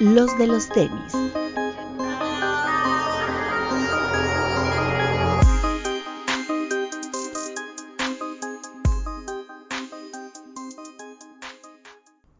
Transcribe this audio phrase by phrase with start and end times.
[0.00, 1.12] los de los tenis.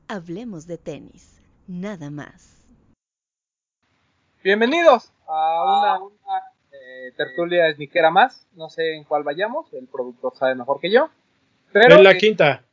[0.07, 2.65] Hablemos de tenis, nada más.
[4.45, 8.47] Bienvenidos a una, eh, tertulia esniquera más.
[8.55, 11.11] No sé en cuál vayamos, el productor sabe mejor que yo.
[11.73, 12.65] Pero, es la eh, quinta.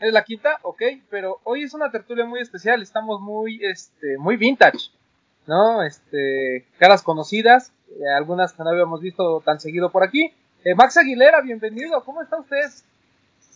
[0.00, 4.36] Es la quinta, ok, pero hoy es una tertulia muy especial, estamos muy, este, muy
[4.36, 4.90] vintage,
[5.46, 5.82] ¿no?
[5.82, 10.32] Este, caras conocidas, eh, algunas que no habíamos visto tan seguido por aquí.
[10.64, 12.68] Eh, Max Aguilera, bienvenido, ¿cómo está usted?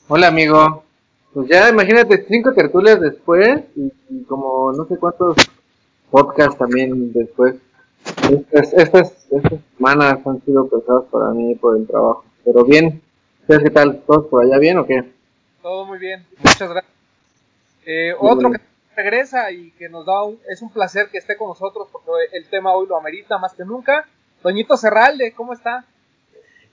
[0.09, 0.85] Hola amigo,
[1.33, 5.37] pues ya imagínate cinco tertulias después y, como no sé cuántos
[6.11, 7.57] podcasts también después.
[8.31, 13.03] Estas, estas, estas semanas han sido pesadas para mí por el trabajo, pero bien,
[13.41, 14.03] ¿ustedes qué tal?
[14.07, 15.16] ¿Todos por allá bien o qué?
[15.67, 16.95] Todo muy bien, muchas gracias.
[17.87, 18.61] Eh, otro que
[18.95, 22.45] regresa y que nos da un, es un placer que esté con nosotros porque el
[22.47, 24.07] tema hoy lo amerita más que nunca.
[24.45, 25.85] Doñito Serralde, ¿cómo está?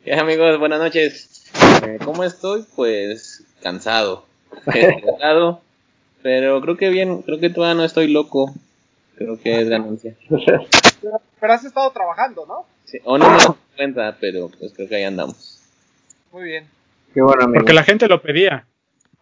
[0.05, 0.59] ¿Qué amigos?
[0.59, 1.51] Buenas noches.
[1.87, 2.67] Eh, ¿Cómo estoy?
[2.75, 4.27] Pues cansado.
[4.65, 5.61] cansado,
[6.21, 8.53] pero creo que bien, creo que todavía no estoy loco.
[9.15, 10.13] Creo que es ganancia.
[10.29, 12.67] Pero, pero has estado trabajando, ¿no?
[12.85, 15.63] Sí, o no me doy cuenta, pero pues creo que ahí andamos.
[16.31, 16.67] Muy bien.
[17.11, 17.61] Qué bueno amigo.
[17.61, 18.67] Porque la gente lo pedía.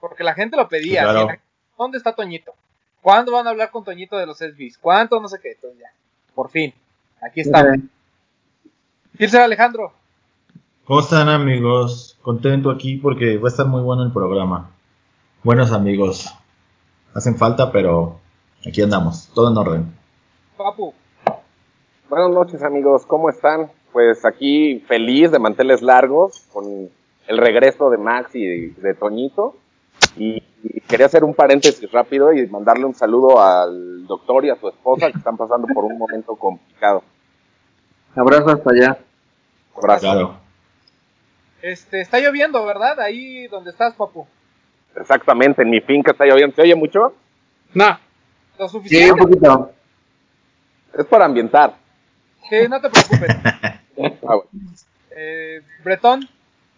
[0.01, 1.03] Porque la gente lo pedía.
[1.03, 1.29] Claro.
[1.31, 1.37] ¿sí?
[1.77, 2.53] ¿Dónde está Toñito?
[3.01, 4.77] ¿Cuándo van a hablar con Toñito de los SBs?
[4.79, 5.21] ¿Cuánto?
[5.21, 5.53] No sé qué.
[5.53, 5.93] Entonces ya.
[6.35, 6.73] Por fin.
[7.21, 7.77] Aquí estamos.
[9.17, 9.93] Kirse Alejandro.
[10.85, 12.17] ¿Cómo están amigos?
[12.21, 14.71] Contento aquí porque va a estar muy bueno el programa.
[15.43, 16.27] Buenos amigos.
[17.13, 18.19] Hacen falta, pero
[18.67, 19.29] aquí andamos.
[19.33, 19.95] Todo en orden.
[20.57, 20.93] Papu.
[22.09, 23.71] Buenas noches amigos, ¿cómo están?
[23.93, 26.89] Pues aquí feliz de manteles largos con
[27.27, 29.55] el regreso de Max y de, de Toñito.
[30.63, 34.67] Y, quería hacer un paréntesis rápido y mandarle un saludo al doctor y a su
[34.69, 37.03] esposa que están pasando por un momento complicado.
[38.15, 38.97] Abrazo hasta allá.
[39.75, 40.01] Abrazo.
[40.01, 40.37] Claro.
[41.61, 42.99] Este, está lloviendo, ¿verdad?
[42.99, 44.27] Ahí donde estás, Papu.
[44.95, 46.55] Exactamente, en mi finca está lloviendo.
[46.55, 47.13] ¿Se oye mucho?
[47.73, 47.97] No,
[48.59, 49.21] Lo Sí, un suficiente.
[49.21, 49.71] poquito.
[50.97, 51.75] Es para ambientar.
[52.49, 53.35] Sí, no te preocupes.
[54.27, 54.49] Ah, bueno.
[55.15, 56.27] Eh, Bretón.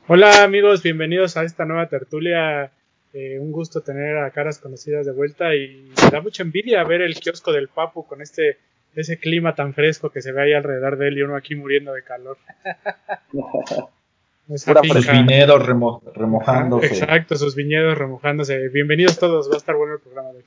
[0.09, 2.71] Hola amigos, bienvenidos a esta nueva tertulia.
[3.13, 7.01] Eh, un gusto tener a caras conocidas de vuelta y me da mucha envidia ver
[7.01, 8.57] el kiosco del Papu con este
[8.95, 11.93] ese clima tan fresco que se ve ahí alrededor de él y uno aquí muriendo
[11.93, 12.37] de calor.
[13.31, 14.81] Pura.
[14.83, 16.87] Sus viñedos remo- remojándose.
[16.87, 18.67] Exacto, sus viñedos remojándose.
[18.69, 20.45] Bienvenidos todos, va a estar bueno el programa de hoy.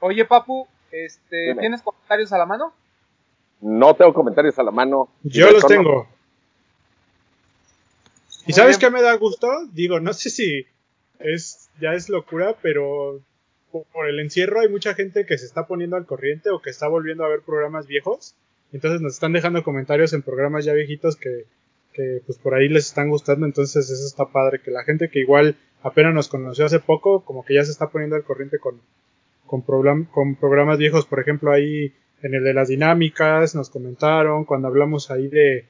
[0.00, 1.60] Oye, Papu, este, Dime.
[1.60, 2.72] ¿tienes comentarios a la mano?
[3.60, 5.08] No tengo comentarios a la mano.
[5.24, 6.06] Yo los tengo.
[8.42, 8.90] ¿Y Muy sabes bien.
[8.92, 9.48] qué me da gusto?
[9.72, 10.66] Digo, no sé si
[11.18, 13.20] es ya es locura, pero
[13.70, 16.70] po- por el encierro hay mucha gente que se está poniendo al corriente o que
[16.70, 18.34] está volviendo a ver programas viejos.
[18.72, 21.44] Entonces nos están dejando comentarios en programas ya viejitos que,
[21.92, 23.46] que pues por ahí les están gustando.
[23.46, 24.60] Entonces eso está padre.
[24.60, 27.88] Que la gente que igual apenas nos conoció hace poco, como que ya se está
[27.88, 28.80] poniendo al corriente con,
[29.46, 31.06] con, program- con programas viejos.
[31.06, 35.64] Por ejemplo, ahí en el de las dinámicas nos comentaron cuando hablamos ahí de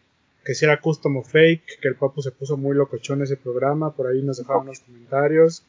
[0.44, 3.94] que si era custom o fake, que el papu se puso muy locochón ese programa,
[3.94, 5.62] por ahí nos dejaron los comentarios.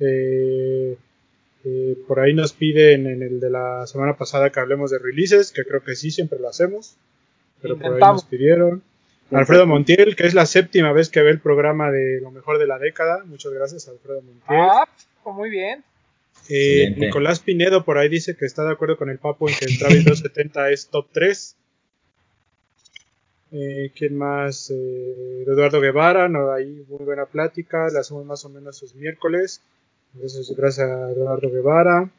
[0.00, 0.96] Eh,
[1.64, 5.52] eh, por ahí nos piden en el de la semana pasada que hablemos de releases,
[5.52, 6.96] que creo que sí, siempre lo hacemos,
[7.60, 8.82] pero por ahí nos pidieron.
[9.30, 12.66] Alfredo Montiel, que es la séptima vez que ve el programa de lo mejor de
[12.66, 13.22] la década.
[13.26, 14.42] Muchas gracias, Alfredo Montiel.
[14.48, 14.88] Ah,
[15.22, 15.84] pues, muy bien.
[16.48, 16.94] Eh.
[16.96, 19.78] Nicolás Pinedo por ahí dice que está de acuerdo con el Papo en que el
[19.78, 21.56] Travis 270 es top 3.
[23.52, 24.70] Eh, ¿Quién más?
[24.70, 29.60] Eh, Eduardo Guevara, no, ahí muy buena plática, la hacemos más o menos los miércoles.
[30.14, 32.10] Entonces, gracias a Eduardo Guevara.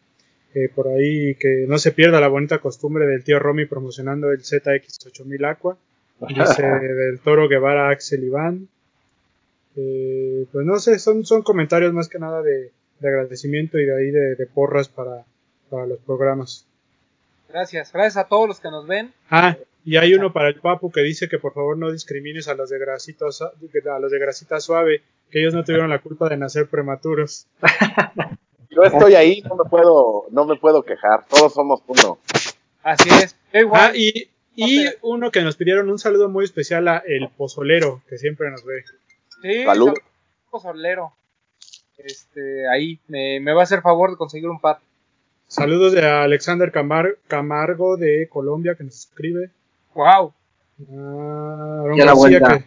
[0.53, 4.41] Eh, por ahí que no se pierda la bonita costumbre del tío Romy promocionando el
[4.41, 5.77] ZX8000 Aqua.
[6.27, 8.67] Dice del Toro Guevara Axel Iván.
[9.77, 13.97] Eh, pues no sé, son, son comentarios más que nada de, de agradecimiento y de
[13.97, 15.23] ahí de, de porras para,
[15.69, 16.65] para los programas.
[17.49, 17.91] Gracias.
[17.93, 19.13] Gracias a todos los que nos ven.
[19.29, 22.55] Ah, y hay uno para el Papu que dice que por favor no discrimines a
[22.55, 26.37] los de grasita, a los de grasita suave, que ellos no tuvieron la culpa de
[26.37, 27.47] nacer prematuros.
[28.69, 31.25] Yo estoy ahí, no me puedo, no me puedo quejar.
[31.27, 32.19] Todos somos uno.
[32.83, 33.35] Así es.
[33.53, 33.81] Yo igual.
[33.81, 38.17] Ah, y, y uno que nos pidieron un saludo muy especial a El Pozolero, que
[38.17, 38.83] siempre nos ve.
[39.41, 39.93] sí, salud.
[40.61, 41.11] Solero.
[41.97, 44.79] Este, ahí me, me va a hacer favor de conseguir un par.
[45.47, 49.49] Saludos de Alexander Camar- Camargo de Colombia que nos escribe.
[49.93, 50.33] Wow.
[50.89, 52.57] Ah, Aaron Ya la vuelta.
[52.59, 52.65] que-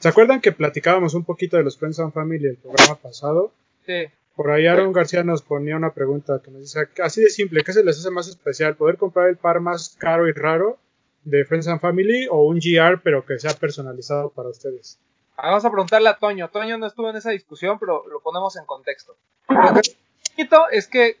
[0.00, 3.52] ¿Se acuerdan que platicábamos un poquito de los Friends and Family el programa pasado?
[3.84, 4.06] Sí.
[4.36, 7.72] Por ahí Aaron García nos ponía una pregunta que nos dice, así de simple, ¿qué
[7.72, 8.76] se les hace más especial?
[8.76, 10.78] ¿Poder comprar el par más caro y raro
[11.24, 14.98] de Friends and Family o un GR pero que sea personalizado para ustedes?
[15.36, 16.48] Ah, Vamos a preguntarle a Toño.
[16.48, 19.16] Toño no estuvo en esa discusión, pero lo ponemos en contexto.
[19.48, 21.16] Lo que es que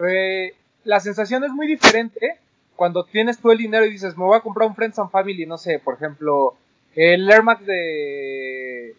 [0.00, 0.54] eh,
[0.84, 2.38] la sensación es muy diferente
[2.76, 5.46] cuando tienes tú el dinero y dices, me voy a comprar un Friends and Family,
[5.46, 6.54] no sé, por ejemplo,
[6.94, 8.94] el Air Max de...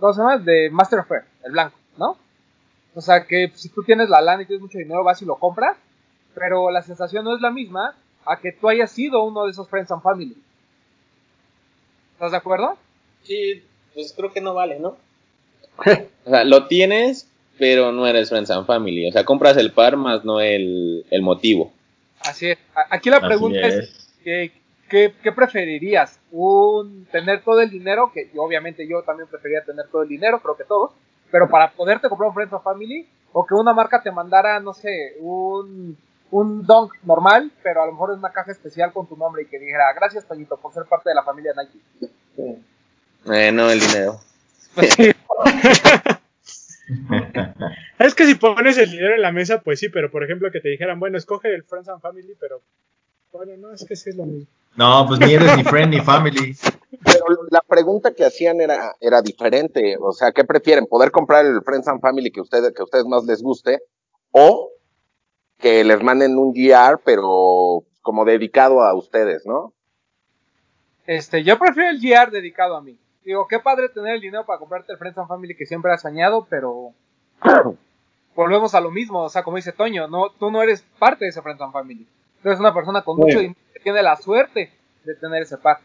[0.00, 0.38] ¿Cómo se llama?
[0.38, 2.16] De Master of Air, el blanco, ¿no?
[2.94, 5.36] O sea que si tú tienes la lana y tienes mucho dinero, vas y lo
[5.36, 5.76] compras,
[6.34, 7.94] pero la sensación no es la misma
[8.24, 10.36] a que tú hayas sido uno de esos Friends and Family.
[12.14, 12.76] ¿Estás de acuerdo?
[13.22, 13.62] Sí,
[13.94, 14.96] pues creo que no vale, ¿no?
[16.24, 17.28] o sea, lo tienes,
[17.58, 19.08] pero no eres Friends and Family.
[19.08, 21.72] O sea, compras el par más no el, el motivo.
[22.24, 22.58] Así es.
[22.90, 24.16] Aquí la Así pregunta es, es.
[24.24, 24.52] ¿qué,
[24.88, 26.18] qué, qué preferirías?
[26.32, 28.10] ¿Un tener todo el dinero?
[28.12, 30.92] Que yo, obviamente yo también preferiría tener todo el dinero, creo que todos.
[31.30, 34.72] Pero para poderte comprar un Friends and Family, o que una marca te mandara, no
[34.72, 35.96] sé, un,
[36.30, 39.46] un Dunk normal, pero a lo mejor es una caja especial con tu nombre y
[39.46, 42.58] que dijera, gracias Toñito por ser parte de la familia Nike.
[43.32, 44.20] Eh, no el dinero.
[47.98, 50.60] Es que si pones el dinero en la mesa, pues sí, pero por ejemplo que
[50.60, 52.60] te dijeran, bueno, escoge el Friends and Family, pero
[53.32, 54.46] bueno, no, es que sí es lo mismo.
[54.76, 56.56] No, pues ni eres ni friend ni family.
[57.04, 59.96] Pero la pregunta que hacían era, era diferente.
[60.00, 60.86] O sea, ¿qué prefieren?
[60.86, 63.80] ¿Poder comprar el Friends and Family que ustedes, que a ustedes más les guste?
[64.32, 64.70] ¿O
[65.58, 69.72] que les manden un GR, pero como dedicado a ustedes, ¿no?
[71.06, 72.98] Este, yo prefiero el GR dedicado a mí.
[73.24, 76.02] Digo, qué padre tener el dinero para comprarte el Friends and Family que siempre has
[76.02, 76.92] soñado, pero
[78.36, 79.22] volvemos a lo mismo.
[79.22, 82.06] O sea, como dice Toño, no, tú no eres parte de ese Friends and Family.
[82.42, 84.70] Tú eres una persona con mucho dinero que tiene la suerte
[85.04, 85.80] de tener ese par,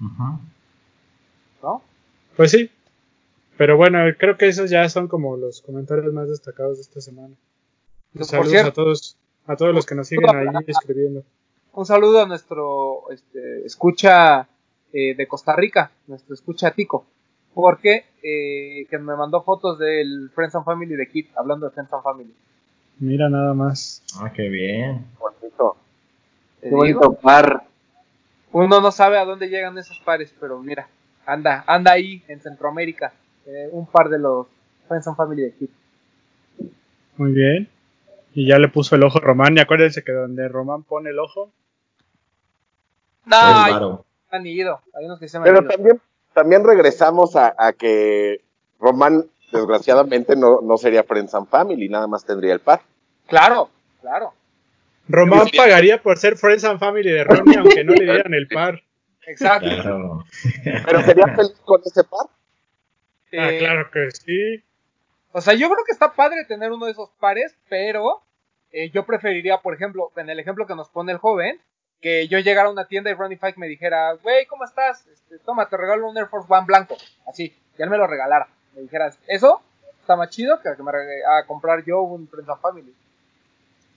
[0.00, 0.38] Ujú.
[1.62, 1.82] ¿no?
[2.36, 2.70] Pues sí.
[3.56, 7.34] Pero bueno, creo que esos ya son como los comentarios más destacados de esta semana.
[8.12, 8.68] Por Saludos cierto.
[8.70, 11.22] a todos, a todos los que nos siguen ahí escribiendo.
[11.72, 14.48] Un saludo a nuestro este, escucha
[14.92, 17.06] eh, de Costa Rica, nuestro escucha tico,
[17.54, 21.92] porque eh, que me mandó fotos del Friends and Family de Kit, hablando de Friends
[21.92, 22.34] and Family.
[22.98, 24.02] Mira nada más.
[24.20, 25.06] Ah, qué bien.
[25.18, 25.76] Bonito.
[26.60, 27.64] Qué digo, bonito par.
[28.52, 30.88] uno no sabe a dónde llegan esos pares, pero mira,
[31.26, 33.12] anda, anda ahí en Centroamérica,
[33.46, 34.46] eh, un par de los
[34.88, 35.70] Friends and Family de Kit.
[37.16, 37.68] Muy bien.
[38.34, 39.56] Y ya le puso el ojo a Román.
[39.56, 41.50] Y acuérdense que donde Román pone el ojo,
[43.26, 44.40] No, Es ya varo.
[44.40, 45.70] se han ido, hay unos que se me han Pero ido.
[45.74, 46.00] también,
[46.32, 48.40] también regresamos a, a que
[48.80, 52.80] Román, desgraciadamente, no, no sería Friends and Family, nada más tendría el par.
[53.26, 53.70] Claro,
[54.00, 54.34] claro,
[55.08, 58.82] Román pagaría por ser Friends and Family de Ronnie, aunque no le dieran el par.
[59.26, 59.68] exacto.
[59.68, 60.24] Claro.
[60.86, 62.26] Pero sería feliz con ese par.
[62.28, 64.62] Ah, Eh, claro que sí.
[65.32, 68.20] O sea, yo creo que está padre tener uno de esos pares, pero
[68.70, 71.58] eh, yo preferiría, por ejemplo, en el ejemplo que nos pone el joven,
[72.02, 75.06] que yo llegara a una tienda y Ronnie Fike me dijera, güey, ¿cómo estás?
[75.06, 76.96] Este, toma, te regalo un Air Force One blanco.
[77.26, 78.48] Así, que él me lo regalara.
[78.74, 79.62] Me dijeras, eso
[80.00, 82.92] está más chido que que me a comprar yo un Friends and Family.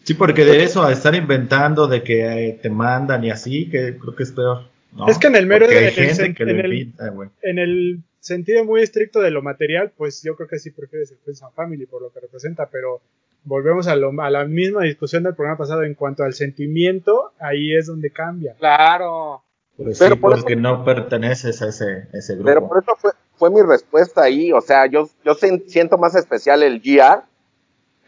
[0.03, 3.97] Sí, porque de eso a estar inventando de que eh, te mandan y así, que
[3.97, 4.69] creo que es peor.
[4.91, 5.07] ¿no?
[5.07, 6.93] Es que en el mero hay en el.
[7.41, 11.17] En el sentido muy estricto de lo material, pues yo creo que sí prefieres el
[11.17, 13.01] Friends and Family por lo que representa, pero
[13.45, 17.75] volvemos a, lo, a la misma discusión del programa pasado en cuanto al sentimiento, ahí
[17.75, 18.55] es donde cambia.
[18.59, 19.43] Claro.
[19.77, 22.47] Pues Pero sí, por porque no perteneces a ese, ese grupo.
[22.47, 24.51] Pero por eso fue, fue mi respuesta ahí.
[24.51, 25.33] O sea, yo, yo
[25.67, 27.23] siento más especial el GR,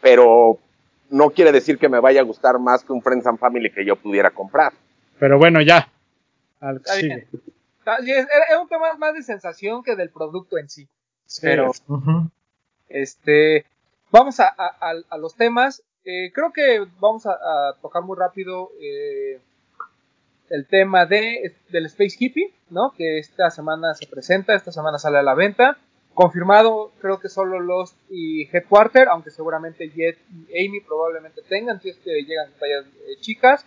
[0.00, 0.58] pero
[1.10, 3.84] no quiere decir que me vaya a gustar más que un Friends and Family que
[3.84, 4.72] yo pudiera comprar.
[5.18, 5.90] Pero bueno, ya.
[6.60, 7.06] Al que Está sigue.
[7.14, 7.28] bien.
[7.78, 10.88] Está- sí, es, es un tema más de sensación que del producto en sí.
[11.26, 11.72] Sí, Pero.
[12.88, 13.66] Este,
[14.10, 15.82] vamos a, a- a- a los temas.
[16.04, 19.40] Eh, creo que vamos a, a tocar muy rápido eh,
[20.50, 22.92] el tema de, del Space Hippie, ¿no?
[22.96, 25.76] Que esta semana se presenta, esta semana sale a la venta.
[26.14, 30.18] Confirmado, creo que solo Lost y Headquarter, aunque seguramente Jet
[30.50, 33.64] y Amy probablemente tengan, si es que llegan tallas eh, chicas.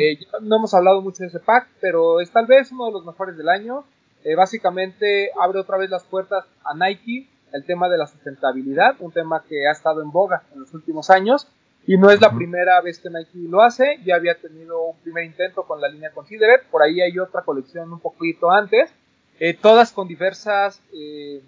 [0.00, 2.92] Eh, ya no hemos hablado mucho de ese pack, pero es tal vez uno de
[2.92, 3.84] los mejores del año.
[4.24, 9.12] Eh, básicamente abre otra vez las puertas a Nike, el tema de la sustentabilidad, un
[9.12, 11.46] tema que ha estado en boga en los últimos años.
[11.84, 15.24] Y no es la primera vez que Nike lo hace, ya había tenido un primer
[15.24, 18.92] intento con la línea Considerate, por ahí hay otra colección un poquito antes,
[19.40, 21.42] eh, todas con diversas, eh,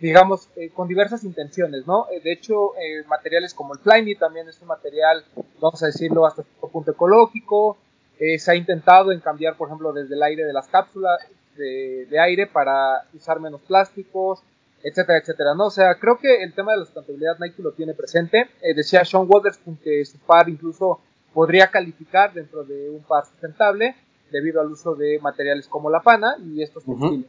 [0.00, 2.06] digamos, eh, con diversas intenciones, ¿no?
[2.24, 2.72] De hecho,
[3.06, 5.22] materiales como el Flyme también es un material,
[5.60, 7.76] vamos a decirlo, hasta cierto punto ecológico,
[8.18, 11.20] se ha intentado en cambiar, por ejemplo, desde el aire de las cápsulas
[11.56, 14.42] de, de aire para usar menos plásticos,
[14.82, 15.66] etcétera, etcétera, ¿no?
[15.66, 18.48] O sea, creo que el tema de la sustentabilidad Nike lo tiene presente.
[18.62, 21.00] Eh, decía Sean Waterspoon que su par incluso
[21.32, 23.94] podría calificar dentro de un par sustentable
[24.30, 27.26] debido al uso de materiales como la pana y estos textiles.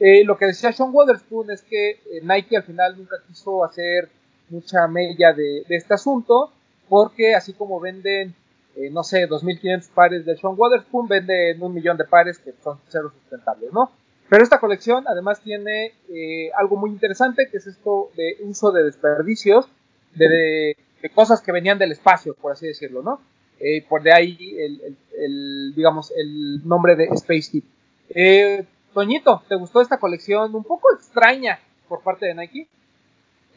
[0.00, 4.08] Eh, lo que decía Sean Waterspoon es que eh, Nike al final nunca quiso hacer
[4.48, 6.50] mucha mella de, de este asunto
[6.88, 8.34] porque así como venden,
[8.76, 12.78] eh, no sé, 2.500 pares de Sean Waterspoon, venden un millón de pares que son
[12.88, 13.90] cero sustentables, ¿no?
[14.32, 18.82] Pero esta colección además tiene eh, algo muy interesante, que es esto de uso de
[18.82, 19.66] desperdicios,
[20.14, 23.20] de, de, de cosas que venían del espacio, por así decirlo, ¿no?
[23.60, 27.64] Eh, por de ahí el, digamos, el nombre de Space Heat.
[28.08, 32.68] Eh, Toñito, ¿te gustó esta colección un poco extraña por parte de Nike?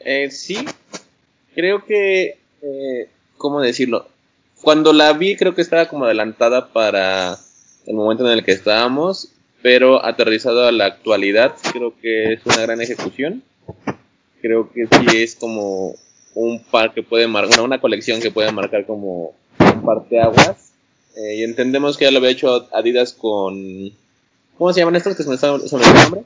[0.00, 0.62] Eh, sí,
[1.54, 4.08] creo que, eh, ¿cómo decirlo?
[4.60, 7.38] Cuando la vi creo que estaba como adelantada para
[7.86, 9.32] el momento en el que estábamos,
[9.66, 13.42] pero aterrizado a la actualidad creo que es una gran ejecución.
[14.40, 15.96] Creo que sí es como
[16.36, 20.70] un par que puede marcar, una colección que puede marcar como un parteaguas.
[21.16, 23.90] Eh, y entendemos que ya lo había hecho Adidas con
[24.56, 26.22] ¿Cómo se llaman estos que se me está sobre el nombre?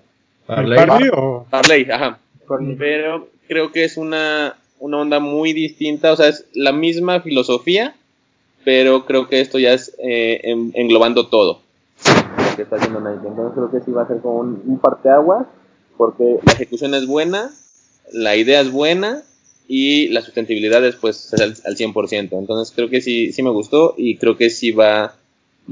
[0.47, 1.11] ¿Parley?
[1.49, 2.19] ¿Parley ajá.
[2.79, 7.95] Pero creo que es una, una onda muy distinta, o sea, es la misma filosofía,
[8.65, 11.63] pero creo que esto ya es eh, en, englobando todo
[12.61, 13.27] que está haciendo Nike.
[13.27, 15.47] Entonces creo que sí va a ser como un, un parteaguas,
[15.97, 17.51] porque la ejecución es buena,
[18.13, 19.23] la idea es buena
[19.67, 22.29] y la sustentabilidad es pues al, al 100%.
[22.33, 25.15] Entonces creo que sí, sí me gustó y creo que sí va,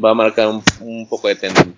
[0.02, 1.74] va a marcar un, un poco de tendencia.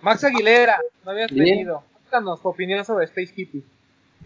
[0.00, 1.82] Max Aguilera, no habías venido.
[1.92, 3.62] Cuéntanos tu opinión sobre Space Hippie.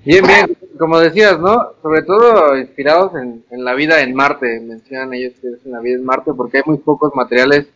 [0.05, 1.73] Bien, bien, como decías, ¿no?
[1.81, 5.81] Sobre todo inspirados en, en, la vida en Marte, mencionan ellos que es en la
[5.81, 7.69] vida en Marte, porque hay muy pocos materiales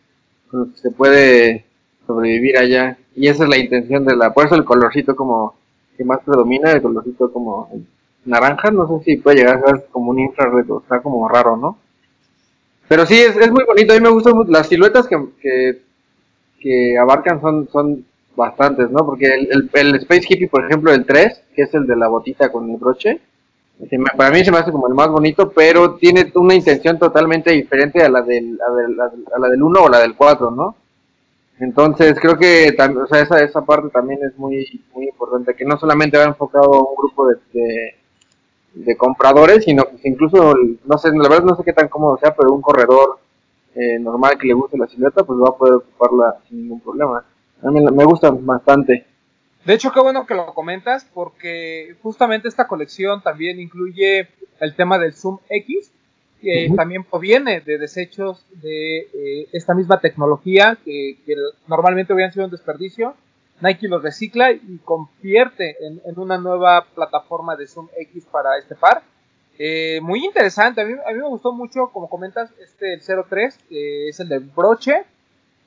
[0.49, 1.65] con los que se puede
[2.05, 2.97] sobrevivir allá.
[3.15, 5.55] Y esa es la intención de la, por eso el colorcito como
[5.97, 7.69] que más predomina, el colorcito como
[8.25, 11.77] naranja, no sé si puede llegar a ser como un infrared, está como raro, ¿no?
[12.87, 15.81] Pero sí, es, es muy bonito, a mí me gustan las siluetas que,
[16.59, 19.05] que, abarcan son, son bastantes, ¿no?
[19.05, 22.07] Porque el, el, el, Space Hippie, por ejemplo, el 3, que es el de la
[22.07, 23.19] botita con el broche,
[24.17, 28.03] para mí se me hace como el más bonito, pero tiene una intención totalmente diferente
[28.03, 30.75] a la del, a, del, a la del 1 o la del 4, ¿no?
[31.59, 36.25] Entonces creo que esa, esa parte también es muy, muy importante, que no solamente va
[36.25, 37.95] enfocado a un grupo de, de,
[38.73, 40.53] de compradores, sino que incluso,
[40.85, 43.19] no sé, la verdad no sé qué tan cómodo sea, pero un corredor
[43.73, 47.23] eh, normal que le guste la silueta, pues va a poder ocuparla sin ningún problema.
[47.63, 49.06] A mí me gusta bastante.
[49.67, 54.29] De hecho, qué bueno que lo comentas, porque justamente esta colección también incluye
[54.61, 55.91] el tema del Zoom X,
[56.41, 56.75] que uh -huh.
[56.77, 61.35] también proviene de desechos de eh, esta misma tecnología que, que,
[61.67, 63.15] normalmente hubieran sido un desperdicio.
[63.59, 68.75] Nike los recicla y convierte en, en una nueva plataforma de Zoom X para este
[68.75, 69.03] par.
[69.59, 73.59] Eh, muy interesante, a mí, a mí, me gustó mucho, como comentas, este el 03,
[73.67, 75.03] que es el de broche,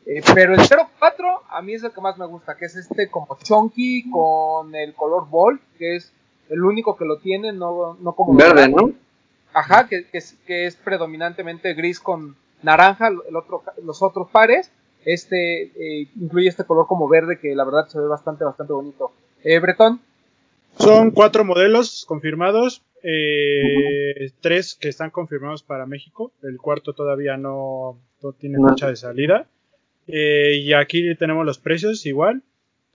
[0.06, 3.10] eh, pero el 04 a mí es el que más me gusta, que es este
[3.10, 6.12] como chunky con el color ball, que es
[6.48, 8.34] el único que lo tiene, no, no como...
[8.34, 8.92] Verde, ¿no?
[9.52, 14.70] Ajá, que, que, es, que es predominantemente gris con naranja, el otro, los otros pares.
[15.04, 19.12] Este eh, incluye este color como verde que la verdad se ve bastante, bastante bonito.
[19.42, 20.00] Eh, Bretón.
[20.78, 27.98] Son cuatro modelos confirmados, eh, tres que están confirmados para México, el cuarto todavía no,
[28.22, 29.46] no tiene fecha de salida.
[30.12, 32.42] Eh, y aquí tenemos los precios igual.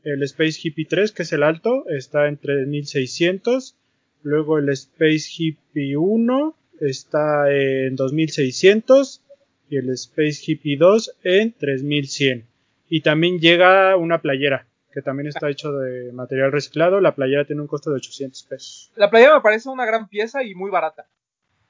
[0.04, 3.76] El Space Hippie 3, que es el alto, está en 3600.
[4.24, 9.22] Luego el Space Hippie 1 está en 2600
[9.70, 12.46] y el Space Hippie 2 en 3100.
[12.90, 17.02] Y también llega una playera que también está hecho de material reciclado.
[17.02, 18.92] La playera tiene un costo de 800 pesos.
[18.96, 21.06] La playera me parece una gran pieza y muy barata.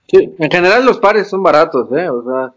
[0.08, 2.08] Sí, en general los pares son baratos, ¿eh?
[2.08, 2.54] O sea,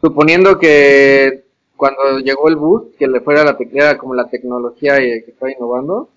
[0.00, 1.44] suponiendo que
[1.82, 6.08] cuando llegó el bus, que le fuera la era como la tecnología que está innovando,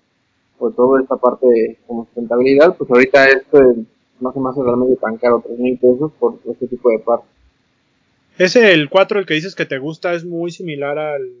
[0.60, 3.58] por toda esta parte como sustentabilidad, pues ahorita esto
[4.20, 7.28] no se me hace realmente tan caro, 3 mil pesos por este tipo de partes.
[8.38, 11.32] Ese, el 4, el que dices que te gusta, es muy similar al.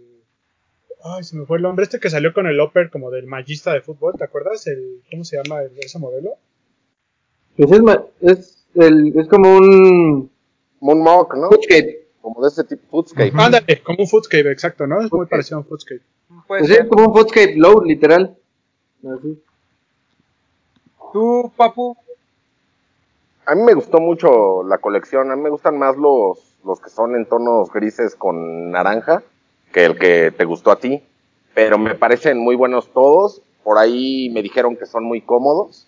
[1.04, 1.84] Ay, se me fue el nombre.
[1.84, 4.66] Este que salió con el Upper como del magista de fútbol, ¿te acuerdas?
[4.66, 6.30] El, ¿Cómo se llama el, ese modelo?
[7.56, 7.80] Pues es,
[8.22, 10.32] es, el, es como un.
[10.80, 11.48] Como un mock, ¿no?
[12.26, 13.30] Como de ese tipo, Foodscape.
[13.30, 13.44] Uh -huh.
[13.44, 15.00] Ándale, como un Foodscape, exacto, ¿no?
[15.00, 16.00] Es muy parecido a un Foodscape.
[16.48, 18.36] Pues es como un Foodscape low, literal.
[19.16, 19.40] Así.
[21.12, 21.96] ¿Tú, Papu?
[23.46, 25.30] A mí me gustó mucho la colección.
[25.30, 29.22] A mí me gustan más los, los que son en tonos grises con naranja
[29.72, 31.04] que el que te gustó a ti.
[31.54, 33.40] Pero me parecen muy buenos todos.
[33.62, 35.85] por ahí me dijeron que son muy cómodos.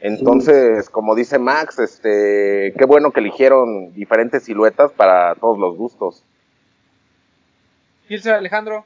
[0.00, 6.22] Entonces, como dice Max, este, qué bueno que eligieron diferentes siluetas para todos los gustos.
[8.08, 8.84] Gilser Alejandro.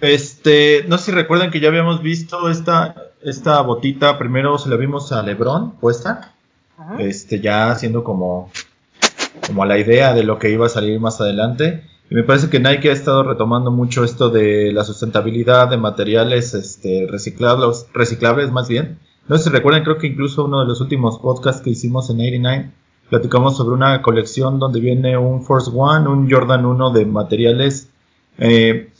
[0.00, 4.76] Este, no sé si recuerdan que ya habíamos visto esta, esta botita, primero se la
[4.76, 6.34] vimos a Lebron puesta,
[6.76, 6.96] Ajá.
[7.00, 8.50] este, ya haciendo como,
[9.46, 11.84] como la idea de lo que iba a salir más adelante.
[12.10, 16.54] Y me parece que Nike ha estado retomando mucho esto de la sustentabilidad de materiales
[16.54, 18.98] este, reciclables, reciclables más bien.
[19.28, 22.16] No sé si recuerdan, creo que incluso uno de los últimos podcasts que hicimos en
[22.16, 22.70] 89,
[23.10, 27.88] platicamos sobre una colección donde viene un Force One, un Jordan 1 de materiales,
[28.38, 28.90] eh,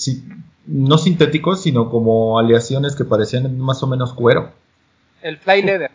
[0.67, 4.51] no sintéticos, sino como aleaciones que parecían más o menos cuero.
[5.23, 5.91] El Fly Leather.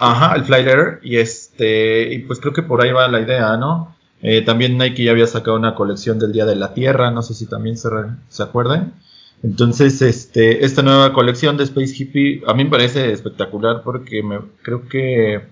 [0.00, 3.56] Ajá, el Fly Leather, y este, y pues creo que por ahí va la idea,
[3.56, 3.94] ¿no?
[4.22, 7.34] Eh, también Nike ya había sacado una colección del Día de la Tierra, no sé
[7.34, 8.94] si también se, re- se acuerdan.
[9.42, 14.40] Entonces, este, esta nueva colección de Space Hippie a mí me parece espectacular porque me,
[14.62, 15.42] creo que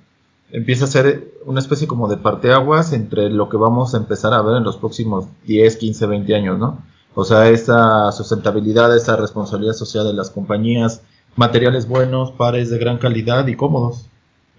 [0.50, 4.42] empieza a ser una especie como de parteaguas entre lo que vamos a empezar a
[4.42, 6.82] ver en los próximos 10, 15, 20 años, ¿no?
[7.14, 11.02] O sea, esa sustentabilidad, esa responsabilidad social de las compañías,
[11.36, 14.06] materiales buenos, pares de gran calidad y cómodos.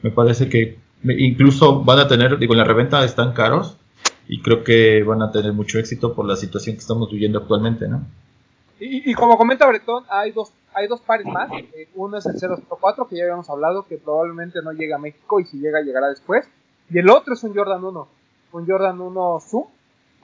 [0.01, 3.75] Me parece que incluso van a tener, digo, en la reventa están caros
[4.27, 7.88] y creo que van a tener mucho éxito por la situación que estamos viviendo actualmente,
[7.88, 8.05] ¿no?
[8.79, 11.50] Y, y como comenta Bretón, hay dos, hay dos pares más.
[11.53, 12.36] Eh, uno es el
[12.67, 16.10] 004, que ya habíamos hablado, que probablemente no llega a México y si llega, llegará
[16.10, 16.46] después.
[16.89, 18.08] Y el otro es un Jordan 1,
[18.51, 19.65] un Jordan 1 Zoom,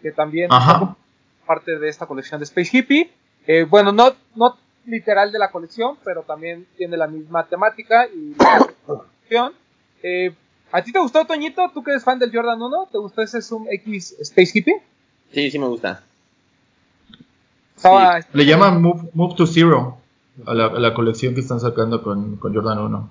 [0.02, 0.80] que también Ajá.
[0.80, 0.98] forma
[1.46, 3.12] parte de esta colección de Space Hippie.
[3.48, 8.36] Eh, bueno, no, no literal de la colección, pero también tiene la misma temática y
[8.38, 9.54] la colección.
[10.04, 10.34] Eh,
[10.72, 11.70] ¿A ti te gustó, Toñito?
[11.74, 12.90] ¿Tú que eres fan del Jordan 1?
[12.92, 14.82] ¿Te gustó ese Zoom X Space Hippie?
[15.32, 16.04] Sí, sí me gusta.
[17.82, 19.98] Estaba, Le llaman Move, Move to Zero
[20.46, 23.10] a la, a la colección que están sacando con, con Jordan 1.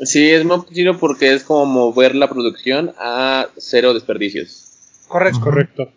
[0.00, 5.04] Sí, es más tiro porque es como mover la producción a cero desperdicios.
[5.08, 5.40] correcto.
[5.40, 5.88] Correcto.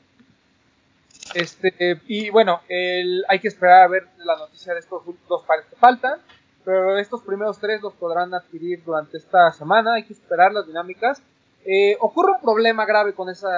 [1.36, 5.66] Este, y bueno, el- hay que esperar a ver la noticia de estos dos pares
[5.70, 6.20] que faltan.
[6.66, 9.96] Pero estos primeros tres los podrán adquirir durante esta semana.
[9.96, 11.22] Hay que esperar las dinámicas.
[11.66, 13.50] Eh, ocurre un problema grave con esa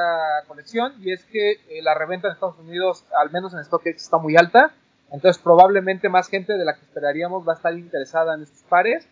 [0.48, 4.18] colección y es que eh, la reventa en Estados Unidos, al menos en StockX, está
[4.18, 4.74] muy alta.
[5.12, 9.08] Entonces probablemente más gente de la que esperaríamos va a estar interesada en estos pares.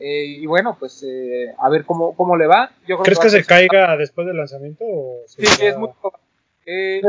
[0.00, 2.70] Eh, y bueno, pues eh, a ver cómo, cómo le va.
[2.86, 4.84] Yo creo ¿Crees que se caiga después del lanzamiento?
[4.84, 6.24] O Sí, va- es muy probable.
[6.66, 7.02] Eh,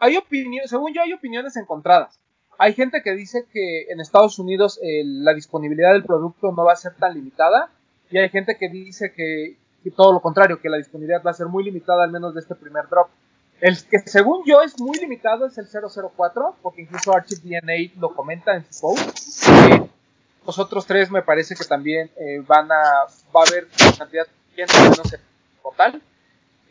[0.00, 2.18] hay opiniones, según yo hay opiniones encontradas.
[2.58, 6.72] Hay gente que dice que en Estados Unidos eh, la disponibilidad del producto no va
[6.72, 7.70] a ser tan limitada
[8.10, 11.34] y hay gente que dice que, que todo lo contrario, que la disponibilidad va a
[11.34, 13.08] ser muy limitada al menos de este primer drop.
[13.60, 18.14] El que según yo es muy limitado es el 004, porque incluso Archive DNA lo
[18.14, 19.48] comenta en su post.
[19.48, 19.88] Eh,
[20.44, 24.26] los otros tres me parece que también eh, van a, va a haber cantidad
[24.58, 25.20] al menos en
[25.62, 26.02] total.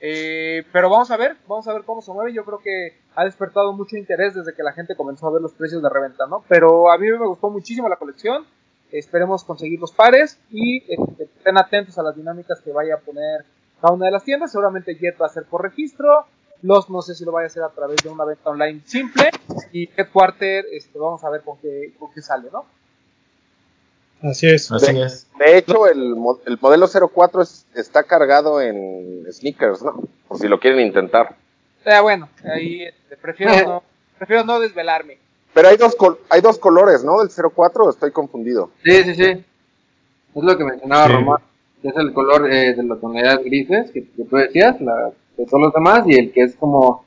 [0.02, 2.34] Eh, pero vamos a ver, vamos a ver cómo se mueve.
[2.34, 5.54] Yo creo que ha despertado mucho interés desde que la gente comenzó a ver los
[5.54, 6.43] precios de reventa, ¿no?
[6.47, 8.45] Pero a mí me gustó muchísimo la colección.
[8.92, 13.46] Esperemos conseguir los pares y este, estén atentos a las dinámicas que vaya a poner
[13.82, 14.52] cada una de las tiendas.
[14.52, 16.26] Seguramente Jet va a ser por registro.
[16.62, 19.32] Los no sé si lo vaya a hacer a través de una venta online simple.
[19.72, 22.66] Y Headquarter, este, vamos a ver con qué, con qué sale, ¿no?
[24.24, 24.72] Así es.
[24.72, 25.28] Así es.
[25.40, 30.04] De hecho, el, el modelo 04 es- está cargado en sneakers, ¿no?
[30.28, 31.36] Por si lo quieren intentar.
[31.86, 33.84] Eh, bueno, ahí este, prefiero, no,
[34.20, 35.18] prefiero no desvelarme.
[35.54, 37.20] Pero hay dos, col- hay dos colores, ¿no?
[37.20, 38.72] Del 04, estoy confundido.
[38.84, 39.24] Sí, sí, sí.
[39.24, 41.14] Es lo que mencionaba Sí.
[41.14, 41.38] Román.
[41.82, 45.46] que Es el color eh, de las tonalidades grises que, que tú decías, la, de
[45.46, 47.04] todos los demás, y el que es como,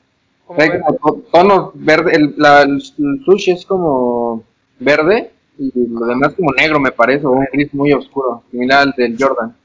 [0.57, 4.43] trae como to- tonos verde, el, la, el sushi es como
[4.79, 8.91] verde y lo demás como negro me parece, o un gris muy oscuro, similar al
[8.97, 9.57] del Jordan.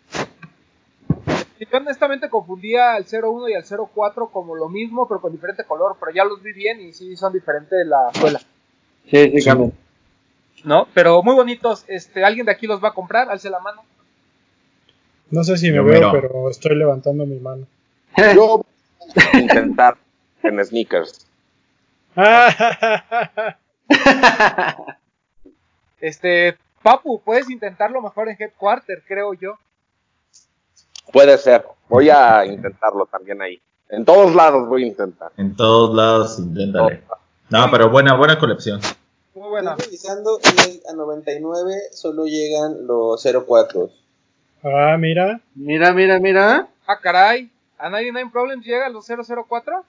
[1.60, 5.98] Yo honestamente confundía al 01 y al 04 como lo mismo, pero con diferente color,
[6.00, 8.40] pero ya los vi bien y sí son diferentes de la suela,
[9.10, 9.50] Sí, sí.
[10.64, 10.88] ¿no?
[10.94, 13.84] Pero muy bonitos, este, alguien de aquí los va a comprar, alce la mano.
[15.32, 17.66] No sé si me Yo veo, pero estoy levantando mi mano.
[18.36, 18.66] Yo
[19.16, 19.98] voy a intentar
[20.44, 21.26] en sneakers.
[26.02, 29.56] Este, Papu, puedes intentarlo mejor en Headquarter, creo yo.
[31.12, 31.66] Puede ser.
[31.90, 33.62] Voy a intentarlo también ahí.
[33.90, 35.32] En todos lados voy a intentar.
[35.36, 37.04] En todos lados, inténtale.
[37.50, 38.80] No, pero buena, buena colección.
[39.36, 39.72] Muy buena.
[39.72, 43.90] Estoy revisando y a 99 solo llegan los 04.
[44.64, 45.40] ah, mira.
[45.56, 46.68] Mira, mira, mira.
[46.88, 47.50] Ah, caray.
[47.78, 49.84] ¿A 99 Problems llega a los 004?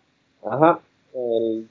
[0.51, 0.79] Ajá.
[1.15, 1.69] El,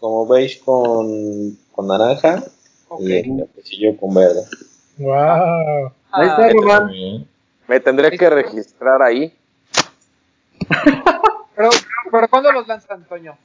[0.00, 2.42] como beige con, con naranja.
[2.88, 3.00] Ok.
[3.02, 4.42] Y el quesillo con verde.
[4.96, 5.92] Wow.
[6.10, 6.88] Ahí está, Ah, Román.
[6.88, 7.28] Bien.
[7.68, 9.34] Me tendré que registrar ahí.
[11.54, 11.70] pero,
[12.10, 13.36] pero ¿cuándo los lanzan, Toño?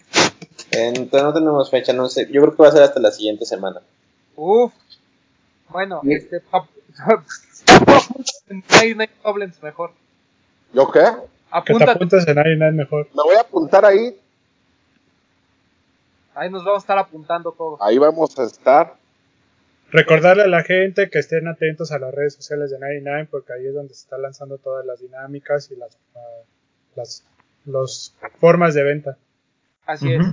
[0.74, 2.28] Entonces no tenemos fecha, no sé.
[2.32, 3.82] Yo creo que va a ser hasta la siguiente semana.
[4.36, 4.74] Uf.
[5.70, 6.14] Bueno, Sí.
[6.14, 6.42] este.
[8.48, 9.92] 99 Goblins mejor.
[10.74, 11.00] ¿Yo qué?
[11.00, 11.18] Que te
[11.52, 11.92] Apúntate.
[11.92, 13.08] apuntes en es mejor.
[13.14, 14.18] Me voy a apuntar ahí.
[16.36, 17.80] Ahí nos vamos a estar apuntando todos.
[17.82, 18.96] Ahí vamos a estar.
[19.92, 23.68] Recordarle a la gente que estén atentos a las redes sociales de 99 porque ahí
[23.68, 26.42] es donde se están lanzando todas las dinámicas y las, ah,
[26.96, 27.24] las
[27.66, 29.18] los formas de venta.
[29.86, 30.26] Así es.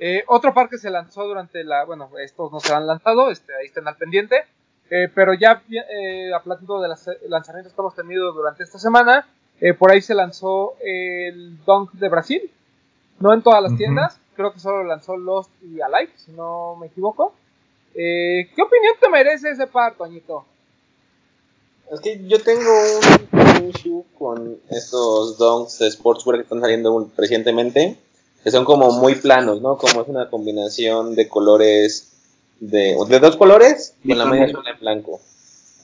[0.00, 1.84] Eh, otro par que se lanzó durante la.
[1.84, 4.44] Bueno, estos no se han lanzado, este, ahí estén al pendiente.
[4.90, 9.28] Eh, pero ya eh, hablando de los lanzamientos que hemos tenido durante esta semana,
[9.60, 12.50] eh, por ahí se lanzó el Dunk de Brasil.
[13.20, 16.86] No en todas las tiendas, creo que solo lanzó Lost y Alive, si no me
[16.86, 17.34] equivoco.
[17.94, 20.46] Eh, ¿Qué opinión te merece ese par, Toñito?
[21.92, 22.70] Es que yo tengo
[23.60, 27.98] un, issue con estos donks de sportswear que están saliendo recientemente,
[28.42, 29.76] que son como muy planos, ¿no?
[29.76, 32.08] Como es una combinación de colores,
[32.60, 35.20] de, de dos colores, con la media zona en blanco.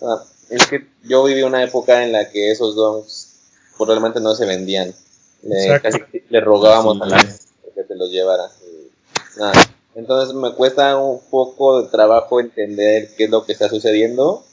[0.02, 3.36] Ah, es que yo viví una época en la que esos donks
[3.76, 4.94] pues, realmente no se vendían.
[5.42, 5.98] Le, Exacto.
[6.08, 7.48] casi le rogábamos a la es.
[7.74, 8.50] que te los llevara.
[8.62, 9.52] y nada.
[9.94, 14.44] Entonces me cuesta un poco de trabajo entender qué es lo que está sucediendo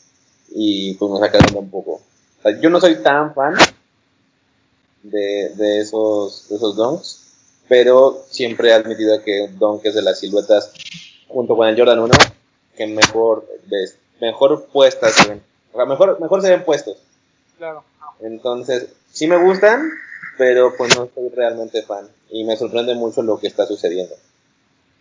[0.50, 1.92] y pues me saca un poco.
[1.94, 3.56] O sea, yo no soy tan fan
[5.04, 7.23] de, de esos de esos donks,
[7.74, 10.72] pero siempre he admitido que donk es de las siluetas
[11.28, 12.14] junto con el Jordan 1
[12.78, 13.48] que mejor
[14.22, 15.44] mejor puestas se ven.
[15.72, 16.98] O sea, mejor mejor se ven puestos.
[17.58, 17.84] Claro.
[18.20, 19.90] Entonces, sí me gustan,
[20.38, 24.14] pero pues no soy realmente fan y me sorprende mucho lo que está sucediendo.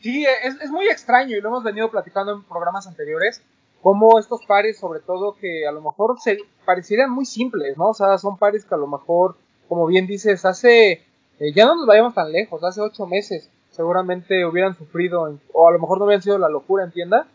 [0.00, 3.42] Sí, es, es muy extraño y lo hemos venido platicando en programas anteriores,
[3.82, 7.90] como estos pares, sobre todo que a lo mejor se parecerían muy simples, ¿no?
[7.90, 9.36] O sea, son pares que a lo mejor,
[9.68, 11.04] como bien dices, hace,
[11.42, 15.68] eh, ya no nos vayamos tan lejos, hace ocho meses seguramente hubieran sufrido, en- o
[15.68, 17.26] a lo mejor no hubieran sido la locura en tienda,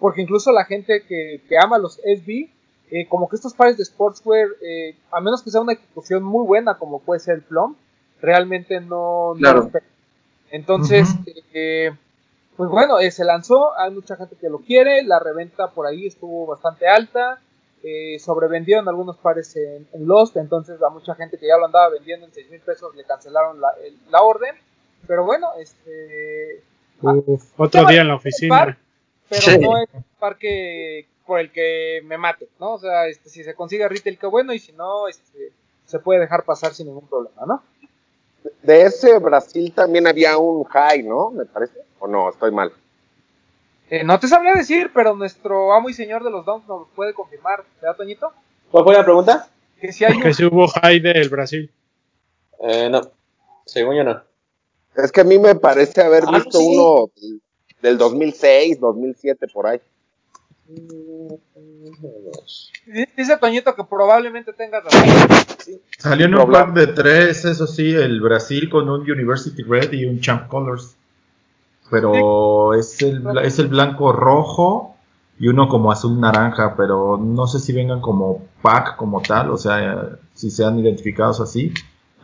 [0.00, 2.48] porque incluso la gente que, que ama los SB,
[2.90, 6.46] eh, como que estos pares de sportswear, eh, a menos que sea una ejecución muy
[6.46, 7.74] buena, como puede ser el Plum,
[8.20, 9.70] realmente no, Claro.
[10.50, 11.08] entonces,
[11.54, 11.90] eh,
[12.56, 16.06] pues bueno, eh, se lanzó, hay mucha gente que lo quiere, la reventa por ahí
[16.06, 17.40] estuvo bastante alta,
[17.82, 21.88] eh, sobrevendieron algunos pares en, en Lost, entonces a mucha gente que ya lo andaba
[21.90, 24.54] vendiendo en 6 mil pesos le cancelaron la, el- la orden,
[25.06, 26.62] pero bueno, este,
[27.00, 28.78] Uf, otro día en la oficina.
[29.28, 29.58] pero Sí.
[29.58, 32.74] no es un par que por el que me mate, ¿no?
[32.74, 35.52] O sea, este, si se consigue retail, qué bueno, y si no, este,
[35.86, 37.62] se puede dejar pasar sin ningún problema, ¿no?
[38.62, 41.30] De ese Brasil también había un high, ¿no?
[41.30, 41.78] Me parece.
[42.00, 42.28] ¿O no?
[42.28, 42.72] Estoy mal.
[43.94, 47.12] Eh, no te sabría decir, pero nuestro amo y señor de los Dons nos puede
[47.12, 48.32] confirmar, ¿verdad, Toñito?
[48.70, 49.48] ¿Cuál fue la pregunta?
[49.78, 51.70] Que si hay un Que si hubo high del Brasil.
[52.60, 53.02] Eh, no,
[53.66, 54.22] según yo no.
[54.96, 56.64] Es que a mí me parece haber Ah, visto sí.
[56.66, 57.10] uno
[57.82, 59.78] del 2006, 2007, por ahí.
[63.16, 65.04] Dice Toñito que probablemente tengas razón.
[65.98, 70.06] Salió en un pack de tres, eso sí, el Brasil con un University Red y
[70.06, 70.96] un Champ Colors.
[71.92, 74.96] Pero es el, bla- es el blanco rojo
[75.38, 79.58] y uno como azul naranja, pero no sé si vengan como pack como tal, o
[79.58, 81.74] sea, si sean identificados así,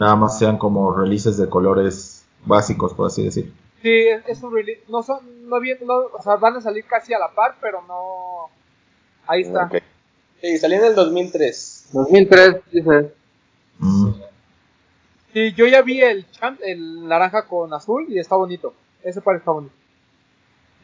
[0.01, 3.53] nada más sean como releases de colores básicos, por así decir.
[3.83, 4.81] Sí, es, un release.
[4.89, 5.19] No son,
[5.51, 8.49] no bien, no, o sea, van a salir casi a la par, pero no.
[9.27, 9.71] Ahí está.
[10.41, 11.91] Sí, salió en el 2003.
[11.93, 13.13] 2003, dice.
[13.79, 14.09] Mm.
[15.35, 18.73] Sí, yo ya vi el champ, el naranja con azul y está bonito.
[19.03, 19.75] Ese par está bonito.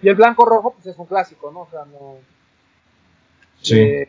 [0.03, 1.61] Y el blanco rojo, pues es un clásico, ¿no?
[1.61, 2.17] O sea, no.
[3.61, 3.81] Sí.
[3.81, 4.09] eh,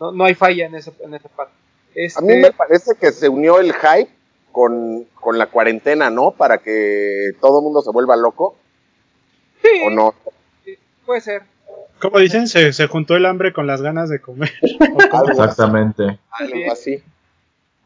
[0.00, 1.48] no, no hay falla en ese, en ese par.
[1.94, 4.10] Este, A mí me parece que se unió el hype
[4.52, 6.30] con, con la cuarentena, ¿no?
[6.32, 8.56] Para que todo el mundo se vuelva loco,
[9.62, 10.14] sí, ¿o no?
[10.64, 11.42] sí, puede ser.
[12.00, 14.50] Como dicen, se, se juntó el hambre con las ganas de comer.
[15.28, 16.18] Exactamente.
[16.30, 17.02] algo así.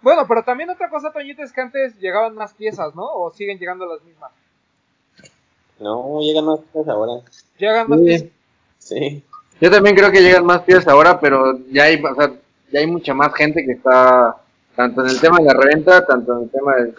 [0.03, 3.05] Bueno, pero también otra cosa, Toñito, es que antes llegaban más piezas, ¿no?
[3.05, 4.31] O siguen llegando las mismas.
[5.79, 7.23] No, llegan más cosas ahora.
[7.59, 8.05] Llegan más Sí.
[8.05, 8.29] piezas.
[8.79, 9.25] Sí.
[9.61, 12.33] Yo también creo que llegan más piezas ahora, pero ya hay, o sea,
[12.73, 14.37] ya hay mucha más gente que está
[14.75, 16.95] tanto en el tema de la reventa, tanto en el tema del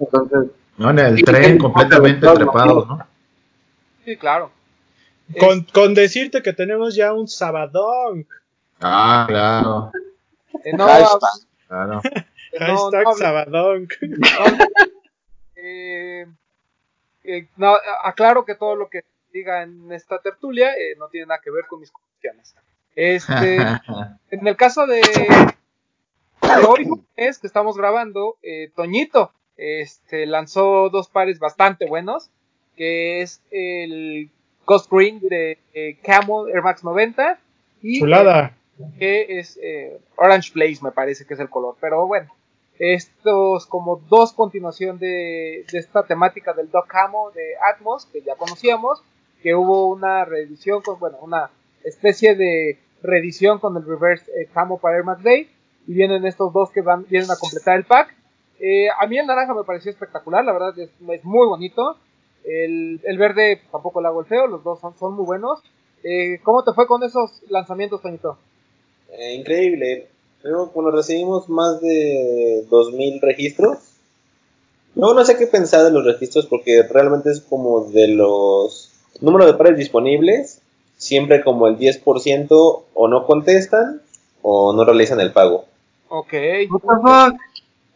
[0.00, 3.06] entonces No, en el tren completamente sí, trepados, ¿no?
[4.04, 4.50] Sí, claro.
[5.38, 8.26] Con, con decirte que tenemos ya un sabadón.
[8.80, 9.92] Ah, claro,
[10.64, 11.30] Eh, no, Hashtag.
[11.68, 12.02] claro.
[12.60, 13.88] no, Hashtag no sabadón.
[14.18, 14.26] no,
[15.56, 16.26] eh,
[17.24, 21.40] eh, no, aclaro que todo lo que diga en esta tertulia eh, no tiene nada
[21.42, 22.54] que ver con mis conclusiones.
[22.94, 23.56] Este,
[24.30, 31.08] en el caso de, de hoy es que estamos grabando, eh, Toñito este, lanzó dos
[31.08, 32.30] pares bastante buenos,
[32.76, 34.30] que es el
[34.66, 37.38] Ghost Green de eh, Camel Air Max 90
[37.82, 38.56] y Chulada.
[38.98, 41.76] que es eh, Orange Blaze, me parece que es el color.
[41.80, 42.34] Pero bueno,
[42.78, 49.02] estos como dos continuación de, esta temática del Doc Camo de Atmos, que ya conocíamos,
[49.42, 51.50] que hubo una reedición, con, bueno, una
[51.84, 55.48] especie de reedición con el Reverse eh, Camo para Air Max Day,
[55.86, 58.14] y vienen estos dos que van, vienen a completar el pack.
[58.60, 61.96] Eh, a mí el naranja me pareció espectacular, la verdad es, muy bonito.
[62.44, 65.62] El, el, verde tampoco el feo, los dos son, son muy buenos.
[66.02, 68.38] Eh, ¿Cómo te fue con esos lanzamientos, Toñito?
[69.10, 70.08] Eh, increíble.
[70.44, 73.78] Pero cuando recibimos más de 2.000 registros,
[74.94, 78.90] no, no sé qué pensar de los registros porque realmente es como de los
[79.22, 80.60] números de pares disponibles,
[80.98, 84.02] siempre como el 10% o no contestan
[84.42, 85.64] o no realizan el pago.
[86.10, 86.34] Ok.
[86.70, 86.86] What the
[87.32, 87.40] fuck?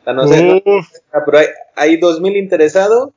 [0.07, 0.63] Ah, no sé, no-
[1.13, 3.11] ah, pero hay, hay 2.000 interesados,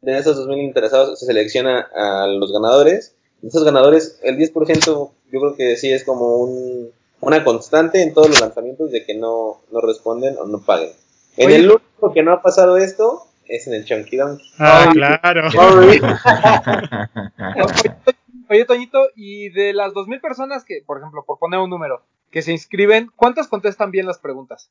[0.00, 3.16] de esos 2.000 interesados se selecciona a los ganadores.
[3.42, 8.14] De esos ganadores, el 10% yo creo que sí es como un, una constante en
[8.14, 10.92] todos los lanzamientos de que no, no responden o no paguen.
[11.36, 11.56] En Oye.
[11.56, 14.46] el único que no ha pasado esto es en el Chunky Donkey.
[14.58, 15.50] ah, claro.
[15.50, 16.00] Sorry.
[18.48, 22.42] Oye, Toñito, y de las 2.000 personas que, por ejemplo, por poner un número, que
[22.42, 24.70] se inscriben, ¿cuántas contestan bien las preguntas?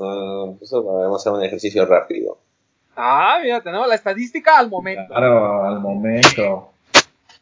[0.00, 2.38] Ah, eso vamos a hacer un ejercicio rápido.
[2.94, 5.08] Ah, mira, tenemos la estadística al momento.
[5.08, 6.68] Claro, al momento.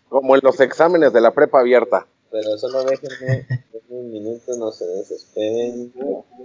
[0.09, 2.07] Como en los exámenes de la prepa abierta.
[2.31, 3.47] Pero solo déjenme
[3.88, 5.93] un minuto, no se desesperen.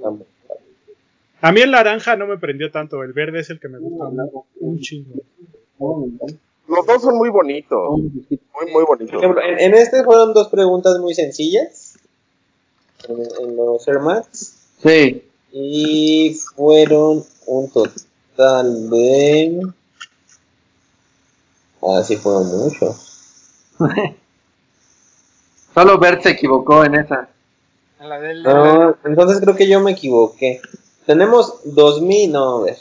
[0.01, 0.23] Vamos.
[1.41, 4.05] A mí el naranja no me prendió tanto, el verde es el que me gusta
[4.05, 5.21] un, un chingo.
[6.67, 7.99] Los dos son muy bonitos.
[7.99, 9.21] Muy, muy Por bonitos.
[9.21, 11.97] ejemplo, en, en este fueron dos preguntas muy sencillas.
[13.07, 13.17] En,
[13.49, 14.55] en los Air Max.
[14.81, 15.23] Sí.
[15.51, 19.61] Y fueron un total de.
[21.83, 23.11] Ah, sí, fueron muchos.
[25.75, 27.27] Solo Bert se equivocó en esa.
[27.99, 30.61] En la del, No, entonces creo que yo me equivoqué.
[31.05, 32.77] Tenemos 2000, no, a ver.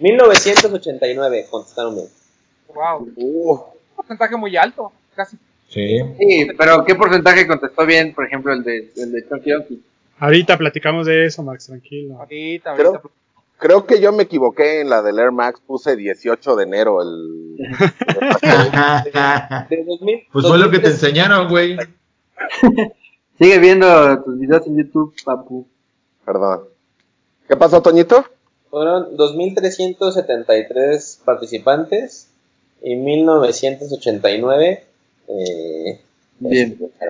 [0.00, 2.08] 1989 contestaron bien.
[2.74, 3.60] wow, Uh, un
[3.96, 5.36] porcentaje muy alto, casi.
[5.68, 6.00] Sí.
[6.18, 9.82] Sí, pero ¿qué porcentaje contestó bien, por ejemplo, el de, el de Chunky Donkey?
[10.18, 12.18] Ahorita platicamos de eso, Max, tranquilo.
[12.18, 12.88] Ahorita, ahorita.
[13.00, 13.12] creo
[13.86, 15.60] que yo me equivoqué en la del Air Max.
[15.66, 17.56] Puse 18 de enero el.
[19.68, 21.76] De 2000, Pues fue lo que te 2003 enseñaron, güey.
[23.38, 25.66] Sigue viendo tus videos en YouTube, papu.
[26.24, 26.64] Perdón.
[27.48, 28.24] ¿Qué pasó, Toñito?
[28.70, 32.28] Fueron 2.373 participantes
[32.82, 34.80] y 1.989
[35.28, 36.00] eh,
[36.40, 36.78] Bien.
[37.00, 37.06] Ah,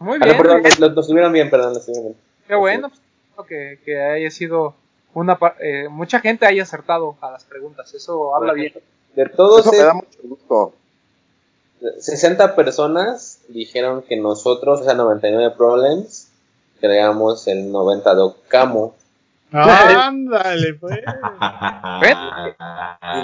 [0.00, 0.74] no, bien, perdón, muy bien.
[0.78, 2.16] los, los tuvieron bien, perdón, los tuvieron bien.
[2.46, 2.88] qué bueno
[3.34, 4.76] pues, que, que haya sido
[5.18, 8.72] una pa- eh, mucha gente haya acertado a las preguntas, eso habla bien.
[9.14, 10.72] De todos Eso me es- da mucho gusto.
[12.00, 16.28] 60 personas dijeron que nosotros, o sea, 99 Problems,
[16.80, 18.94] creamos el 90 Doc Camo.
[19.52, 20.98] Ándale, pues.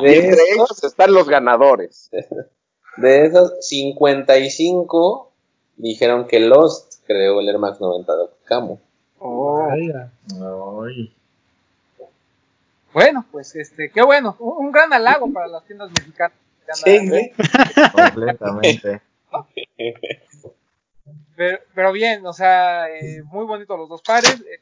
[0.01, 2.11] Y de Entre esos, ellos están los ganadores.
[2.97, 5.31] de esos 55
[5.77, 8.81] dijeron que Lost creó el Air Max 90 Doc Camo.
[9.19, 10.11] Oh, Vaya.
[10.85, 11.13] Ay.
[12.95, 16.33] Bueno, pues este, qué bueno, un, un gran halago para las tiendas mexicanas.
[16.65, 16.83] que andan-
[17.93, 19.01] Completamente.
[21.37, 24.41] Pero, pero bien, o sea, eh, muy bonitos los dos pares.
[24.41, 24.61] eh,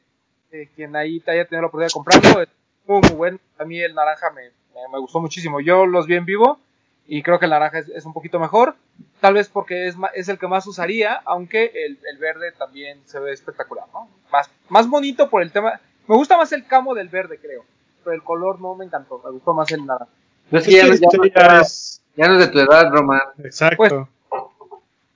[0.51, 2.49] eh, quien ahí te haya tenido la oportunidad de comprarlo, es
[2.85, 3.39] muy, muy bueno.
[3.57, 4.43] A mí el naranja me,
[4.73, 5.59] me, me gustó muchísimo.
[5.61, 6.59] Yo los vi en vivo
[7.07, 8.75] y creo que el naranja es, es un poquito mejor.
[9.19, 13.01] Tal vez porque es, ma- es el que más usaría, aunque el, el verde también
[13.05, 14.09] se ve espectacular, ¿no?
[14.31, 15.79] Más, más bonito por el tema.
[16.07, 17.65] Me gusta más el camo del verde, creo.
[18.03, 19.21] Pero el color no me encantó.
[19.23, 20.07] Me gustó más el naranja.
[20.51, 22.01] No es Es que ya, no- ya esto no ya está- es.
[22.15, 23.21] ya no es de tu edad, Roman.
[23.43, 23.77] Exacto.
[23.77, 23.93] Pues-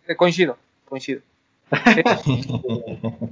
[0.08, 1.22] Eh, coincido, coincido.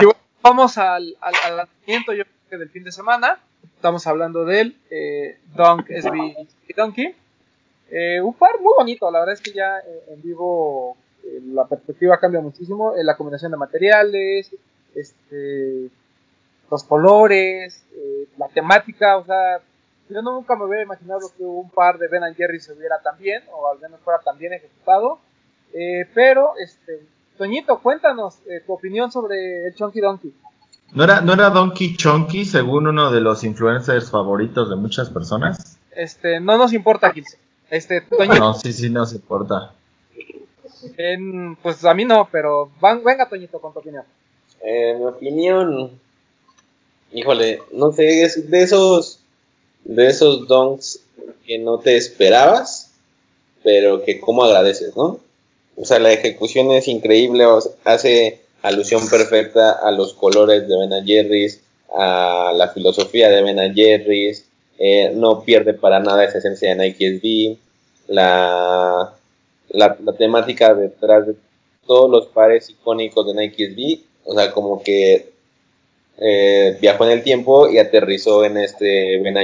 [0.00, 3.38] Y bueno, vamos al, al, al lanzamiento yo creo que del fin de semana.
[3.74, 7.14] Estamos hablando del eh, Dunk SB Donkey.
[7.90, 11.64] Eh, un par muy bonito, la verdad es que ya eh, en vivo eh, la
[11.66, 12.94] perspectiva cambia muchísimo.
[12.94, 14.50] eh, la combinación de materiales,
[14.94, 15.88] este,
[16.70, 19.60] los colores, eh, la temática, o sea,
[20.08, 23.18] yo nunca me hubiera imaginado que un par de Ben and Jerry se viera tan
[23.18, 25.18] bien, o al menos fuera tan bien ejecutado.
[25.74, 27.00] Eh, pero, este,
[27.36, 30.32] Toñito, cuéntanos eh, tu opinión sobre el Chunky Donkey.
[30.94, 35.78] ¿No era, ¿No era Donkey Chonky según uno de los influencers favoritos de muchas personas?
[35.94, 37.38] Este, no nos importa, Gilse.
[37.70, 39.72] Este, Toñito, No, sí, sí, no se importa.
[40.96, 44.04] en- pues a mí no, pero van, venga Toñito con tu opinión.
[44.64, 46.00] Eh, mi opinión,
[47.12, 49.20] híjole, no sé, es de esos,
[49.84, 51.00] de esos donks
[51.46, 52.90] que no te esperabas,
[53.62, 55.20] pero que como agradeces, ¿no?
[55.76, 57.44] O sea, la ejecución es increíble,
[57.84, 61.60] hace alusión perfecta a los colores de Ben Jerry's,
[61.96, 64.44] a la filosofía de Ben Jerry's,
[64.78, 67.56] eh, no pierde para nada esa esencia de Nike SB,
[68.08, 69.14] la,
[69.70, 71.36] la, la temática detrás de
[71.86, 75.37] todos los pares icónicos de Nike SB, o sea, como que
[76.20, 79.36] eh, viajó en el tiempo y aterrizó en este Ben.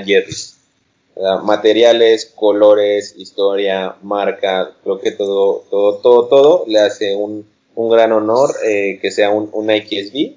[1.45, 8.11] Materiales, colores, historia, marca, creo que todo, todo, todo, todo le hace un, un gran
[8.11, 10.37] honor eh, que sea un, un Nike SB,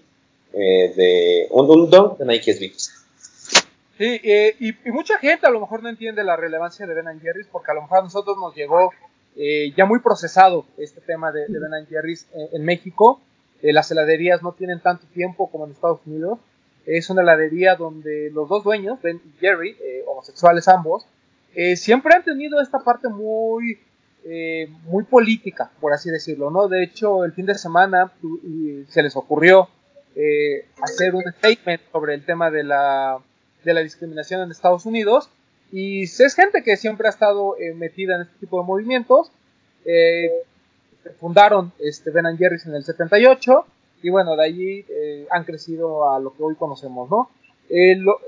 [0.53, 2.71] eh, de, un, un dunk de Nike SB.
[3.97, 7.19] Sí, eh, y, y mucha gente a lo mejor no entiende la relevancia de Ben
[7.19, 8.91] Jerry's porque a lo mejor a nosotros nos llegó
[9.35, 13.21] eh, ya muy procesado este tema de, de Ben eh, en México.
[13.61, 16.39] Eh, las heladerías no tienen tanto tiempo como en Estados Unidos.
[16.85, 21.05] Es una heladería donde los dos dueños, Ben y Jerry, eh, homosexuales ambos,
[21.53, 23.79] eh, siempre han tenido esta parte muy,
[24.25, 26.67] eh, muy política, por así decirlo, ¿no?
[26.67, 28.11] De hecho, el fin de semana
[28.89, 29.69] se les ocurrió
[30.15, 33.19] eh, hacer un statement sobre el tema de la,
[33.63, 35.29] de la discriminación en Estados Unidos
[35.71, 39.31] y es gente que siempre ha estado eh, metida en este tipo de movimientos.
[41.19, 43.65] Fundaron este Ben Jerry's en el 78
[44.03, 47.29] y bueno, de allí eh, han crecido a lo que hoy conocemos, ¿no?
[47.69, 48.19] Eh, lo-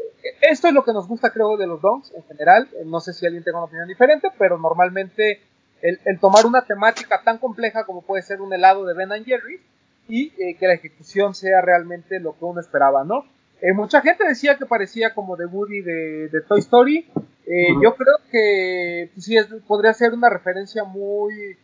[0.41, 2.67] esto es lo que nos gusta, creo, de los donks en general.
[2.73, 5.39] Eh, No sé si alguien tenga una opinión diferente, pero normalmente
[5.81, 9.61] el, el tomar una temática tan compleja como puede ser un helado de Ben Jerry's
[10.09, 13.25] y eh, que la ejecución sea realmente lo que uno esperaba, ¿no?
[13.61, 17.07] Eh, mucha gente decía que parecía como de Woody de, de Toy Story.
[17.45, 21.57] Eh, Yo creo que pues, sí es- podría ser una referencia muy,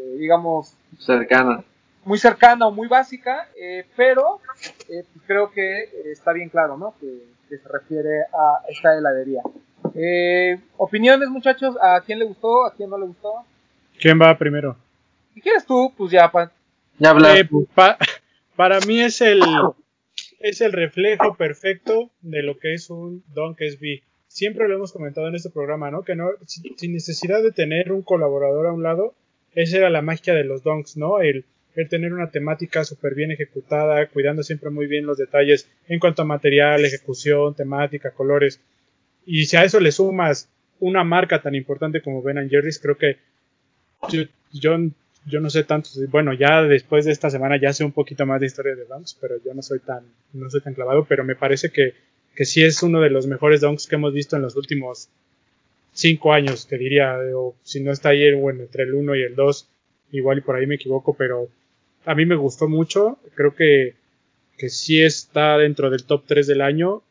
[0.00, 1.62] eh, digamos, cercana.
[2.04, 4.40] muy cercana o muy básica, eh, pero
[4.88, 6.94] eh, pues creo que eh, está bien claro, ¿no?
[7.00, 9.42] Que, que se refiere a esta heladería.
[9.94, 12.64] Eh, opiniones, muchachos, ¿a quién le gustó?
[12.66, 13.32] ¿A quién no le gustó?
[13.98, 14.76] ¿Quién va primero?
[15.34, 16.50] Si quieres tú, pues ya, pa-
[16.98, 17.38] Ya hablas.
[17.38, 17.96] Eh, pa-
[18.56, 19.40] para mí es el
[20.40, 24.02] es el reflejo perfecto de lo que es un Dunk SB.
[24.26, 26.02] Siempre lo hemos comentado en este programa, ¿no?
[26.02, 29.14] Que no sin necesidad de tener un colaborador a un lado,
[29.54, 31.20] esa era la magia de los Dunks, ¿no?
[31.20, 35.98] El, el tener una temática súper bien ejecutada, cuidando siempre muy bien los detalles en
[35.98, 38.60] cuanto a material, ejecución, temática, colores.
[39.26, 40.48] Y si a eso le sumas
[40.80, 43.18] una marca tan importante como Ben Jerry's, creo que
[44.08, 44.22] yo,
[45.26, 48.40] yo, no sé tanto, bueno, ya después de esta semana ya sé un poquito más
[48.40, 51.36] de historia de Dunks, pero yo no soy tan, no soy tan clavado, pero me
[51.36, 51.94] parece que,
[52.34, 55.10] que sí es uno de los mejores Dunks que hemos visto en los últimos
[55.92, 59.34] cinco años, te diría, o si no está ahí, bueno, entre el 1 y el
[59.34, 59.68] 2,
[60.12, 61.48] igual y por ahí me equivoco, pero
[62.04, 63.94] a mí me gustó mucho, creo que,
[64.56, 67.02] que sí está dentro del top 3 del año,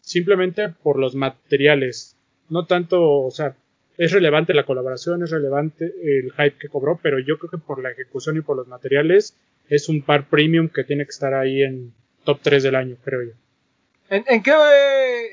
[0.00, 2.16] simplemente por los materiales,
[2.48, 3.56] no tanto, o sea,
[3.96, 7.82] es relevante la colaboración, es relevante el hype que cobró, pero yo creo que por
[7.82, 9.36] la ejecución y por los materiales
[9.68, 11.92] es un par premium que tiene que estar ahí en
[12.24, 13.32] top 3 del año, creo yo.
[14.10, 14.52] ¿En, en qué,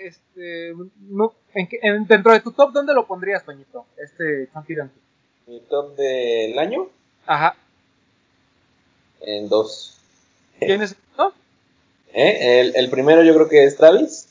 [0.05, 0.73] este,
[1.09, 3.85] no, en qué- en- dentro de tu top, dónde lo pondrías, Toñito?
[3.97, 5.01] Este Chunky Donkey.
[5.47, 6.89] Mi top del año
[7.25, 7.55] Ajá.
[9.21, 9.97] en dos.
[10.59, 11.33] ¿Tienes no?
[12.13, 12.59] ¿Eh?
[12.61, 14.27] El, el primero yo creo que es Travis,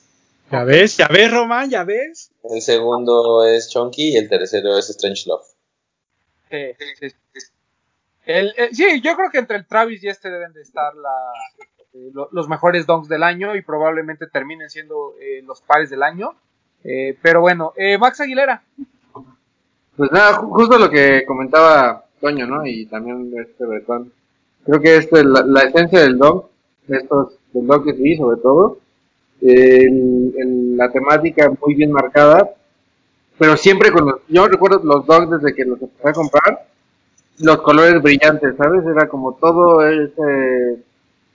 [0.50, 2.30] Ya ves, ya ves, Román, ya ves.
[2.44, 5.46] el segundo es Chunky y el tercero es Strange Love.
[6.50, 7.46] Sí, sí, sí.
[8.26, 11.32] El, eh, sí, yo creo que entre el Travis y este deben de estar la,
[11.94, 16.02] eh, lo- los mejores donks del año y probablemente terminen siendo eh, los pares del
[16.02, 16.36] año.
[16.84, 18.62] Eh, pero bueno, eh, Max Aguilera.
[19.96, 22.66] Pues nada, ju- justo lo que comentaba Toño, ¿no?
[22.66, 24.12] Y también este Bretón.
[24.64, 26.48] Creo que este, la, la esencia del dog,
[26.88, 28.78] estos, del dog que sí, sobre todo,
[29.40, 32.50] el- la temática muy bien marcada,
[33.38, 36.66] pero siempre con los, yo recuerdo los dogs desde que los empecé a comprar,
[37.38, 38.84] los colores brillantes, ¿sabes?
[38.86, 40.82] Era como todo ese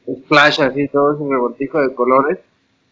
[0.08, 2.40] splash así, todo ese revoltijo de colores,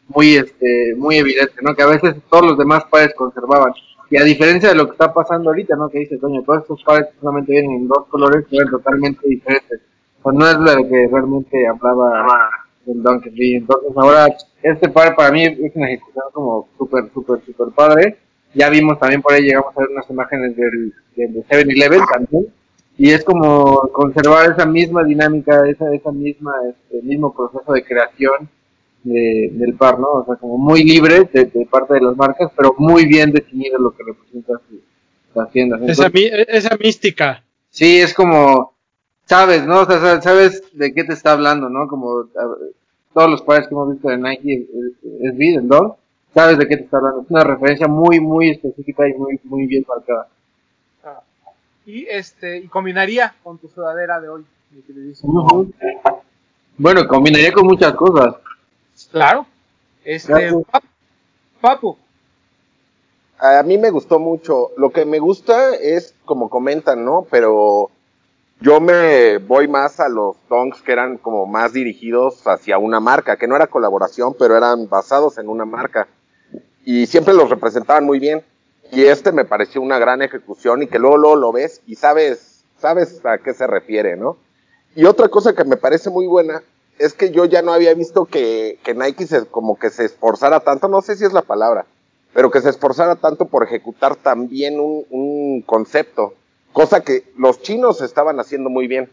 [0.08, 1.76] muy este, muy evidente, ¿no?
[1.76, 3.74] Que a veces todos los demás pares conservaban.
[4.10, 5.90] Y a diferencia de lo que está pasando ahorita, ¿no?
[5.90, 9.82] Que dice, coño, todos estos pares que solamente vienen en dos colores, ven totalmente diferentes.
[10.22, 12.50] Pues no es lo que realmente hablaba
[12.86, 13.56] del Donkey Lee.
[13.56, 14.28] Entonces ahora,
[14.62, 18.18] este par para mí es una ejecución como súper, súper, súper padre.
[18.54, 22.48] Ya vimos también por ahí, llegamos a ver unas imágenes del, del 7-Eleven también.
[22.98, 28.48] Y es como conservar esa misma dinámica, esa, esa misma, este, mismo proceso de creación
[29.04, 30.08] de- del par, ¿no?
[30.10, 33.78] O sea, como muy libre de, de parte de las marcas, pero muy bien definido
[33.80, 34.80] lo que representa su,
[35.36, 35.82] las tiendas.
[35.82, 37.44] Esa, Entonces, mi- esa mística.
[37.70, 38.74] sí, es como,
[39.26, 39.82] sabes, ¿no?
[39.82, 41.88] O sea, sa- sabes de qué te está hablando, ¿no?
[41.88, 42.58] Como a-
[43.14, 44.68] todos los pares que hemos visto de Nike
[45.22, 45.98] es, ¿no?
[46.34, 47.22] Sabes de qué te está hablando.
[47.22, 50.28] Es una referencia muy, muy específica y muy, muy bien marcada.
[51.86, 55.44] Y este, y combinaría con tu sudadera de hoy, mi queridísimo.
[55.44, 55.74] Ujú.
[56.78, 58.36] Bueno, combinaría con muchas cosas.
[59.14, 59.46] Claro.
[60.04, 60.52] Este,
[61.62, 61.96] Papu,
[63.38, 64.72] A mí me gustó mucho.
[64.76, 67.28] Lo que me gusta es, como comentan, ¿no?
[67.30, 67.92] Pero
[68.60, 73.38] yo me voy más a los donks que eran como más dirigidos hacia una marca,
[73.38, 76.08] que no era colaboración, pero eran basados en una marca.
[76.84, 78.44] Y siempre los representaban muy bien.
[78.92, 82.66] Y este me pareció una gran ejecución y que luego, luego lo ves y sabes,
[82.80, 84.38] sabes a qué se refiere, ¿no?
[84.96, 86.64] Y otra cosa que me parece muy buena
[87.00, 90.60] es que yo ya no había visto que, que Nike se, como que se esforzara
[90.62, 91.86] tanto, no sé si es la palabra,
[92.34, 96.34] pero que se esforzara tanto por ejecutar también un, un concepto,
[96.72, 99.10] cosa que los chinos estaban haciendo muy bien.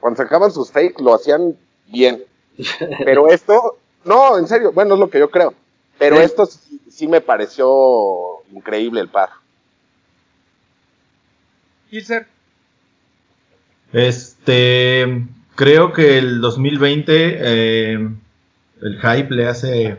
[0.00, 1.56] Cuando sacaban sus fakes lo hacían
[1.86, 2.24] bien.
[3.04, 5.54] Pero esto, no, en serio, bueno, es lo que yo creo.
[5.98, 6.22] Pero Sí.
[6.22, 9.30] esto sí, sí me pareció increíble el par.
[11.90, 12.26] Gilser,
[13.92, 15.06] Este,
[15.54, 18.08] creo que el 2020 eh,
[18.82, 19.96] el hype le hace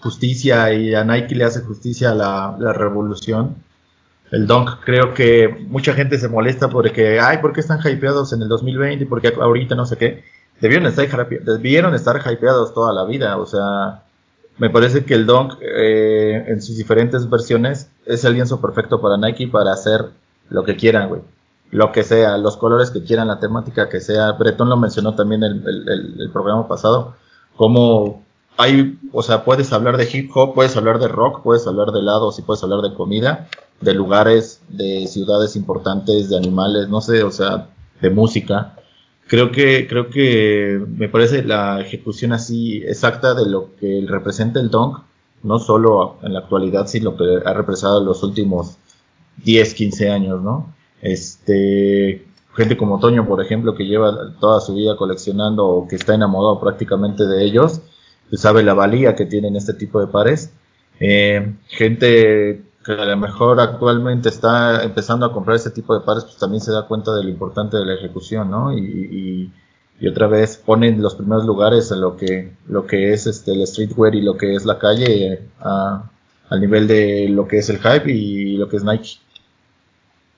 [0.00, 3.56] justicia y a Nike le hace justicia a la, revolución.
[4.30, 8.42] El Dunk creo que mucha gente se molesta porque, ay, ¿por qué están hypeados en
[8.42, 9.06] el 2020?
[9.06, 10.24] ¿Por qué ahorita no sé qué?
[10.60, 14.02] Debieron estar, debieron estar hypeados toda la vida, o sea,
[14.58, 19.16] me parece que el Dunk eh, en sus diferentes versiones es el lienzo perfecto para
[19.16, 20.06] Nike para hacer
[20.48, 21.22] lo que quieran, güey
[21.72, 24.32] lo que sea, los colores que quieran, la temática que sea.
[24.32, 25.88] Bretón lo mencionó también el, el,
[26.20, 27.14] el- programa pasado,
[27.56, 28.24] como
[28.58, 32.00] hay, o sea, puedes hablar de hip hop, puedes hablar de rock, puedes hablar de
[32.00, 33.48] helados y puedes hablar de comida,
[33.80, 37.68] de lugares, de ciudades importantes, de animales, no sé, o sea,
[38.00, 38.76] de música.
[39.28, 44.70] Creo que, creo que me parece la ejecución así exacta de lo que representa el
[44.70, 44.98] Dunk,
[45.42, 48.76] no solo en la actualidad, sino que ha representado en los últimos
[49.38, 50.74] 10, 15 años, ¿no?
[51.02, 52.24] Este,
[52.54, 56.60] gente como Toño, por ejemplo, que lleva toda su vida coleccionando o que está enamorado
[56.60, 57.82] prácticamente de ellos,
[58.32, 60.52] sabe la valía que tienen este tipo de pares.
[61.00, 66.24] Eh, gente que a lo mejor actualmente está empezando a comprar este tipo de pares,
[66.24, 68.72] pues también se da cuenta de lo importante de la ejecución, ¿no?
[68.76, 69.52] Y,
[70.10, 74.16] otra vez ponen los primeros lugares en lo que, lo que es este, el streetwear
[74.16, 76.10] y lo que es la calle eh, a-
[76.48, 79.18] al nivel de lo que es el hype y lo que es Nike.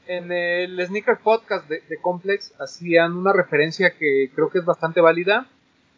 [0.06, 5.48] En el Sneaker Podcast de, Complex hacían una referencia que creo que es bastante válida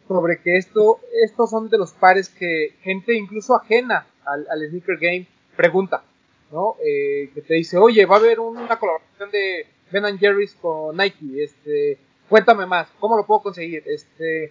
[0.07, 4.97] sobre que esto, estos son de los pares que gente incluso ajena al, al Sneaker
[4.97, 6.03] Game pregunta,
[6.51, 6.75] ¿no?
[6.83, 10.95] Eh, que te dice, oye, va a haber una colaboración de Ben and Jerry's con
[10.95, 11.97] Nike, este,
[12.29, 13.83] cuéntame más, ¿cómo lo puedo conseguir?
[13.85, 14.45] Este,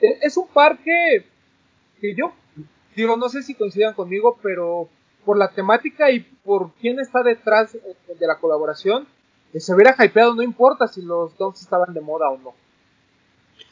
[0.00, 1.24] e- es un par que,
[2.00, 2.32] que yo,
[2.94, 4.88] digo, no sé si coincidan conmigo, pero
[5.24, 9.06] por la temática y por quién está detrás de la colaboración,
[9.54, 12.54] se hubiera hypeado, no importa si los Dunks estaban de moda o no.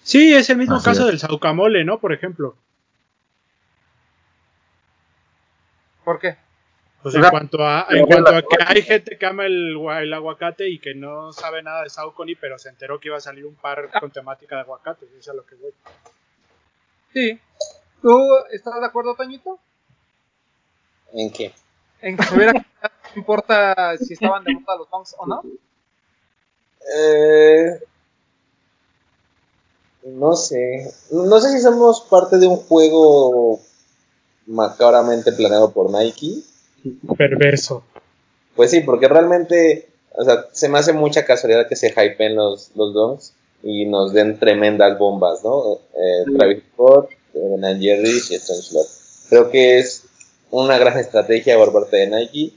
[0.02, 1.06] Sí, es el mismo Así caso es.
[1.08, 1.98] del Saucamole, ¿no?
[1.98, 2.54] Por ejemplo.
[6.04, 6.36] ¿Por qué?
[7.02, 10.12] Pues en cuanto a, en cuanto a que hay gente que ama el, gua- el
[10.12, 13.46] aguacate y que no sabe nada de Saucony, pero se enteró que iba a salir
[13.46, 15.72] un par con temática de aguacate, eso es a lo que voy.
[17.14, 17.40] Sí.
[18.02, 18.18] ¿Tú
[18.52, 19.58] estás de acuerdo, Toñito?
[21.12, 21.52] ¿En qué?
[22.02, 25.42] En que se hubiera no importa si estaban de moda los Dunks o no.
[26.96, 27.80] Eh,
[30.04, 30.92] no sé.
[31.10, 33.60] No sé si somos parte de un juego
[34.46, 36.42] macabramente planeado por Nike.
[37.16, 37.82] Perverso.
[38.54, 42.70] Pues sí, porque realmente, o sea, se me hace mucha casualidad que se hypeen los,
[42.74, 45.74] los donks y nos den tremendas bombas, ¿no?
[45.94, 48.86] Eh, Travis Scott, Jerry's y Stone Slot.
[49.28, 50.04] Creo que es
[50.50, 52.52] una gran estrategia por parte de Nike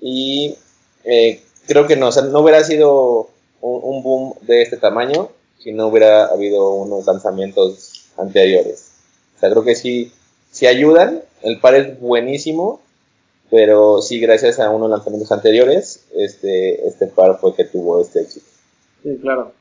[0.00, 0.56] y
[1.04, 3.30] eh, creo que no, o sea, no hubiera sido
[3.60, 8.92] un, un boom de este tamaño si no hubiera habido unos lanzamientos anteriores.
[9.36, 10.12] O sea, creo que sí,
[10.50, 12.80] sí ayudan, el par es buenísimo,
[13.50, 18.46] pero sí gracias a unos lanzamientos anteriores, este, este par fue que tuvo este éxito.
[19.02, 19.52] Sí, claro.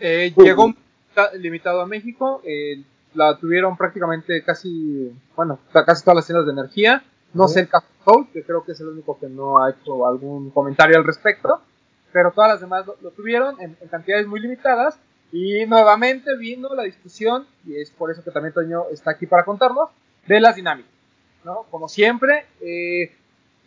[0.00, 0.72] Eh, llegó
[1.14, 2.82] ta- limitado a México, eh,
[3.14, 7.04] la tuvieron prácticamente casi, bueno, ca- casi todas las tiendas de energía.
[7.34, 10.06] No sé el caso de que creo que es el único que no ha hecho
[10.06, 11.60] algún comentario al respecto,
[12.12, 14.98] pero todas las demás lo, lo tuvieron en, en cantidades muy limitadas.
[15.32, 19.44] Y nuevamente vino la discusión, y es por eso que también Toño está aquí para
[19.44, 19.88] contarnos,
[20.28, 20.92] de las dinámicas.
[21.44, 21.64] ¿no?
[21.70, 23.12] Como siempre, eh,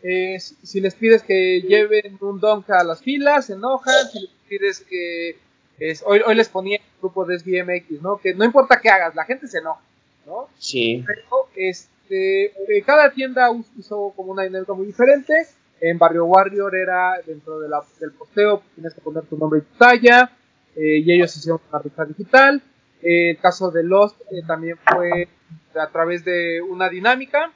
[0.03, 4.05] Eh, si, les pides que lleven un dunk a las filas, se enojan.
[4.11, 5.37] Si les pides que.
[5.79, 8.17] es- hoy, hoy les ponía el grupo de SBMX, ¿no?
[8.19, 9.81] Que no importa qué hagas, la gente se enoja,
[10.27, 10.49] ¿no?
[10.59, 11.03] Sí.
[11.05, 15.33] Pero este, eh, cada tienda hizo como una dinámica muy diferente.
[15.79, 19.61] En Barrio Warrior era dentro de la- del posteo, tienes que poner tu nombre y
[19.63, 20.31] tu talla.
[20.79, 22.61] eh, y ellos hicieron una rifa digital.
[23.01, 25.27] Eh, el caso de Lost eh, también fue
[25.75, 27.51] a través de una dinámica.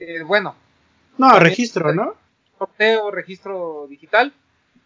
[0.00, 0.56] Eh, bueno,
[1.18, 2.14] No, También- registro, ¿no?
[2.58, 4.32] sorteo, registro digital.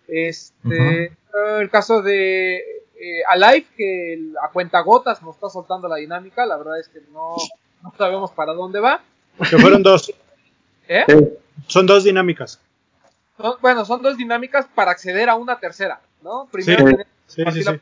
[0.06, 1.12] Este, eh,
[1.60, 6.56] el caso de eh, Alive, que a cuenta gotas nos está soltando la dinámica, la
[6.58, 7.36] verdad es que no,
[7.82, 9.00] no sabemos para dónde va.
[9.50, 10.12] Que fueron dos.
[10.88, 11.04] ¿eh?
[11.66, 12.60] Son dos dinámicas.
[13.36, 16.48] Son- bueno, son dos dinámicas para acceder a una tercera, ¿no?
[16.50, 16.92] Primero Sí.
[16.92, 17.80] tenías Sí, sí, la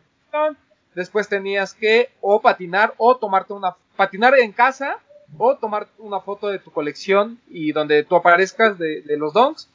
[0.95, 4.99] después tenías que o patinar o tomarte una patinar en casa
[5.39, 9.69] o tomar una foto de tu colección y donde tú aparezcas de, de los donks.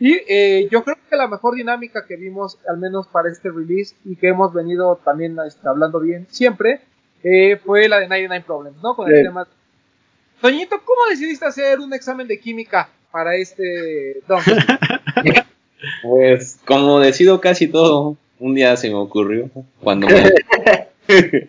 [0.00, 3.96] Y eh, yo creo que la mejor dinámica que vimos, al menos para este release,
[4.04, 6.82] y que hemos venido también este, hablando bien siempre,
[7.24, 8.94] eh, fue la de 99 Problems, ¿no?
[8.94, 9.22] Con el Sí.
[9.24, 9.46] tema.
[10.40, 14.44] Toñito, ¿cómo decidiste hacer un examen de química para este donk?
[16.02, 19.48] Pues como decido casi todo, un día se me ocurrió
[19.80, 20.32] cuando me...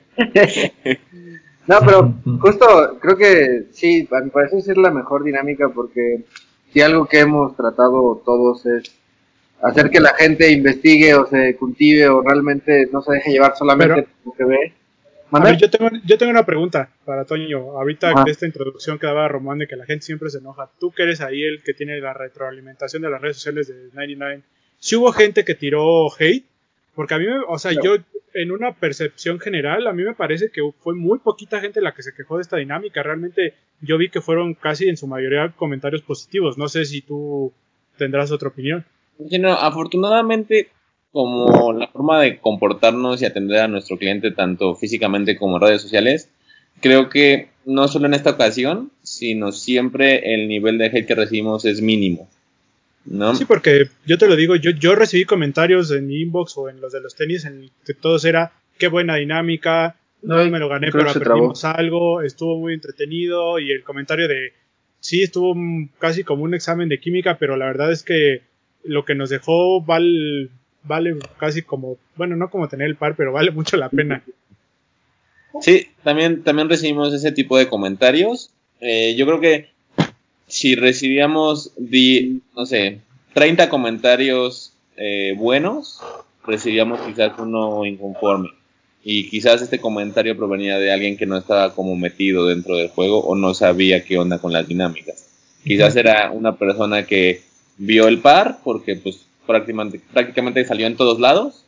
[1.66, 6.26] No, pero justo creo que sí, a mi parecer sí es la mejor dinámica porque
[6.72, 8.92] si algo que hemos tratado todos es
[9.62, 13.94] hacer que la gente investigue o se cultive o realmente no se deje llevar solamente
[13.96, 14.74] Pero- por lo que ve.
[15.30, 15.52] A ¿Mande?
[15.52, 17.78] ver, yo tengo, yo tengo una pregunta para Toño.
[17.78, 20.70] Ahorita de esta introducción que daba Román de que la gente siempre se enoja.
[20.80, 24.42] Tú que eres ahí el que tiene la retroalimentación de las redes sociales de 99.
[24.80, 26.46] Si hubo gente que tiró hate,
[26.96, 27.98] porque a mí, me, o sea, yo
[28.34, 32.04] en una percepción general, a mí me parece que fue muy poquita gente la que
[32.04, 33.04] se quejó de esta dinámica.
[33.04, 36.58] Realmente yo vi que fueron casi en su mayoría comentarios positivos.
[36.58, 37.54] No sé si tú
[37.98, 38.86] tendrás otra opinión.
[39.40, 40.70] No, afortunadamente,
[41.12, 45.82] como la forma de comportarnos y atender a nuestro cliente, tanto físicamente como en redes
[45.82, 46.30] sociales,
[46.82, 51.66] creo que no solo en esta ocasión, sino siempre el nivel de hate que recibimos
[51.66, 52.30] es mínimo.
[53.06, 53.36] ¿no?
[53.36, 56.80] Sí, porque yo te lo digo, yo, yo recibí comentarios en mi inbox o en
[56.80, 60.92] los de los tenis en que todos era qué buena dinámica, no me lo gané,
[60.92, 64.54] pero aprendimos algo, estuvo muy entretenido y el comentario de
[65.00, 65.56] sí, estuvo
[65.98, 68.42] casi como un examen de química, pero la verdad es que
[68.84, 70.50] lo que nos dejó vale,
[70.84, 74.24] vale casi como, bueno, no como tener el par, pero vale mucho la pena.
[75.62, 78.52] Sí, también, también recibimos ese tipo de comentarios.
[78.82, 79.70] Eh, yo creo que
[80.48, 83.00] si recibíamos, di- no sé,
[83.34, 86.00] 30 comentarios eh, buenos,
[86.46, 88.50] recibíamos quizás uno inconforme.
[89.04, 93.20] Y quizás este comentario provenía de alguien que no estaba como metido dentro del juego
[93.22, 95.26] o no sabía qué onda con las dinámicas.
[95.64, 97.42] Quizás era una persona que
[97.78, 101.64] vio el par porque pues prácticamente, salió en todos lados,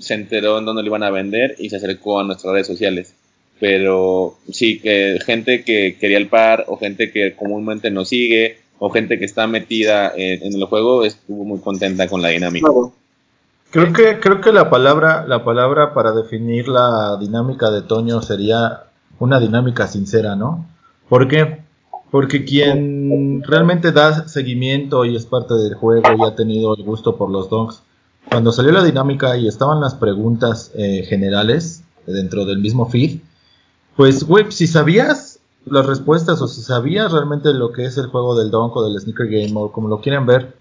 [0.00, 3.14] se enteró en dónde lo iban a vender y se acercó a nuestras redes sociales.
[3.60, 8.88] Pero sí, que gente que quería el par o gente que comúnmente nos sigue o
[8.90, 12.68] gente que está metida en, el juego estuvo muy contenta con la dinámica.
[13.70, 18.84] Creo que, creo que la palabra, la palabra para definir la dinámica de Toño sería
[19.18, 20.66] una dinámica sincera, ¿no?
[21.08, 21.65] ¿Por qué?
[22.16, 27.18] Porque quien realmente da seguimiento y es parte del juego y ha tenido el gusto
[27.18, 27.82] por los dogs,
[28.30, 33.18] cuando salió la dinámica y estaban las preguntas eh, generales dentro del mismo feed,
[33.96, 38.34] pues, güey, si sabías las respuestas o si sabías realmente lo que es el juego
[38.34, 40.54] del donk o del sneaker game o como lo quieran ver,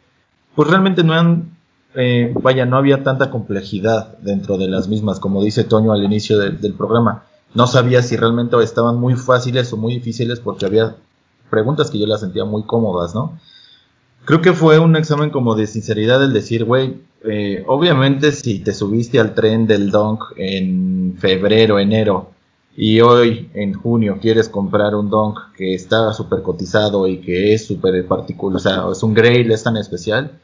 [0.55, 1.55] pues realmente no han
[1.93, 6.37] eh, vaya, no había tanta complejidad dentro de las mismas, como dice Toño al inicio
[6.37, 7.23] del programa.
[7.53, 10.97] No sabía si realmente estaban muy fáciles o muy difíciles porque había
[11.49, 13.39] preguntas que yo las sentía muy cómodas, ¿no?
[14.25, 18.73] Creo que fue un examen como de sinceridad el decir, güey, eh, obviamente si te
[18.73, 22.31] subiste al tren del donk en febrero, enero,
[22.75, 27.67] y hoy en junio quieres comprar un donk que está súper cotizado y que es
[27.67, 30.39] súper particular, o sea, es un grail, es tan especial,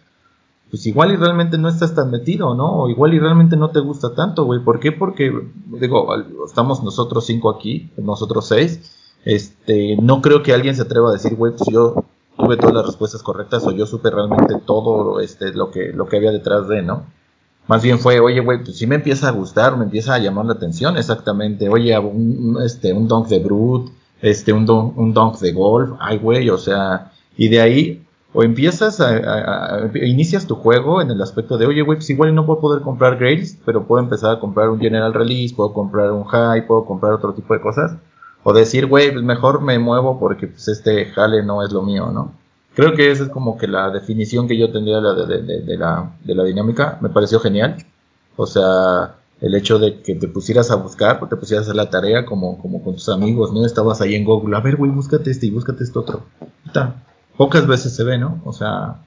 [0.71, 2.87] pues igual y realmente no estás tan metido, ¿no?
[2.87, 4.63] Igual y realmente no te gusta tanto, güey.
[4.63, 4.93] ¿Por qué?
[4.93, 5.29] Porque,
[5.67, 6.07] digo,
[6.45, 8.95] estamos nosotros cinco aquí, nosotros seis.
[9.25, 12.03] Este, no creo que alguien se atreva a decir, güey, pues yo
[12.37, 16.17] tuve todas las respuestas correctas o yo supe realmente todo este, lo, que, lo que
[16.17, 17.03] había detrás de, ¿no?
[17.67, 20.45] Más bien fue, oye, güey, pues sí me empieza a gustar, me empieza a llamar
[20.45, 21.69] la atención, exactamente.
[21.69, 23.91] Oye, un, este, un dunk de Brute,
[24.21, 28.03] este, un, don- un dunk de golf, ay, güey, o sea, y de ahí,
[28.33, 32.09] o empiezas a, a- a- inicias tu juego en el aspecto de, oye, güey, pues
[32.09, 35.71] igual no puedo poder comprar Grails, pero puedo empezar a comprar un General Release, puedo
[35.73, 37.93] comprar un High, puedo comprar otro tipo de cosas.
[38.43, 42.09] O decir, güey, pues mejor me muevo porque pues este jale no es lo mío,
[42.11, 42.33] ¿no?
[42.75, 46.11] Creo que esa es como que la definición que yo tendría de, de- de- la,
[46.23, 46.97] de la dinámica.
[47.01, 47.77] Me pareció genial.
[48.37, 51.75] O sea, el hecho de que te pusieras a buscar, o te pusieras a hacer
[51.75, 53.65] la tarea como, como con tus amigos, ¿no?
[53.65, 56.23] Estabas ahí en Google, a ver, güey, búscate este y búscate este otro.
[56.65, 56.95] Puta,
[57.37, 58.41] Pocas veces se ve, ¿no?
[58.45, 58.97] O sea,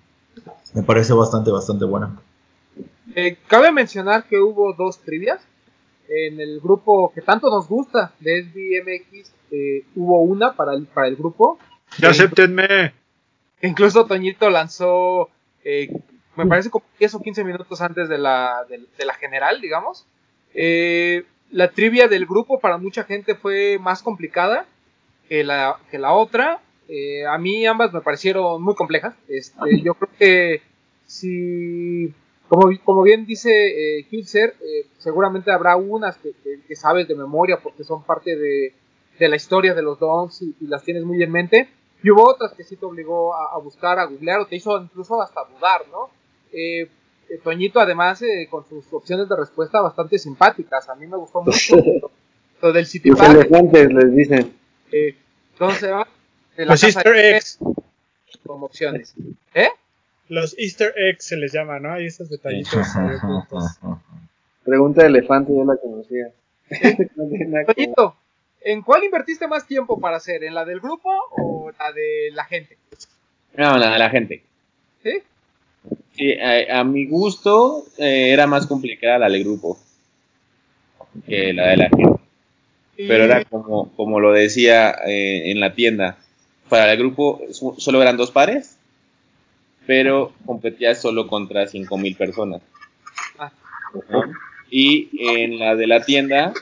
[0.75, 2.17] me parece bastante, bastante buena.
[3.15, 5.41] Eh, cabe mencionar que hubo dos trivias.
[6.09, 11.09] En el grupo que tanto nos gusta de SBMX, eh, hubo una para el, para
[11.09, 11.59] el grupo.
[11.99, 12.93] Ya acéptenme.
[13.63, 15.31] Incluso Toñito lanzó,
[15.65, 15.89] eh,
[16.37, 20.07] me parece como 10 o 15 minutos antes de la, de, de la general, digamos.
[20.55, 24.67] Eh, la trivia del grupo para mucha gente fue más complicada
[25.29, 26.61] que la, que la otra.
[26.89, 29.15] Eh, a mí ambas me parecieron muy complejas.
[29.29, 30.63] Este, yo creo que
[31.07, 32.13] si,
[32.49, 37.15] como, como bien dice eh, Hilser, eh, seguramente habrá unas que, que- que sabes de
[37.15, 38.75] memoria porque son parte de,
[39.19, 41.69] de la historia de los Dons y, y las tienes muy en mente.
[42.03, 44.77] Y hubo otras que sí te obligó a, a buscar, a googlear o te hizo
[44.81, 46.11] incluso hasta dudar, ¿no?
[46.53, 46.83] Eh,
[47.31, 50.89] eh, Toñito además eh, con sus opciones de respuesta bastante simpáticas.
[50.91, 51.77] A mí me gustó mucho
[52.63, 54.53] lo del City Los elefantes les dicen.
[54.93, 55.17] Eh,
[55.59, 56.07] ¿Cómo se llama?
[56.57, 57.59] De la Los casa Easter eggs.
[58.47, 59.15] Como opciones.
[59.55, 59.69] ¿Eh?
[60.29, 61.93] Los Easter eggs se les llama, ¿no?
[61.93, 62.87] Hay esos detallitos.
[64.65, 66.29] Pregunta de elefante, yo la conocía.
[67.75, 68.17] Toñito,
[68.63, 70.45] ¿en cuál invertiste más tiempo para hacer?
[70.45, 72.79] ¿En la del grupo o la de la gente?
[73.57, 74.43] No, la de la gente.
[75.03, 75.23] ¿Sí?
[76.17, 79.79] Sí, a, a mi gusto eh, era más complicada la del grupo
[81.27, 82.21] que la de la gente.
[82.97, 86.17] Y- Pero era como, como lo decía eh, en la tienda.
[86.71, 87.43] Para el grupo
[87.77, 88.79] solo eran dos pares,
[89.87, 92.63] pero competías solo contra 5.000 personas.
[93.39, 93.53] Ah.
[94.11, 94.23] ¿no?
[94.71, 96.53] Y en la de la tienda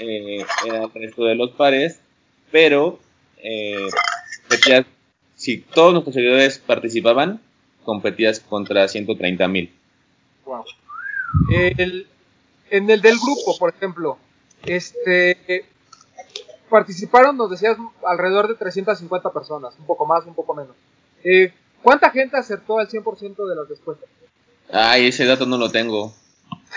[0.00, 2.00] eh, era el resto de los pares,
[2.50, 2.98] pero
[3.38, 3.88] eh,
[4.42, 4.86] competías,
[5.34, 7.40] si todos nuestros seguidores participaban,
[7.84, 9.70] competías contra 130.000.
[10.44, 10.64] Wow.
[11.50, 12.06] El-
[12.70, 14.18] en el del grupo, por ejemplo,
[14.64, 15.64] este
[16.68, 20.74] participaron, nos decías, alrededor de 350 personas, un poco más, un poco menos.
[21.22, 21.52] Eh,
[21.86, 24.08] ¿Cuánta gente acertó al 100% de las respuestas?
[24.72, 26.12] Ay, ese dato no lo tengo.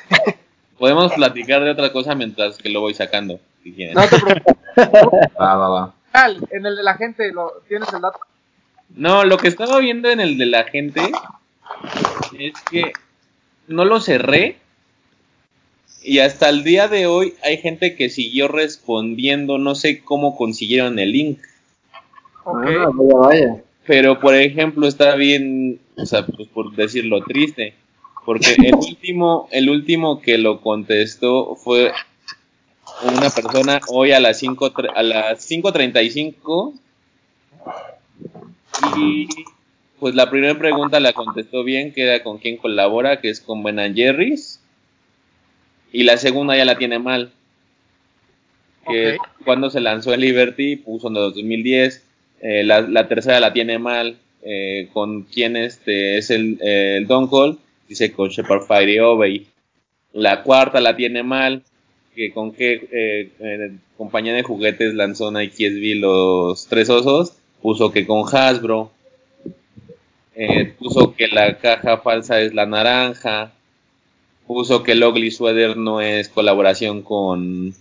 [0.78, 3.96] Podemos platicar de otra cosa mientras que lo voy sacando, si quieren.
[3.96, 4.56] No te preocupes.
[5.42, 5.94] Va, va, va.
[6.14, 8.20] Al, en el de la gente, lo, ¿tienes el dato?
[8.90, 11.02] No, lo que estaba viendo en el de la gente
[12.38, 12.94] es que
[13.68, 14.60] no lo cerré
[16.04, 21.00] y hasta el día de hoy hay gente que siguió respondiendo, no sé cómo consiguieron
[21.00, 21.40] el link.
[22.46, 23.64] Ah, vaya, vaya.
[23.90, 27.74] Pero por ejemplo está bien, o sea, pues por decirlo triste,
[28.24, 31.92] porque el último, el último que lo contestó fue
[33.02, 36.74] una persona hoy a las 5 tre- a las 5:35
[38.98, 39.28] y
[40.00, 43.64] pues la primera pregunta la contestó bien, que era con quién colabora, que es con
[43.64, 44.62] Ben Jerry's.
[45.92, 47.32] Y la segunda ya la tiene mal.
[48.88, 52.04] Que cuando se lanzó el Liberty, puso en el 2010.
[52.42, 54.18] Eh, la, la tercera la tiene mal.
[54.42, 57.60] eh, con quién este es el, eh, el Don Call,
[57.90, 59.48] dice con Shepard Fire y Obey.
[60.14, 61.64] La cuarta la tiene mal.
[62.16, 67.92] Que con qué eh, eh, compañía de juguetes lanzó Nike SB los tres osos, puso
[67.92, 68.92] que con Hasbro.
[70.36, 73.52] Eh, puso que la caja falsa es la naranja.
[74.48, 77.74] Puso que el Ugly Sweater no es colaboración con.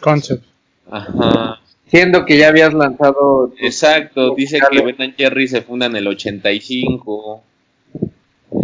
[0.00, 0.44] Concept.
[0.90, 1.57] Ajá.
[1.88, 3.52] Siendo que ya habías lanzado.
[3.58, 4.34] Exacto.
[4.34, 4.92] Dice que.
[4.92, 7.42] Ben Jerry se funda en el 85.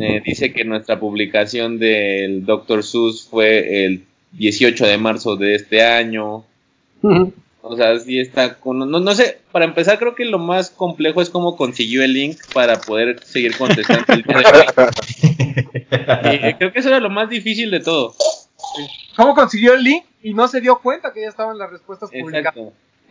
[0.00, 2.82] Eh, dice que nuestra publicación del Dr.
[2.82, 6.44] Seuss fue el 18 de marzo de este año.
[7.66, 8.78] O sea, sí está con...
[8.78, 12.38] No, no sé, para empezar creo que lo más complejo es cómo consiguió el link
[12.52, 14.90] para poder seguir contestando el día de hoy.
[16.24, 18.14] Y, eh, creo que eso era lo más difícil de todo.
[19.16, 22.54] ¿Cómo consiguió el link y no se dio cuenta que ya estaban las respuestas publicadas?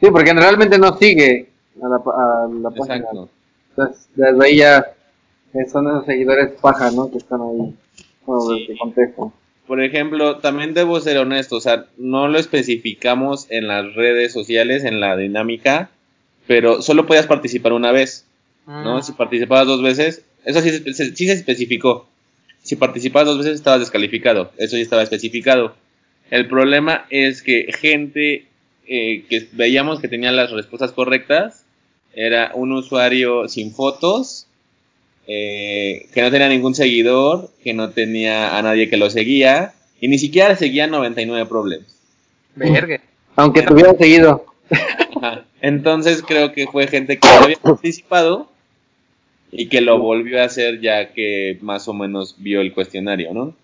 [0.03, 1.47] Sí, porque realmente no sigue
[1.81, 2.95] a la, pa- a la página.
[2.97, 3.29] exacto.
[3.69, 4.85] Entonces, desde ahí ya
[5.71, 7.09] son esos seguidores paja, ¿no?
[7.09, 7.73] Que están ahí.
[8.25, 8.67] Bueno, Sí.
[9.65, 14.83] Por ejemplo, también debo ser honesto, o sea, no lo especificamos en las redes sociales,
[14.83, 15.89] en la dinámica,
[16.47, 18.25] pero solo podías participar una vez,
[18.67, 18.97] ¿no?
[18.97, 19.03] Mm.
[19.03, 22.07] Si participabas dos veces, eso sí, se- se- sí se especificó.
[22.61, 25.75] Si participabas dos veces estabas descalificado, eso ya estaba especificado.
[26.29, 28.45] El problema es que gente
[28.87, 31.65] eh, que veíamos que tenía las respuestas correctas
[32.13, 34.47] era un usuario sin fotos,
[35.27, 40.07] eh, que no tenía ningún seguidor, que no tenía a nadie que lo seguía, y
[40.07, 41.87] ni siquiera seguía 99 problemas.
[42.55, 43.01] Verga.
[43.35, 44.45] Aunque te hubieran seguido.
[45.15, 45.45] Ajá.
[45.61, 48.49] Entonces creo que fue gente que no había participado
[49.49, 53.55] y que lo volvió a hacer ya que más o menos vio el cuestionario, ¿no?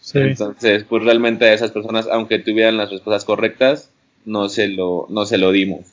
[0.00, 0.18] Sí.
[0.18, 3.91] Entonces, pues realmente a esas personas, aunque tuvieran las respuestas correctas,
[4.24, 5.86] no se lo, no se lo dimos.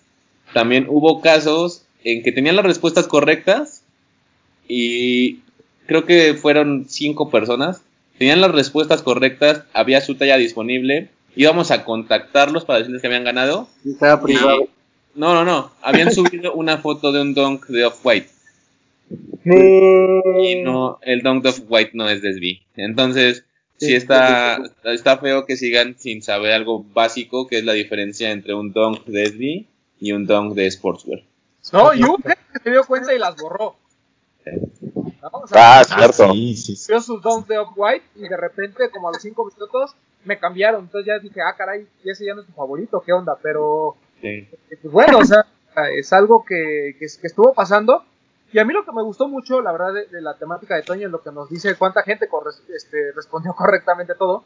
[0.53, 3.83] También hubo casos en que tenían las respuestas correctas
[4.67, 5.39] y
[5.87, 7.81] creo que fueron cinco personas.
[8.17, 13.23] Tenían las respuestas correctas, había su talla disponible, íbamos a contactarlos para decirles que habían
[13.23, 13.67] ganado.
[13.85, 14.67] Estaba Y, privado.
[15.15, 18.27] no, no, no, habían subido una foto de un dunk de Off-White.
[19.45, 22.61] Y no, el dunk de Off-White no es desvi.
[22.75, 23.43] Entonces,
[23.79, 28.53] sí está, está feo que sigan sin saber algo básico, que es la diferencia entre
[28.53, 29.67] un dunk de SB
[29.99, 31.23] y un dunk de Sportswear.
[31.73, 33.75] No, y que se dio cuenta y las borró.
[35.21, 35.29] ¿No?
[35.33, 36.31] O sea, Ah, cierto.
[36.33, 36.85] sí, sí, sí.
[36.91, 40.83] vio sus donks de Off-White y de repente, como a los 5 minutos, me cambiaron.
[40.85, 43.37] Entonces ya dije, ah, caray, ese ya no es tu favorito, ¿qué onda?
[43.41, 44.27] Pero, Sí.
[44.27, 44.47] eh,
[44.81, 45.45] pues bueno, o sea,
[45.95, 48.03] es algo que, que, que estuvo pasando.
[48.51, 50.81] Y a mí lo que me gustó mucho, la verdad, de, de la temática de
[50.83, 54.43] Toño, lo que nos dice cuánta gente corre- este, respondió correctamente todo,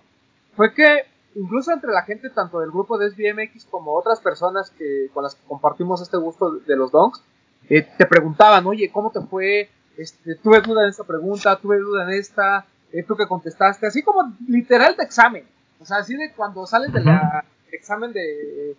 [0.55, 5.09] fue que incluso entre la gente, tanto del grupo de SBMX como otras personas que,
[5.13, 7.23] con las que compartimos este gusto de los donks,
[7.69, 9.69] eh, te preguntaban, oye, ¿cómo te fue?
[9.97, 14.03] Este, tuve duda en esta pregunta, tuve duda en esta, eh, tú que contestaste, así
[14.03, 15.45] como literal de examen.
[15.79, 17.05] O sea, así de cuando sales del
[17.71, 18.75] examen de,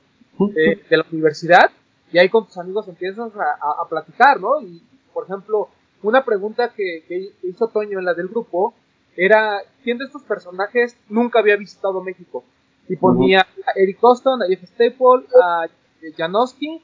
[0.55, 1.71] de, de la universidad
[2.13, 4.61] y ahí con tus amigos empiezas a, a- a platicar, ¿no?
[4.61, 4.83] Y,
[5.15, 5.69] por ejemplo,
[6.03, 8.75] una pregunta que, que hizo Toño en la del grupo
[9.17, 12.45] era, ¿quién de estos personajes nunca había visitado México?
[12.89, 15.67] Y ponía a Eric Coston, a Jeff Staple, a
[16.17, 16.83] Janowski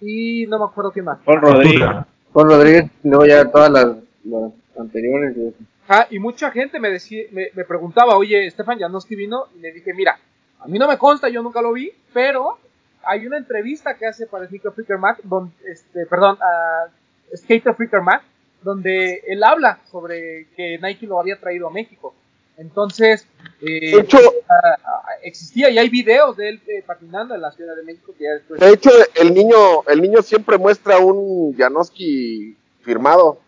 [0.00, 1.18] y no me acuerdo quién más.
[1.24, 1.88] Paul Rodríguez.
[2.32, 3.86] Con Rodríguez, luego ya todas las,
[4.24, 5.54] las anteriores.
[5.88, 9.72] Ah, y mucha gente me, decía, me, me preguntaba, oye, Stefan Janowski vino, y le
[9.72, 10.18] dije, mira,
[10.60, 12.58] a mí no me consta, yo nunca lo vi, pero
[13.04, 16.88] hay una entrevista que hace para Sneaker Freaker Mac, donde, este, perdón, a
[17.36, 18.22] Skater Freaker Mac,
[18.62, 22.14] donde él habla sobre que Nike lo había traído a México.
[22.56, 23.24] Entonces,
[23.60, 24.18] eh, De hecho,
[24.48, 28.12] ah, ah, existía y hay videos de él eh, patinando en la Ciudad de México
[28.18, 28.58] que ya después...
[28.58, 33.38] de hecho, el niño, el niño siempre muestra un Janoski firmado.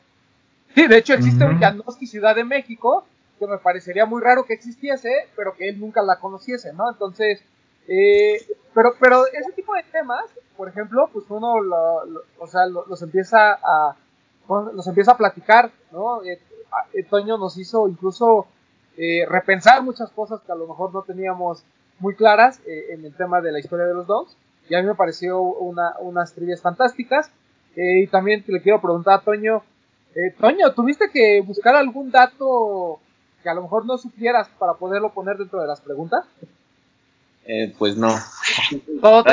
[0.76, 1.61] Sí, de hecho existe un Ujú.
[1.61, 3.05] Janowski Ciudad de México,
[3.41, 6.89] que me parecería muy raro que existiese, pero que él nunca la conociese, ¿no?
[6.89, 7.43] Entonces,
[7.91, 8.38] eh,
[8.74, 10.24] pero, pero ese tipo de temas,
[10.57, 13.97] por ejemplo, pues uno lo- o sea, lo- los empieza a
[14.74, 16.22] los empieza a platicar, ¿no?
[16.24, 16.41] Eh,
[16.95, 18.47] eh, Toño nos hizo incluso
[18.97, 21.62] eh, repensar muchas cosas que a lo mejor no teníamos
[22.01, 24.36] muy claras eh, en el tema de la historia de los dogs,
[24.68, 27.30] y a mí me pareció una, unas trivias fantásticas.
[27.76, 29.62] Y también le quiero preguntar a Toño,
[30.41, 32.99] Toño, ¿tuviste que buscar algún dato
[33.43, 36.24] que a lo mejor no supieras para poderlo poner dentro de las preguntas?
[37.53, 38.17] Eh, pues no.
[39.01, 39.33] Todo te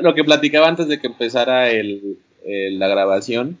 [0.00, 3.58] lo que platicaba antes de que empezara el, el- la grabación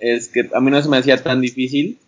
[0.00, 1.98] es que a mí no se me hacía tan difícil.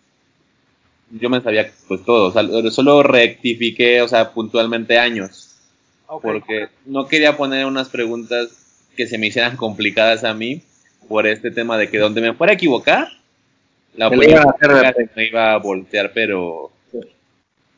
[1.11, 5.55] Yo me sabía pues todo, o sea, solo rectifiqué, o sea, puntualmente años,
[6.21, 8.49] porque no quería poner unas preguntas
[8.97, 10.63] que se me hicieran complicadas a mí
[11.07, 13.09] por este tema de que donde me fuera a equivocar,
[13.95, 16.71] la Me iban a hacer me iba a voltear, pero o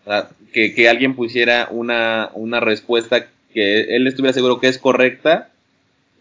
[0.06, 5.50] sea, que, que alguien pusiera una, una respuesta que él estuviera seguro que es correcta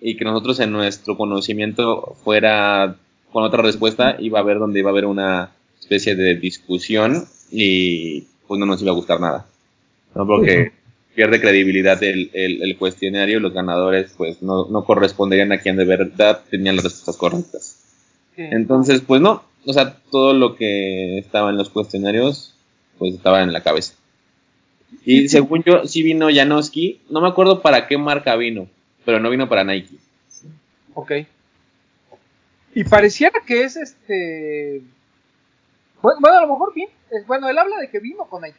[0.01, 2.97] y que nosotros en nuestro conocimiento fuera
[3.33, 8.21] con otra respuesta, iba a haber donde iba a haber una especie de discusión y
[8.47, 9.47] pues no nos iba a gustar nada.
[10.15, 10.25] ¿no?
[10.27, 10.71] Porque
[11.17, 15.77] pierde credibilidad el, el, el cuestionario y los ganadores pues no, no corresponderían a quien
[15.77, 17.81] de verdad tenían las respuestas correctas.
[18.37, 18.43] Sí.
[18.51, 22.55] Entonces, pues no, o sea, todo lo que estaba en los cuestionarios,
[22.99, 23.95] pues estaba en la cabeza.
[25.05, 28.69] Y según yo, sí vino Janowski, no me acuerdo para qué marca vino,
[29.05, 29.97] pero no vino para Nike.
[30.95, 31.13] Ok.
[32.75, 34.83] Y pareciera que es este.
[36.03, 36.89] Bueno, a lo mejor bien.
[37.11, 38.59] es- Bueno, él habla de que vino con Nike.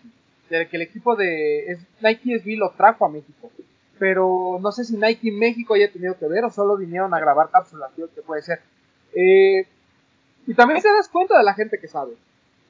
[0.50, 3.52] De que el equipo de Nike SB lo trajo a México.
[4.00, 7.50] Pero no sé si Nike México haya tenido que ver o solo vinieron a grabar
[7.50, 8.60] cápsulas, tío, que puede ser.
[9.16, 9.66] Eh,
[10.48, 12.14] y también te das cuenta de la gente que sabe.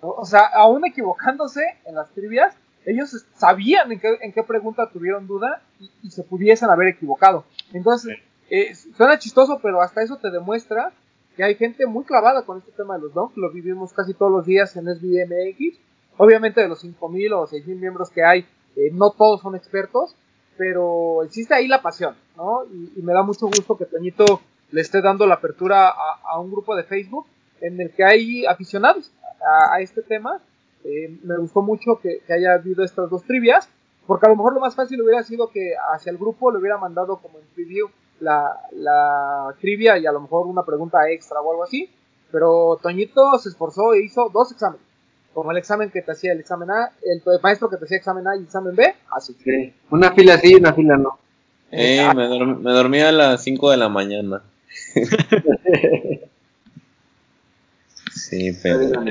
[0.02, 2.56] O sea, aún equivocándose en las trivias,
[2.86, 7.46] ellos sabían en qué, en qué pregunta tuvieron duda y, y se pudiesen haber equivocado.
[7.74, 8.18] Entonces,
[8.50, 10.94] eh, suena chistoso, pero hasta eso te demuestra
[11.36, 13.38] que hay gente muy clavada con este tema de los donks.
[13.38, 15.78] Lo vivimos casi todos los días en SBMX.
[16.18, 20.16] Obviamente, de los 5.000 o 6.000 miembros que hay, eh, no todos son expertos,
[20.58, 22.64] pero existe ahí la pasión, ¿no?
[22.72, 26.40] Y, y me da mucho gusto que Toñito le esté dando la apertura a, a
[26.40, 27.26] un grupo de Facebook
[27.62, 29.12] en el que hay aficionados
[29.46, 30.40] a, a este tema.
[30.86, 33.68] Eh, me gustó mucho que, que haya habido estas dos trivias,
[34.06, 36.78] porque a lo mejor lo más fácil hubiera sido que hacia el grupo le hubiera
[36.78, 37.88] mandado como en preview
[38.20, 41.90] la, la trivia y a lo mejor una pregunta extra o algo así.
[42.32, 44.86] pero Toñito se esforzó e hizo dos exámenes.
[45.34, 48.26] Como el examen que te hacía el examen A, el maestro que te hacía examen
[48.28, 49.36] A y examen B, así.
[49.44, 49.74] Sí.
[49.90, 51.18] Una fila sí, una fila no.
[51.72, 54.44] Eh, me, dorm- me dormí a las 5 de la mañana.
[58.14, 59.02] Sí, pero...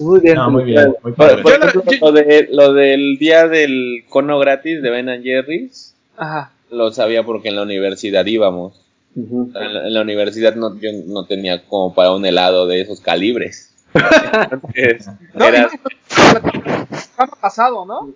[0.00, 0.34] Muy bien.
[0.36, 1.42] No, muy bien, muy Por, padre.
[1.42, 6.52] ejemplo, yo- lo, de- lo del día del cono gratis de Ben Jerry's, Ajá.
[6.70, 8.80] lo sabía porque en la universidad íbamos.
[9.16, 13.00] En la, en la universidad no, yo no tenía como para un helado de esos
[13.00, 13.70] calibres.
[13.94, 15.70] Entonces, No, era-
[17.40, 18.12] pasado, ¿no?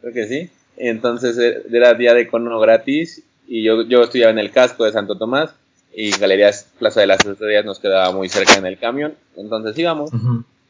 [0.00, 0.50] creo que sí.
[0.76, 4.92] Entonces eh, era día de cono gratis y yo, yo estudiaba en el casco de
[4.92, 5.50] Santo Tomás
[5.94, 9.14] y Galerías Plaza de las Estrellas nos quedaba muy cerca en el camión.
[9.36, 10.10] Entonces íbamos,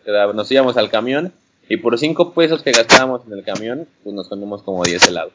[0.07, 1.33] nos íbamos al camión
[1.69, 5.33] y por cinco pesos que gastábamos en el camión, pues nos comimos como 10 helados.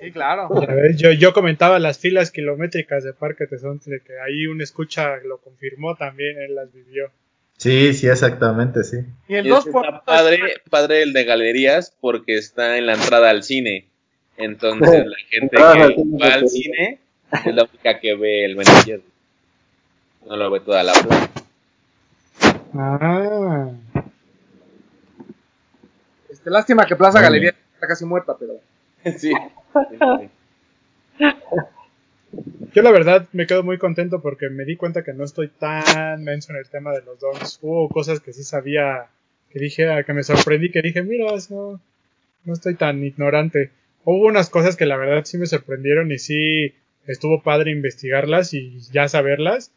[0.00, 0.48] Sí, claro.
[0.60, 5.16] Ya ves, yo, yo comentaba las filas kilométricas de Parque Tesontle, que ahí un escucha
[5.24, 7.10] lo confirmó también, él las vivió.
[7.58, 8.98] Sí, sí, exacto, sí.
[9.28, 12.86] Y el Y 2 es por está padre, padre el de galerías porque está en
[12.86, 13.86] la entrada al cine.
[14.38, 17.00] Entonces la gente que va al cine
[17.44, 19.02] es la única que ve el Benayet.
[20.26, 21.30] No lo ve toda la plaza.
[22.74, 23.70] Ah,
[26.28, 28.54] Este, lástima que Plaza Galería está casi muerta, pero.
[29.18, 29.32] Sí.
[32.74, 36.22] yo la verdad me quedo muy contento porque me di cuenta que no estoy tan
[36.22, 37.58] menso en el tema de los dons.
[37.62, 39.06] Hubo cosas que sí sabía,
[39.50, 41.80] que dije, ah, que me sorprendí, que dije, mira, no,
[42.44, 43.70] no estoy tan ignorante.
[44.04, 46.74] Hubo unas cosas que la verdad sí me sorprendieron y sí
[47.06, 49.72] estuvo padre investigarlas y ya saberlas,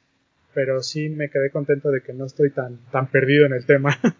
[0.54, 3.97] pero sí me quedé contento de que no estoy tan, tan perdido en el tema.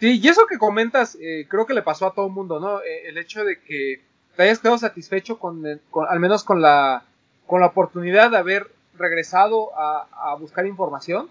[0.00, 2.80] Sí, y eso que comentas, eh, creo que le pasó a todo el mundo, ¿no?
[2.82, 4.00] Eh, el hecho de que
[4.36, 7.02] te hayas quedado satisfecho con, con- al menos con la,
[7.46, 11.28] con la oportunidad de haber regresado a, a buscar información.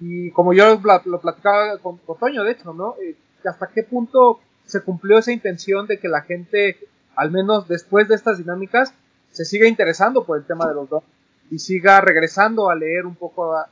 [0.00, 2.96] Y como yo lo platicaba con, con Toño, de hecho, ¿no?
[3.00, 6.78] Eh, hasta qué punto se cumplió esa intención de que la gente,
[7.14, 8.92] al menos después de estas dinámicas,
[9.30, 11.04] se siga interesando por el tema de los dos
[11.52, 13.68] y siga regresando a leer un poco a-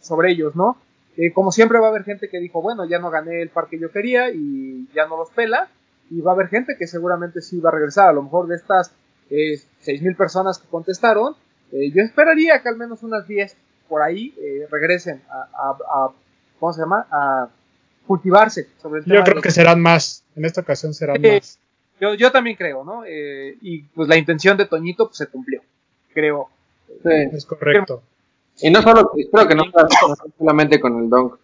[0.00, 0.76] sobre ellos, ¿no?
[1.16, 3.68] Eh, como siempre va a haber gente que dijo, bueno, ya no gané el par
[3.68, 5.68] que yo quería y ya no los pela.
[6.10, 8.08] Y va a haber gente que seguramente sí va a regresar.
[8.08, 8.92] A lo mejor de estas
[9.30, 11.34] eh, 6.000 personas que contestaron,
[11.72, 13.56] eh, yo esperaría que al menos unas 10
[13.88, 16.12] por ahí eh, regresen a, a- a-
[16.60, 17.06] ¿cómo se llama?
[17.10, 17.48] A
[18.06, 19.16] cultivarse sobre el tema.
[19.16, 21.58] Yo creo que serán más, en esta ocasión serán más.
[22.00, 23.04] yo, yo también creo, ¿no?
[23.06, 25.62] Eh, y pues la intención de Toñito pues, se cumplió,
[26.12, 26.48] creo.
[26.86, 27.36] Sí.
[27.36, 28.02] Es correcto.
[28.60, 29.86] Y no solo, espero que no sea
[30.38, 31.38] solamente con el Donk,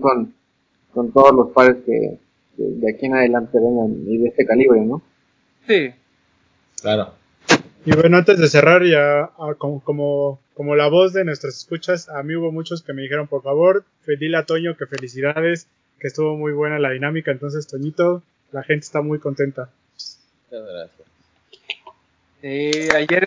[0.00, 0.32] con,
[0.92, 2.18] con todos los pares que,
[2.56, 5.02] que de aquí en adelante vengan y de este calibre, ¿no?
[5.66, 5.92] Sí.
[6.80, 7.14] Claro.
[7.84, 12.08] Y bueno, antes de cerrar, ya ah, como, como, como la voz de nuestras escuchas,
[12.08, 15.66] a mí hubo muchos que me dijeron, por favor, dile a Toño que felicidades,
[15.98, 17.30] que estuvo muy buena la dinámica.
[17.30, 19.70] Entonces, Toñito, la gente está muy contenta.
[20.50, 21.08] Muchas gracias.
[22.42, 23.24] Eh, ayer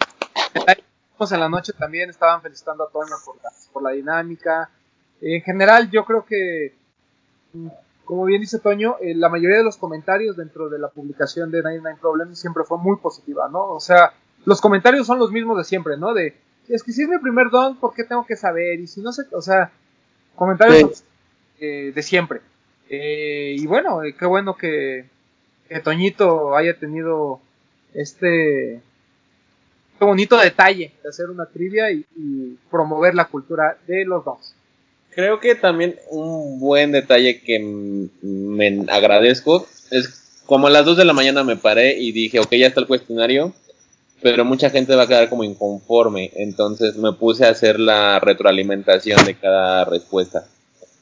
[1.32, 4.70] en la noche también estaban felicitando a Toño por la, por la dinámica.
[5.22, 6.76] En general, yo creo que,
[7.54, 7.68] mm,
[8.04, 11.62] como bien dice Toño, eh, la mayoría de los comentarios dentro de la publicación de
[11.62, 13.70] 99 Problems siempre fue muy positiva, ¿no?
[13.70, 14.14] O sea,
[14.46, 16.14] los comentarios son los mismos de siempre, ¿no?
[16.14, 16.36] De,
[16.68, 18.80] es que si es mi primer don, ¿por qué tengo que saber?
[18.80, 19.72] Y si no sé, o sea,
[20.36, 21.04] comentarios
[21.60, 22.42] eh, de siempre.
[22.90, 25.10] Eh, y bueno, qué bueno que,
[25.70, 27.40] que Toñito haya tenido
[27.94, 28.82] este
[30.00, 34.54] qué bonito detalle de hacer una trivia y, y promover la cultura de los dos.
[35.16, 37.60] Creo que también un buen detalle que
[38.22, 42.52] me agradezco es como a las 2 de la mañana me paré y dije, ok,
[42.56, 43.54] ya está el cuestionario,
[44.22, 49.24] pero mucha gente va a quedar como inconforme, entonces me puse a hacer la retroalimentación
[49.26, 50.46] de cada respuesta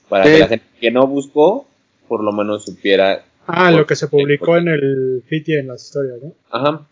[0.10, 0.32] para Sí.
[0.34, 1.66] que la gente que no buscó
[2.08, 3.24] por lo menos supiera.
[3.48, 6.34] Ah, lo que se publicó en el feed y en las historias, ¿no?
[6.52, 6.86] Ajá.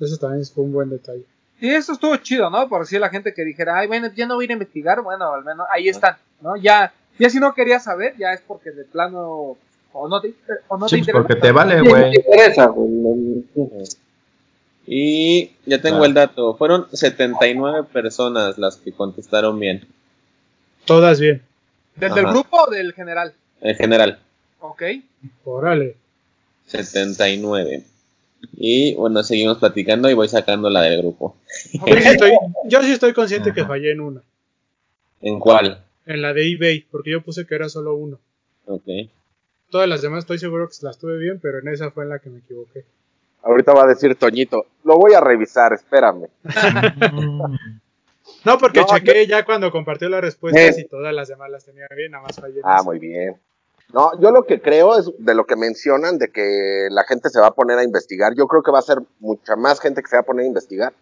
[0.00, 1.24] Eso también fue un buen detalle.
[1.60, 2.68] Y eso estuvo chido, ¿no?
[2.68, 5.00] Por decir la gente que dijera, ay, bueno, ya no voy a ir a investigar,
[5.02, 6.54] bueno, al menos ahí están, ¿no?
[6.56, 9.56] Ya, ya si no querías saber, ya es porque de plano
[9.92, 10.34] o no te,
[10.68, 11.22] o no Sí, te pues interesa.
[11.28, 12.14] porque te vale, Sí, güey.
[12.14, 12.90] interesa, güey.
[12.90, 13.96] el- sí.
[14.88, 16.06] Y ya tengo Ah.
[16.06, 19.86] el dato, fueron 79 personas las que contestaron bien,
[20.84, 21.42] Todas bien.
[21.96, 22.32] ¿Del, del Ajá.
[22.34, 23.32] grupo o del general?
[23.62, 24.18] en general.
[24.60, 24.82] Ok.
[25.46, 25.96] Órale.
[26.66, 27.82] 79.
[28.52, 31.36] Y bueno, seguimos platicando y voy sacando la del grupo.
[31.86, 32.30] Yo sí estoy,
[32.64, 34.22] yo sí estoy consciente que fallé en una.
[35.20, 35.84] ¿En cuál?
[36.06, 38.18] En la de eBay, porque yo puse que era solo uno.
[38.66, 38.84] Ok.
[39.70, 42.18] Todas las demás estoy seguro que las tuve bien, pero en esa fue en la
[42.20, 42.84] que me equivoqué.
[43.42, 46.26] Ahorita va a decir Toñito, lo voy a revisar, espérame.
[48.44, 50.82] No, porque No, chequé ya cuando compartió las respuestas Eh.
[50.82, 53.34] y todas las demás las tenía bien, nada más fallé en Ah, muy bien.
[53.92, 57.40] No, yo lo que creo es de lo que mencionan de que la gente se
[57.40, 58.34] va a poner a investigar.
[58.34, 60.48] Yo creo que va a ser mucha más gente que se va a poner a
[60.48, 60.92] investigar.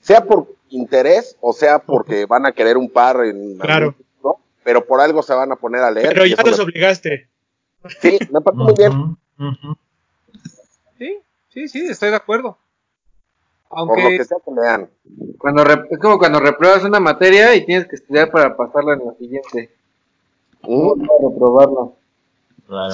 [0.00, 3.94] Sea por interés o sea porque van a querer un par en Claro.
[4.62, 6.08] pero por algo se van a poner a leer.
[6.08, 7.28] Pero ya los me- obligaste.
[8.00, 9.16] Sí, me parece muy bien.
[10.98, 11.18] Sí,
[11.50, 12.56] sí, sí, estoy de acuerdo.
[13.68, 14.88] Por lo Aunque que sea que lean.
[15.38, 19.06] Cuando rep- es como cuando repruebas una materia y tienes que estudiar para pasarla en
[19.06, 19.70] la siguiente.
[20.62, 21.90] No Mm, para reprobarla.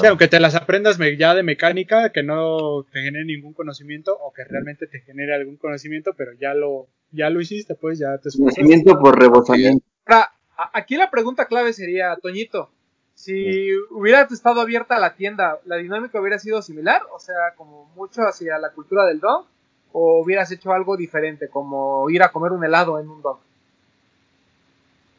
[0.00, 4.32] Sí, aunque te las aprendas ya de mecánica, que no te genere ningún conocimiento o
[4.32, 8.30] que realmente te genere algún conocimiento, pero ya lo, ya lo hiciste, pues ya te
[8.30, 8.62] esforzaste.
[8.62, 9.84] Conocimiento por rebosamiento.
[10.06, 10.32] ahora,
[10.72, 12.70] aquí la pregunta clave sería, Toñito,
[13.14, 17.02] si hubiera estado abierta la tienda, ¿la dinámica hubiera sido similar?
[17.14, 19.46] O sea, como mucho hacia la cultura del dog,
[19.92, 23.38] o hubieras hecho algo diferente, como ir a comer un helado en un dog.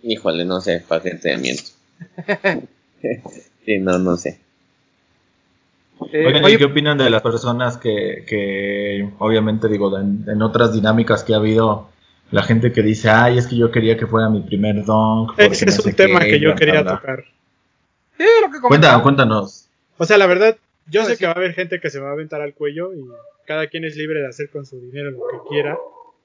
[0.04, 1.64] Híjole, no sé, para qué te miento.
[3.66, 4.40] sí, no, no sé.
[6.12, 10.74] Eh, Oigan, ¿y qué opinan de las personas que, que obviamente digo, en, en otras
[10.74, 11.90] dinámicas que ha habido,
[12.32, 15.36] la gente que dice, ay, es que yo quería que fuera mi primer donk.
[15.38, 16.96] porque Ese es no un tema qué, que yo quería bla, bla".
[16.96, 17.26] tocar.
[18.18, 19.04] sí, lo que Cuéntanos, comentaba.
[19.04, 19.70] cuéntanos.
[19.98, 21.20] O sea, la verdad, yo Pues sé sí.
[21.20, 23.06] que va a haber gente que se va a aventar al cuello y
[23.46, 25.78] cada quien es libre de hacer con su dinero lo que quiera,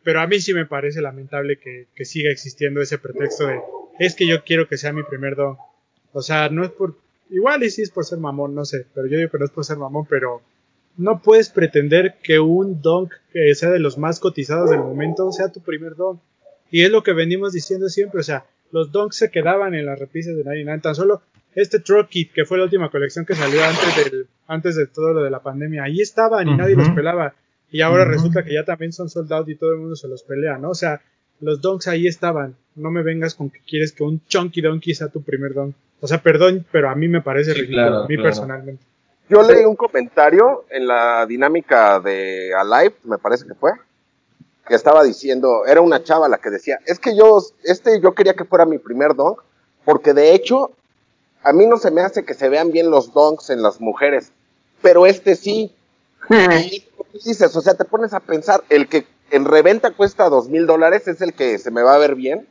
[0.03, 3.61] pero a mí sí me parece lamentable que, que siga existiendo ese pretexto de
[3.99, 5.57] es que yo quiero que sea mi primer don.
[6.17, 6.97] O sea, no es por...
[7.29, 9.51] Igual y sí es por ser mamón, no sé, pero yo digo que no es
[9.51, 10.41] por ser mamón, pero
[10.97, 15.53] no puedes pretender que un don que sea de los más cotizados del momento sea
[15.53, 16.19] tu primer don.
[16.71, 19.99] Y es lo que venimos diciendo siempre, o sea, los donks se quedaban en las
[19.99, 21.21] repisas de 99, tan solo
[21.55, 25.13] este Truck Kit, que fue la última colección que salió antes, del, antes de todo
[25.13, 27.35] lo de la pandemia, ahí estaban y nadie los pelaba.
[27.71, 30.23] Y ahora resulta que ya también son sold out y todo el mundo se los
[30.23, 30.71] pelea, ¿no?
[30.71, 31.03] O sea,
[31.41, 32.57] los donks ahí estaban.
[32.75, 35.75] No me vengas con que quieres que un Chunky Donkey sea tu primer donk.
[36.01, 38.23] O sea, perdón, pero a mí me parece Sí, ridículo, claro, a mí claro.
[38.23, 38.85] personalmente.
[39.29, 43.73] Yo leí un comentario en la dinámica de Alive, me parece que fue,
[44.67, 48.35] que estaba diciendo, era una chava la que decía, es que yo, este yo quería
[48.35, 49.41] que fuera mi primer donk,
[49.85, 50.71] porque de hecho,
[51.43, 54.33] a mí no se me hace que se vean bien los donks en las mujeres,
[54.83, 55.75] pero este sí.
[56.31, 56.85] Y
[57.25, 61.09] dices, o sea, te pones a pensar, el que en reventa cuesta dos mil dólares
[61.09, 62.47] es el que se me va a ver bien.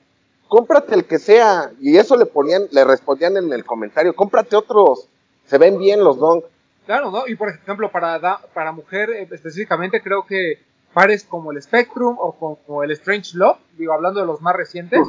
[0.47, 1.71] Cómprate el que sea.
[1.81, 5.07] Y eso le ponían, le respondían en el comentario, cómprate otros.
[5.45, 6.47] Se ven bien los donks.
[6.85, 7.27] Claro, ¿no?
[7.27, 10.59] Y por ejemplo, para, da- para mujer eh, específicamente, creo que
[10.93, 15.01] pares como el Spectrum o como el Strange Love, digo, hablando de los más recientes,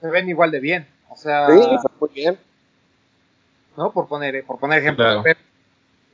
[0.00, 0.86] se ven igual de bien.
[1.10, 2.38] O sea, Sí, está muy bien.
[3.76, 3.92] ¿no?
[3.92, 4.94] Por poner, eh, por poner.
[4.96, 5.22] Claro.
[5.22, 5.38] Pero,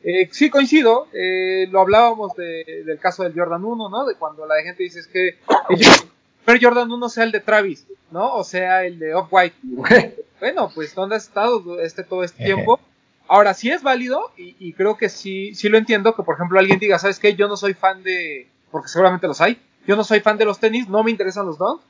[0.05, 4.05] eh, sí coincido, eh, lo hablábamos de- del caso del Jordan 1, ¿no?
[4.07, 5.39] De cuando la gente dice es que
[6.55, 8.35] el Jordan 1 sea el de Travis, ¿no?
[8.35, 9.57] O sea, el de Off-White.
[10.39, 12.79] Bueno, pues ¿dónde has estado este, todo este tiempo?
[13.27, 16.59] Ahora, sí es válido y, y creo que sí, sí lo entiendo que, por ejemplo,
[16.59, 17.35] alguien diga, ¿sabes qué?
[17.35, 20.59] Yo no soy fan de, porque seguramente los hay, yo no soy fan de los
[20.59, 21.83] tenis, no me interesan los Dunks,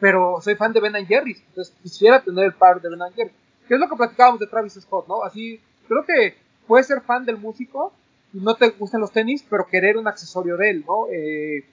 [0.00, 3.34] pero soy fan de Ben Jerry's, entonces quisiera tener el par de Ben Jerry's.
[3.66, 5.22] Que es lo que platicábamos de Travis Scott, ¿no?
[5.22, 5.58] Así,
[5.88, 6.36] creo que
[6.66, 7.92] puedes ser fan del músico
[8.34, 11.06] y no te gustan los tenis, pero querer un accesorio de él, ¿no?
[11.10, 11.64] Eh,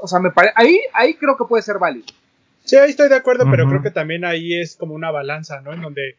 [0.00, 2.06] o sea, me parece, ahí, ahí creo que puede ser válido.
[2.64, 5.72] Sí, ahí estoy de acuerdo, pero creo que también ahí es como una balanza, ¿no?
[5.72, 6.16] En donde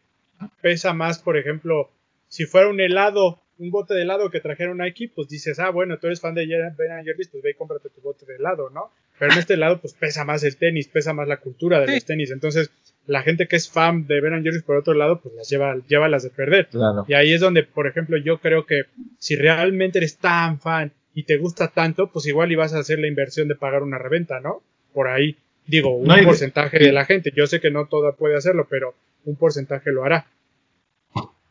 [0.60, 1.90] pesa más, por ejemplo,
[2.28, 5.70] si fuera un helado, un bote de helado que trajera un Nike, pues dices, ah,
[5.70, 8.70] bueno, tú eres fan de Ben Jerry's, pues ve y cómprate tu bote de helado,
[8.70, 8.90] ¿no?
[9.18, 11.94] Pero en este helado, pues pesa más el tenis, pesa más la cultura de Sí.
[11.94, 12.30] los tenis.
[12.30, 12.70] Entonces,
[13.06, 16.08] la gente que es fan de Ben Jerry's, por otro lado, pues las lleva, lleva
[16.08, 16.68] las de perder.
[16.68, 17.04] Claro.
[17.06, 18.84] Y ahí es donde, por ejemplo, yo creo que
[19.18, 23.08] si realmente eres tan fan y te gusta tanto, pues igual ibas a hacer la
[23.08, 24.62] inversión de pagar una reventa, ¿no?
[24.94, 25.36] Por ahí,
[25.66, 27.32] digo, un No, y de- porcentaje de la gente.
[27.36, 28.94] Yo sé que no toda puede hacerlo, pero
[29.24, 30.26] un porcentaje lo hará.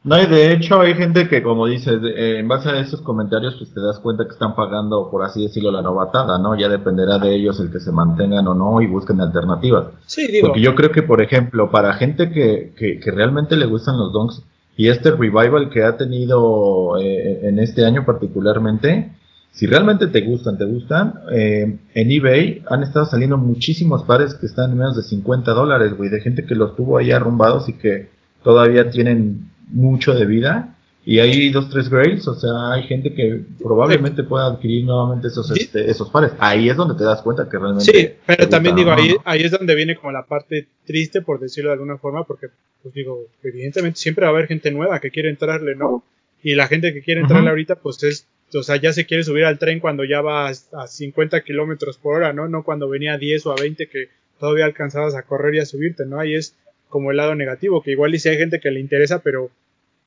[0.01, 3.55] No, y de hecho hay gente que, como dices, eh, en base a esos comentarios,
[3.59, 6.57] pues te das cuenta que están pagando, por así decirlo, la novatada, ¿no?
[6.57, 9.87] Ya dependerá de ellos el que se mantengan o no y busquen alternativas.
[10.05, 13.65] Sí, digo, Porque yo creo que, por ejemplo, para gente que, que, que realmente le
[13.65, 14.41] gustan los donks
[14.77, 19.11] y este revival que ha tenido eh, en este año particularmente,
[19.51, 24.45] si realmente te gustan, te gustan, eh, en eBay han estado saliendo muchísimos pares que
[24.45, 27.73] están en menos de 50 dólares, güey, de gente que los tuvo ahí arrumbados y
[27.73, 28.07] que
[28.43, 30.75] todavía tienen mucho de vida.
[31.05, 35.47] Y hay dos, tres grails, o sea, hay gente que probablemente pueda adquirir nuevamente esos,
[35.47, 35.61] Sí.
[35.61, 36.33] este, esos pares.
[36.39, 37.85] Ahí es donde te das cuenta que realmente.
[37.91, 41.69] sí, pero también digo, ahí, ahí es donde viene como la parte triste, por decirlo
[41.71, 42.47] de alguna forma, porque,
[42.83, 46.03] pues digo, evidentemente siempre va a haber gente nueva que quiere entrarle, ¿no?
[46.43, 49.45] Y la gente que quiere entrarle ahorita, pues es, o sea, ya se quiere subir
[49.45, 52.47] al tren cuando ya va a, a 50 kilómetros por hora, ¿no?
[52.47, 55.65] No cuando venía a 10 o a 20 que todavía alcanzabas a correr y a
[55.65, 56.19] subirte, ¿no?
[56.19, 56.55] Ahí es
[56.87, 59.51] como el lado negativo, que igual y si hay gente que le interesa, pero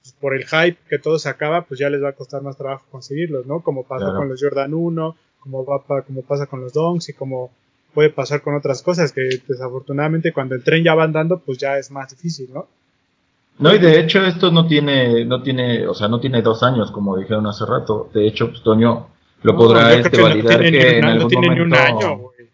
[0.02, 2.56] pues, por el hype que todo se acaba, pues ya les va a costar más
[2.56, 3.60] trabajo conseguirlos, ¿no?
[3.60, 4.18] Como pasó Claro.
[4.18, 7.52] con los Jordan 1, como, va como pasa con los Donks y como
[7.94, 11.78] puede pasar con otras cosas que desafortunadamente cuando el tren ya va andando, pues ya
[11.78, 12.66] es más difícil, ¿no?
[13.58, 16.90] No, y de hecho esto no tiene, no tiene, o sea, no tiene dos años,
[16.90, 18.08] como dijeron hace rato.
[18.12, 19.06] De hecho, pues, Toño
[19.42, 21.54] lo No, podrá yo creo este, que no validar tiene que en no algún tiene
[21.54, 22.06] ni un momento...
[22.06, 22.48] año, güey.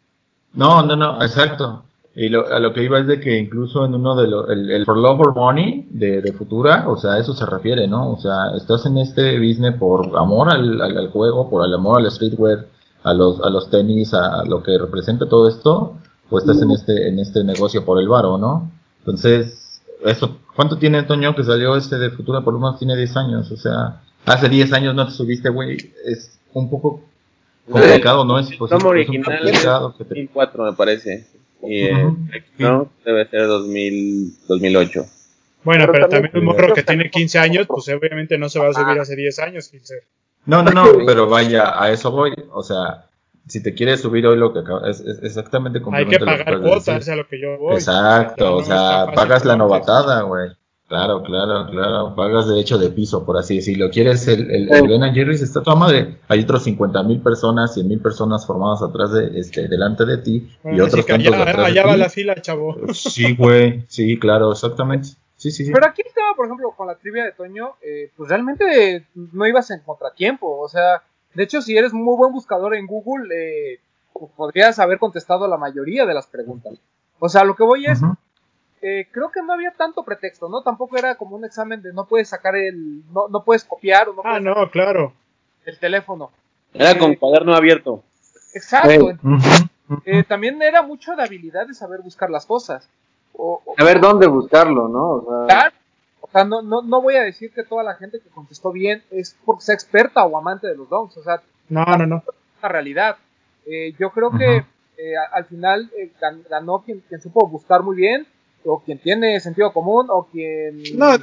[0.55, 1.85] No, no, no, exacto.
[2.15, 4.71] Y lo, a lo que iba es de que incluso en uno de los, el,
[4.71, 8.11] el For Love or Money de, de Futura, o sea, a eso se refiere, ¿no?
[8.11, 12.01] O sea, estás en este business por amor al, al, al juego, por el amor
[12.01, 12.67] al streetwear,
[13.05, 15.95] a los, a los tenis, a lo que representa todo esto,
[16.29, 18.69] o estás en este, en este negocio por el varo, ¿no?
[18.99, 22.41] Entonces, eso, ¿cuánto tiene Antonio que salió este de Futura?
[22.41, 25.77] Por lo menos tiene 10 años, o sea, hace 10 años no te subiste, güey,
[26.05, 27.05] es un poco
[27.71, 28.41] complicado, ¿no?
[28.41, 31.29] Es, pues, Tomo es un original te 2004 me parece.
[31.63, 32.17] Y eh, Ujú.
[32.59, 35.05] no, debe ser 2000, 2008.
[35.63, 38.59] Bueno, Pero pero, también- también un morro que tiene 15 años, pues obviamente no se
[38.59, 39.95] va a subir hace 10 años, 15.
[40.47, 42.33] No, no, no, pero vaya, a eso voy.
[42.53, 43.05] O sea,
[43.49, 46.41] si te quieres subir hoy lo que acaba, es, es exactamente Hay complemento que pagar
[46.43, 47.75] acabas cuotas, a lo que yo voy.
[47.75, 50.51] Exacto, No o sea, pagas la como novatada, güey.
[50.89, 52.15] Claro, claro, claro.
[52.17, 53.91] Pagas de hecho de piso, por así decirlo.
[53.91, 55.43] ¿Quieres el, el, el Ben Jerry's?
[55.43, 56.17] Está toda madre.
[56.29, 60.37] Hay otros 50 mil personas, 100 mil personas formadas atrás de, este, delante de ti
[60.37, 61.99] y Bueno, otros que tantos allá, detrás allá de va ti.
[62.01, 62.77] la fila, chavo.
[62.95, 63.85] Sí, güey.
[63.89, 65.09] Sí, claro, exactamente.
[65.37, 65.73] Sí, sí, sí.
[65.73, 69.71] Pero aquí estaba, por ejemplo, con la trivia de Toño, eh, pues realmente no ibas
[69.71, 70.59] en contratiempo.
[70.59, 71.03] O sea,
[71.39, 73.79] de hecho, si eres muy buen buscador en Google, eh,
[74.37, 76.75] podrías haber contestado la mayoría de las preguntas.
[77.21, 78.01] O sea, lo que voy es,
[78.83, 80.63] eh, creo que no había tanto pretexto, ¿no?
[80.63, 84.15] Tampoco era como un examen de no puedes sacar el, no, no puedes copiar o
[84.15, 85.13] no Ah, puedes no, claro.
[85.61, 86.31] sacar el teléfono.
[86.75, 88.03] Era con cuaderno abierto.
[88.55, 89.11] Exacto.
[90.05, 92.89] Eh, también era mucho de habilidad de saber buscar las cosas.
[93.33, 95.09] O, o- A ver dónde buscarlo, ¿no?
[95.13, 95.77] O sea, Claro.
[96.21, 99.03] O sea, no, no, no voy a decir que toda la gente que contestó bien
[99.11, 101.17] es porque sea experta o amante de los donks.
[101.17, 102.17] O sea, No, no, no.
[102.19, 103.17] es una realidad.
[103.67, 104.65] Eh, yo creo que
[104.97, 108.27] eh, al final eh, gan- ganó quien, quien supo buscar muy bien,
[108.65, 110.83] o quien tiene sentido común, o quien.
[110.97, 111.19] No, o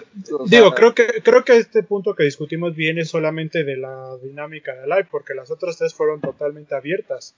[0.47, 4.15] sea, Digo, creo que, creo que este punto que discutimos bien es solamente de la
[4.23, 7.35] dinámica de live, porque las otras tres fueron totalmente abiertas,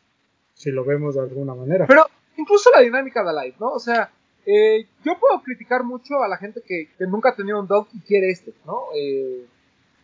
[0.54, 1.86] si lo vemos de alguna manera.
[1.88, 2.06] Pero
[2.38, 3.70] incluso la dinámica de live, ¿no?
[3.72, 4.12] O sea,
[4.48, 7.88] eh, yo puedo criticar mucho a la gente que, que nunca ha tenido un dog
[7.94, 8.84] y quiere este, ¿no?
[8.96, 9.46] Eh,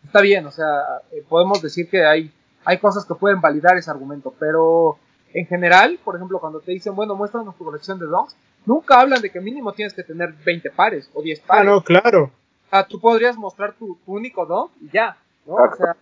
[0.04, 0.66] está bien, o sea,
[1.12, 2.30] eh, podemos decir que hay,
[2.64, 4.98] hay cosas que pueden validar ese argumento, pero
[5.32, 8.36] en general, por ejemplo, cuando te dicen, bueno, muéstranos tu colección de dogs,
[8.66, 11.64] nunca hablan de que mínimo tienes que tener 20 pares o 10 Ah, pares.
[11.66, 12.30] no, claro.
[12.70, 15.16] Ah, tú podrías mostrar tu, tu único dog y ya,
[15.46, 15.56] ¿no?
[15.56, 15.72] Claro.
[15.72, 15.96] O sea,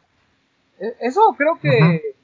[0.80, 2.14] e- eso creo que,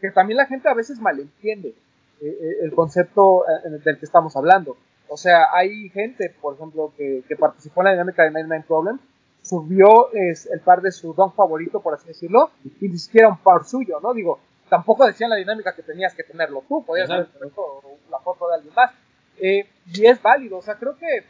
[0.00, 1.74] que también la gente a veces malentiende
[2.20, 3.44] eh, el concepto
[3.84, 4.76] del que estamos hablando.
[5.08, 8.98] O sea, hay gente, por ejemplo, que, que participó en la dinámica de 99 Problem,
[9.42, 12.50] subió es, el par de su don favorito, por así decirlo,
[12.80, 14.12] y ni siquiera un par suyo, ¿no?
[14.12, 14.38] Digo,
[14.68, 18.74] tampoco decían la dinámica que tenías que tenerlo tú, podías puesto la foto de alguien
[18.74, 18.92] más.
[19.40, 21.24] Eh, y es válido, o sea, creo que,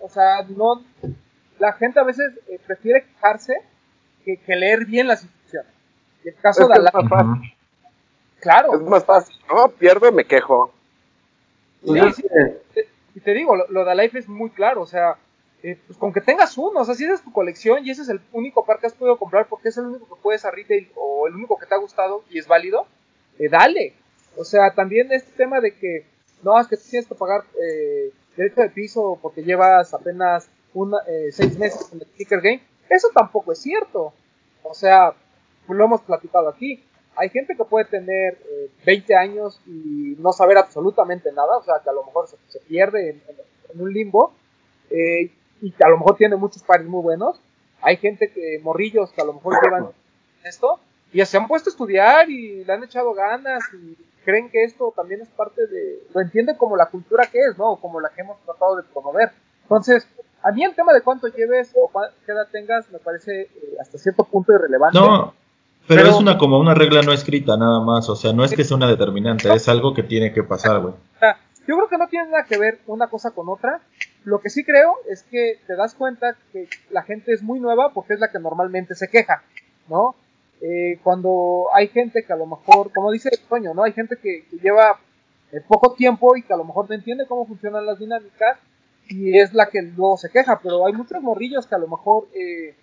[0.00, 0.82] o sea, no,
[1.58, 3.54] la gente a veces eh, prefiere quejarse
[4.24, 5.72] que, que leer bien las instrucciones.
[6.24, 7.54] Y el caso Es de que es más fácil.
[8.40, 9.36] claro, Es más fácil.
[9.48, 10.72] No, pierdo, me quejo.
[11.84, 12.22] Sí, sí.
[12.74, 15.16] Te- Y te digo, lo, lo de Alive es muy claro, o sea,
[15.62, 18.02] eh, pues con que tengas uno, o sea, si esa es tu colección y ese
[18.02, 20.50] es el único par que has podido comprar porque es el único que puedes a
[20.50, 22.86] retail o el único que te ha gustado y es válido,
[23.38, 23.94] eh, dale.
[24.36, 26.06] O sea, también este tema de que,
[26.42, 30.96] no, es que tú tienes que pagar eh, derecho de piso porque llevas apenas una,
[31.06, 34.14] eh, seis meses en el Sticker Game, eso tampoco es cierto.
[34.62, 35.12] O sea,
[35.66, 36.82] pues lo hemos platicado aquí.
[37.16, 41.74] Hay gente que puede tener eh, 20 años y no saber absolutamente nada, o sea,
[41.82, 43.36] que a lo mejor se, se pierde en, en-
[43.74, 44.34] en un limbo
[44.90, 45.30] eh,
[45.60, 47.40] y que a lo mejor tiene muchos pares muy buenos.
[47.80, 49.88] Hay gente que, morrillos, que a lo mejor llevan
[50.44, 50.78] esto
[51.12, 54.92] y se han puesto a estudiar y le han echado ganas y creen que esto
[54.96, 57.76] también es parte de, lo entienden como la cultura que es, ¿no?
[57.76, 59.30] Como la que hemos tratado de promover.
[59.62, 60.06] Entonces,
[60.42, 63.48] a mí el tema de cuánto lleves o cua- qué edad tengas me parece eh,
[63.80, 64.98] hasta cierto punto irrelevante.
[64.98, 65.34] No,
[65.86, 68.52] pero, Pero- es una como una regla no escrita nada más, o sea, no es
[68.52, 70.94] que sea una determinante, es algo que tiene que pasar, güey.
[71.66, 73.80] Yo creo que no tiene nada que ver una cosa con otra.
[74.24, 77.92] Lo que sí creo es que te das cuenta que la gente es muy nueva
[77.92, 79.44] porque es la que normalmente se queja,
[79.88, 80.16] ¿no?
[80.60, 83.84] Eh, cuando hay gente que a lo mejor, como dice Toño, ¿no?
[83.84, 84.98] Hay gente que, que lleva
[85.52, 88.58] eh, poco tiempo y que a lo mejor no entiende cómo funcionan las dinámicas
[89.08, 92.26] y es la que luego se queja, pero hay muchos morrillos que a lo mejor
[92.34, 92.74] eh,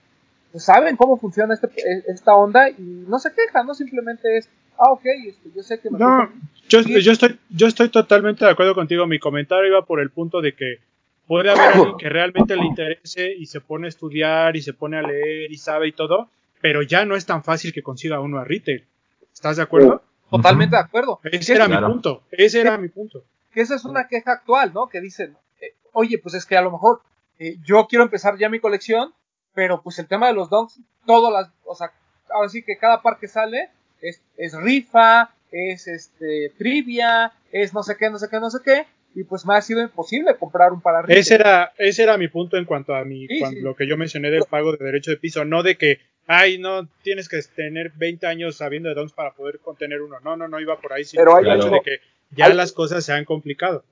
[0.52, 3.74] pues saben cómo funciona este, eh, esta onda y no se quejan, ¿no?
[3.74, 6.30] Simplemente es, ah, ok, este, yo sé que me No,
[6.68, 9.06] yo, yo, estoy, yo estoy totalmente de acuerdo contigo.
[9.08, 10.80] Mi comentario iba por el punto de que
[11.28, 14.98] puede haber alguien que realmente le interese y se pone a estudiar y se pone
[14.98, 16.30] a leer y sabe y todo,
[16.62, 18.86] pero ya no es tan fácil que consiga uno a retail.
[19.34, 20.02] ¿Estás de acuerdo?
[20.30, 21.20] totalmente de acuerdo.
[21.24, 21.88] Ese era Claro.
[21.88, 22.24] mi punto.
[22.32, 23.24] Ese era mi punto.
[23.52, 24.88] que esa es una queja actual, ¿no?
[24.88, 27.02] Que dicen, eh, oye, pues es que a lo mejor
[27.40, 29.12] eh, yo quiero empezar ya mi colección,
[29.60, 31.92] pero pues el tema de los donks, todas las, o sea,
[32.30, 33.70] ahora sí que cada par que sale
[34.02, 38.60] es, es rifa, es este trivia, es no sé qué, no sé qué, no sé
[38.64, 41.20] qué, y pues me ha sido imposible comprar un par arriba.
[41.20, 44.32] Ese era, ese era mi punto en cuanto a mi, Sí, lo que yo mencioné
[44.32, 48.28] del pago de derecho de piso, no de que, ay, no, tienes que tener 20
[48.28, 50.22] años sabiendo de donks para poder contener uno.
[50.22, 51.98] No, no, no iba por ahí, sino Pero hay el hecho algo- de que
[52.32, 53.84] ya hay- las cosas se han complicado.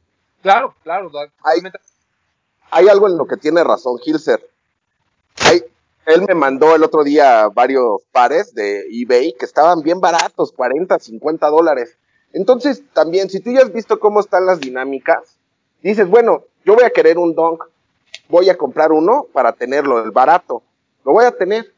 [0.42, 1.78] Claro, claro, totalmente.
[2.72, 4.40] hay algo en lo que tiene razón Hilser.
[5.42, 5.64] Hay-
[6.06, 10.98] él me mandó el otro día varios pares de eBay que estaban bien baratos, 40,
[11.00, 11.98] 50 dólares.
[12.34, 15.38] Entonces, también, si tú ya has visto cómo están las dinámicas,
[15.82, 17.64] dices, bueno, yo voy a querer un donk,
[18.30, 20.62] voy a comprar uno para tenerlo, el barato.
[21.06, 21.72] Lo voy a tener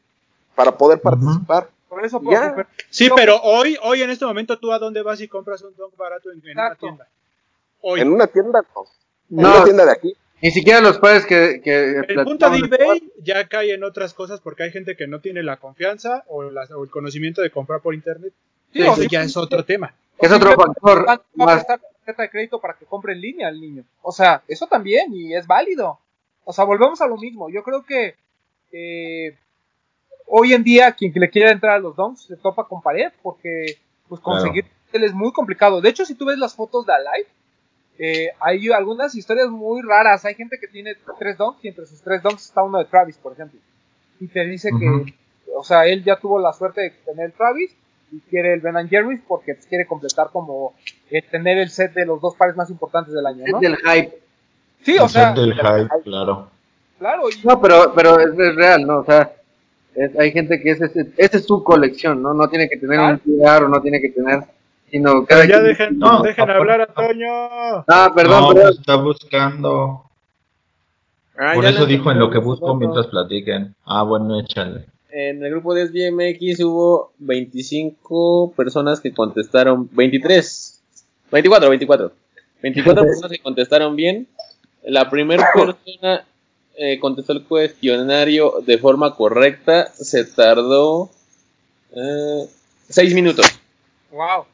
[0.54, 1.68] para poder participar.
[1.88, 2.54] Por eso, Ya.
[2.54, 5.62] por- Sí, No, pero hoy, hoy en este momento, ¿tú a dónde vas y compras
[5.62, 7.08] un donk barato en, en una tienda?
[7.80, 8.00] Hoy.
[8.00, 8.82] En una tienda, no.
[9.30, 9.54] En No.
[9.56, 10.16] una tienda de aquí.
[10.42, 14.40] Ni siquiera los pares que, que El punto de eBay ya cae en otras cosas
[14.40, 17.80] porque hay gente que no tiene la confianza o, la- o el conocimiento de comprar
[17.80, 18.32] por internet.
[18.72, 19.94] Sí, Eso ya es otro tema.
[20.18, 21.54] Es otro factor ¿Cuánto va a más.
[21.56, 23.84] prestar tarjeta de crédito para que compre en línea al niño?
[24.02, 25.98] O sea, eso también, y es válido.
[26.44, 27.48] O sea, volvemos a lo mismo.
[27.50, 28.14] Yo creo que
[28.72, 29.36] eh,
[30.26, 33.78] hoy en día quien le quiera entrar a los donks se topa con pared porque
[34.08, 34.40] pues Claro.
[34.40, 35.80] conseguir él es muy complicado.
[35.80, 37.28] De hecho, si tú ves las fotos de Alive,
[38.02, 40.24] eh, hay algunas historias muy raras.
[40.24, 43.16] Hay gente que tiene tres donks y entre sus tres donks está uno de Travis,
[43.18, 43.60] por ejemplo.
[44.18, 45.14] Y te dice que,
[45.54, 47.70] o sea, él ya tuvo la suerte de tener el Travis
[48.12, 50.74] y quiere el Ben and Jerry's porque pues, quiere completar como
[51.10, 53.60] eh, tener el set de los dos pares más importantes del año, Es ¿no?
[53.60, 54.18] del hype.
[54.82, 56.48] Sí, o El sea, set del hype, claro.
[56.98, 58.98] claro, y No, pero, pero es, es real, ¿no?
[59.00, 59.32] O sea,
[59.94, 62.32] es- hay gente que es ese, esa es su colección, ¿no?
[62.34, 64.40] No tiene que tener un lugar o no tiene que tener,
[64.90, 67.28] sino Pero cada ya quien- dejen, No, dejen hablar a Toño.
[67.88, 68.62] Ah, perdón, no, perdón.
[68.68, 70.04] pues está buscando.
[71.38, 73.74] Ah, Por eso dijo en lo que busco mientras platiquen.
[73.86, 74.84] Ah, bueno, échale.
[75.12, 80.80] En el grupo de SBMX hubo 25 personas que contestaron, 23,
[81.32, 82.12] 24, 24.
[82.62, 84.28] 24 personas que contestaron bien.
[84.84, 86.24] La primera persona
[86.76, 89.88] eh, contestó el cuestionario de forma correcta.
[89.94, 91.10] Se tardó
[92.88, 93.46] 6 minutos.
[94.12, 94.44] wow.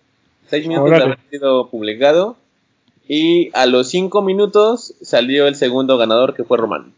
[0.49, 1.13] 6 minutos de Órale.
[1.13, 2.37] haber sido publicado.
[3.09, 6.93] Y a los 5 minutos salió el segundo ganador que fue Román.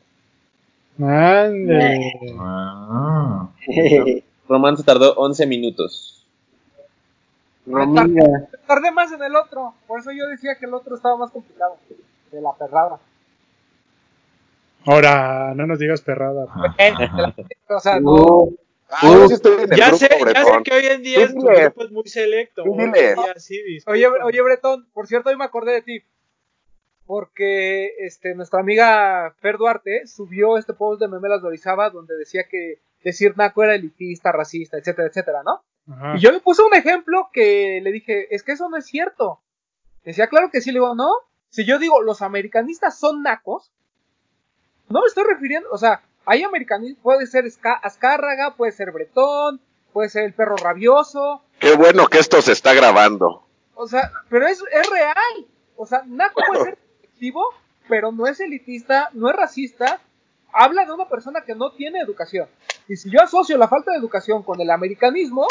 [0.99, 2.13] Ande.
[2.39, 3.49] Ah.
[4.49, 6.25] Román se tardó 11 minutos.
[7.67, 8.49] Romina.
[8.67, 11.77] Tardé más en el otro, por eso yo decía que el otro estaba más complicado.
[12.33, 12.99] De la perrada.
[14.85, 16.47] Ahora, no nos digas perrada.
[16.79, 17.45] De
[17.75, 18.49] o sea, no.
[18.91, 20.63] Ah, sí Ya grupo, sé, ya sé Bretón.
[20.65, 22.63] que hoy en día Tú tu grupo es muy selecto.
[22.65, 23.17] Tú hoy en diles.
[23.17, 23.93] día sí, disculpa.
[23.93, 26.03] Oye, oye, Bretón, por cierto, hoy me acordé de ti.
[27.07, 32.43] Porque este, nuestra amiga Fer Duarte subió este post de Memelas de Orizaba donde decía
[32.51, 35.63] que decir naco era elitista, racista, etcétera, etcétera, ¿no?
[35.91, 36.17] Ajá.
[36.17, 39.41] Y yo le puse un ejemplo que le dije, es que eso no es cierto.
[40.05, 41.11] Decía, claro que sí, le digo, no.
[41.49, 43.73] Si yo digo, los americanistas son nacos,
[44.91, 47.45] no me estoy refiriendo, o sea, hay americanistas, puede ser
[47.83, 49.61] Azcárraga, puede ser Bretón,
[49.93, 53.45] puede ser el perro rabioso, Qué bueno que esto se está grabando.
[53.75, 55.47] o sea, pero es, es real.
[55.77, 57.43] O sea, naco puede ser efectivo,
[57.89, 60.01] pero no es elitista, no es racista.
[60.53, 62.49] Habla de una persona que no tiene educación.
[62.89, 65.47] Y si yo asocio la falta de educación con el americanismo,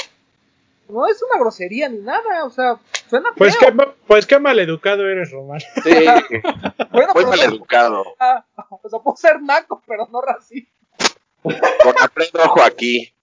[0.89, 2.45] no es una grosería ni nada.
[2.45, 3.69] O sea, suena Pues feo.
[3.69, 5.59] qué, ma- pues qué maleducado eres, Román.
[5.83, 5.89] Sí,
[6.91, 8.01] bueno, pero maleducado.
[8.81, 10.71] o sea, puedo ser naco, pero no racista.
[11.43, 13.13] Con Alfredo Ojo aquí.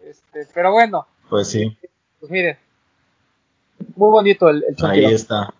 [0.00, 1.76] Este, pero bueno, Pues sí,
[2.18, 2.58] pues miren.
[3.96, 5.52] Muy bonito el, el ahí está.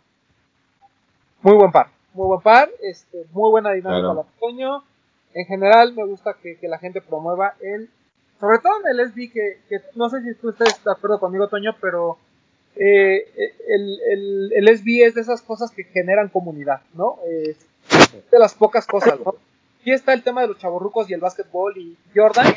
[1.42, 1.88] Muy buen par.
[2.14, 2.70] Muy buen par.
[2.80, 4.14] Este, muy buena dinámica Claro.
[4.14, 4.84] la otoño.
[5.34, 7.90] En general me gusta que, que la gente promueva el,
[8.42, 11.46] sobre todo en el SB que, que no sé si tú estés de acuerdo conmigo,
[11.46, 12.18] Toño, pero
[12.74, 13.24] eh,
[13.68, 17.20] el, el, el SB es de esas cosas que generan comunidad, ¿no?
[17.24, 17.56] Es
[18.32, 19.36] de las pocas cosas, ¿no?
[19.80, 22.52] Aquí está el tema de los chavorrucos y el básquetbol y Jordan,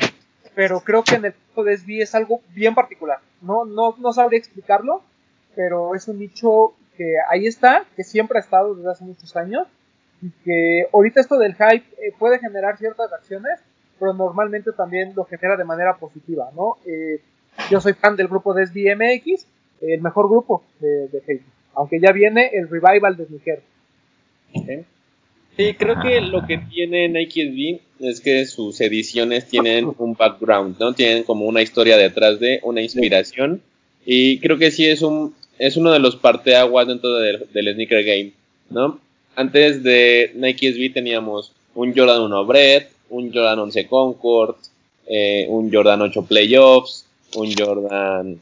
[0.56, 3.20] pero creo que en el caso de SB es algo bien particular.
[3.40, 5.02] No, no, no sabría explicarlo,
[5.54, 9.68] pero es un nicho que ahí está, que siempre ha estado desde hace muchos años
[10.20, 13.60] y que ahorita esto del hype eh, puede generar ciertas reacciones,
[13.98, 16.76] pero normalmente también lo genera de manera positiva, ¿no?
[16.86, 17.20] Eh,
[17.70, 19.46] Yo soy fan del grupo de SBMX,
[19.80, 21.40] el mejor grupo de, de Halo.
[21.74, 23.62] Aunque ya viene el revival de Sneaker.
[25.56, 30.76] Sí, creo que lo que tiene Nike SB es que sus ediciones tienen un background,
[30.78, 30.92] ¿no?
[30.92, 33.62] Tienen como una historia detrás de, una inspiración.
[34.04, 38.04] Y creo que sí es un es uno de los parteaguas dentro del, del sneaker
[38.04, 38.32] game,
[38.68, 39.00] ¿no?
[39.34, 44.56] Antes de Nike SB teníamos un Jordan 1 Bread, un Jordan 11 Concord,
[45.06, 48.38] eh, un Jordan 8 Playoffs, un Jordan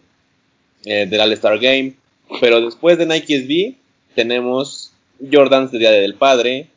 [0.85, 1.95] eh, del All-Star Game.
[2.41, 3.74] Pero después de Nike SB
[4.15, 4.93] tenemos
[5.31, 6.69] Jordans de Día del Padre,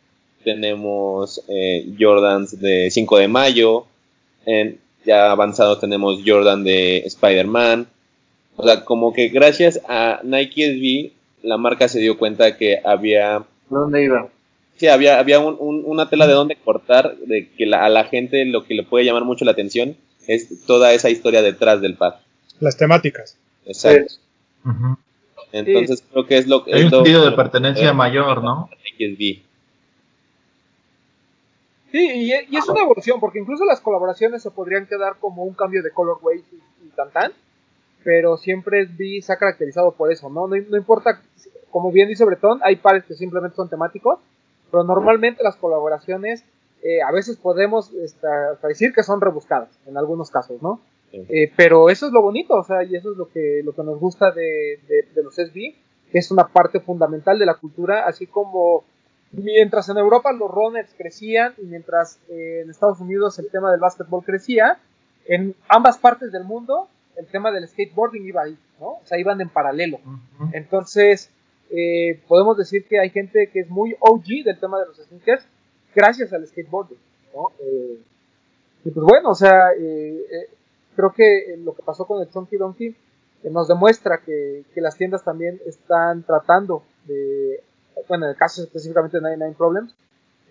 [0.44, 3.86] tenemos eh, Jordans de 5 de mayo,
[4.46, 7.88] en, ya avanzado tenemos Jordan de Spider-Man.
[8.56, 13.44] O sea, como que gracias a Nike SB, la marca se dio cuenta que había...
[13.70, 14.30] ¿Dónde iba?
[14.78, 18.06] Sí, había, había un, un, una tela de donde cortar, de que la, a la
[18.06, 19.98] gente lo que le puede llamar mucho la atención
[20.28, 22.22] es toda esa historia detrás del par.
[22.60, 23.38] Las temáticas.
[23.66, 24.14] Exacto.
[25.52, 26.74] Entonces creo que es lo que...
[26.74, 28.70] Hay es un sentido de pertenencia mayor, ¿no?
[31.92, 35.54] Sí, y, y es una evolución, porque incluso las colaboraciones se podrían quedar como un
[35.54, 37.32] cambio de colorway y, y tan tan,
[38.04, 40.48] pero siempre SB se ha caracterizado por eso, ¿no?
[40.48, 41.22] No, no importa,
[41.72, 44.20] como bien dice Bretón, hay pares que simplemente son temáticos,
[44.72, 46.44] pero normalmente las colaboraciones
[46.84, 50.82] eh, a veces podemos este, hasta decir que son rebuscadas, en algunos casos, ¿no?
[51.12, 51.26] Sí.
[51.30, 53.84] Eh, pero eso es lo bonito, o sea, y eso es lo que, lo que
[53.84, 55.76] nos gusta de, de, de los SB,
[56.12, 58.84] que es una parte fundamental de la cultura, así como
[59.32, 63.80] mientras en Europa los runners crecían y mientras eh, en Estados Unidos el tema del
[63.80, 64.80] básquetbol crecía,
[65.26, 66.88] en ambas partes del mundo
[67.18, 68.88] el tema del skateboarding iba ahí, ¿no?
[68.88, 70.00] O sea, iban en paralelo.
[70.54, 71.32] Entonces,
[71.70, 75.48] eh, podemos decir que hay gente que es muy OG del tema de los sneakers
[75.98, 77.00] gracias al skateboarding,
[77.34, 77.52] ¿no?
[77.60, 78.00] Eh,
[78.86, 80.50] y pues bueno, o sea, eh, eh,
[80.96, 82.96] creo que lo que pasó con el Chunky Donkey
[83.52, 87.64] nos demuestra que, que las tiendas también están tratando de,
[88.08, 89.96] bueno, en el caso específicamente de 99 Problems,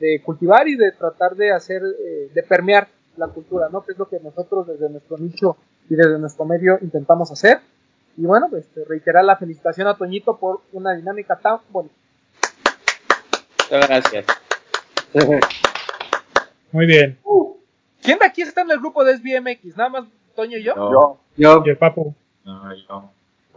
[0.01, 3.82] de cultivar y de tratar de hacer, de permear la cultura, ¿no?
[3.84, 5.56] Que es lo que nosotros desde nuestro nicho
[5.88, 7.60] y desde nuestro medio intentamos hacer.
[8.18, 11.94] Y bueno, pues este, reiterar la felicitación a Toñito por una dinámica tan bonita.
[13.70, 14.26] Muchas gracias.
[16.72, 17.18] Muy bien.
[18.02, 19.76] ¿Quién de aquí está en el grupo de SBMX?
[19.76, 20.74] Nada más Toño y yo.
[20.74, 20.90] No.
[20.90, 22.14] Yo, Yo, Y el papu.
[22.44, 22.62] No.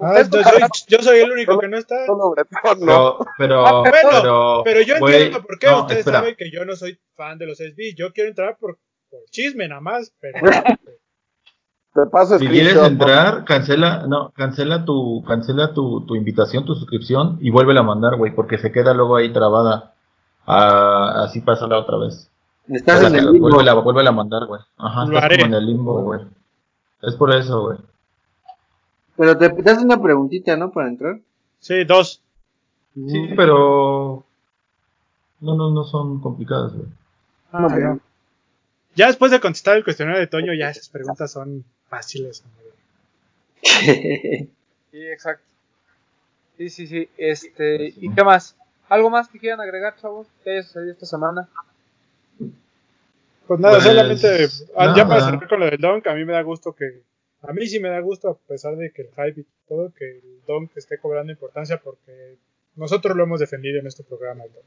[0.01, 2.05] Ah, Ustedes entonces tocan- soy- yo soy el único que no está.
[2.05, 3.17] solo Bretón, no.
[3.37, 5.67] Pero, pero, Ah, pero- pero, Pero yo entiendo por qué.
[5.67, 6.19] no, Ustedes espera.
[6.19, 7.95] saben que yo no soy fan de los SB.
[7.95, 8.77] Yo quiero entrar por,
[9.09, 10.13] por chisme nada más.
[10.21, 10.39] Pero
[11.93, 17.37] Te paso Si quieres entrar, cancela, no, cancela tu, cancela tu, tu invitación, tu suscripción
[17.41, 19.93] y vuélvela a mandar, güey, porque se queda luego ahí trabada.
[20.45, 22.29] Ah, así pasa la otra vez.
[22.67, 23.49] estás en el limbo.
[23.49, 24.61] vuélvela, vuélvela a mandar, güey.
[24.77, 25.37] Ajá, Lo estás haré.
[25.37, 26.21] como en el limbo, güey.
[27.01, 27.77] Es por eso, güey.
[29.17, 30.71] Pero te, te haces una preguntita, ¿no?
[30.71, 31.19] Para entrar.
[31.59, 32.21] sí, dos.
[32.93, 34.23] Sí, pero
[35.39, 36.87] no, no, no son complicadas, güey.
[37.51, 37.99] Ah, no.
[38.95, 42.43] Ya después de contestar el cuestionario de Toño, ya esas preguntas son fáciles.
[42.45, 42.69] hombre.
[44.91, 45.45] Sí, exacto.
[46.57, 47.07] Sí, sí, sí.
[47.15, 48.55] Este, ¿y qué más?
[48.87, 50.25] ¿Algo más que quieran agregar, chavos?
[50.43, 51.47] ¿Qué haya sucedido esta semana?
[53.45, 56.33] Pues nada, Pues, solamente ah, ya para cerrar con lo del Donk, a mí me
[56.33, 57.03] da gusto que.
[57.43, 60.05] A mí sí me da gusto, a pesar de que el hype y todo, que
[60.05, 62.37] el Donk esté cobrando importancia porque
[62.75, 64.43] nosotros lo hemos defendido en este programa.
[64.43, 64.65] el Donk.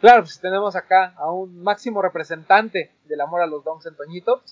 [0.00, 4.42] Claro, pues tenemos acá a un máximo representante del amor a los donks en Toñito.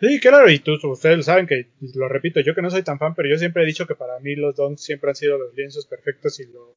[0.00, 3.14] Sí, claro, y tú, ustedes saben que, lo repito, yo que no soy tan fan,
[3.14, 5.86] pero yo siempre he dicho que para mí los Donks siempre han sido los lienzos
[5.86, 6.74] perfectos y lo,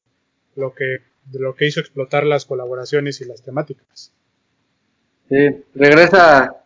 [0.56, 0.98] lo que
[1.32, 4.10] lo que hizo explotar las colaboraciones y las temáticas.
[5.28, 5.36] Sí,
[5.74, 6.56] regresa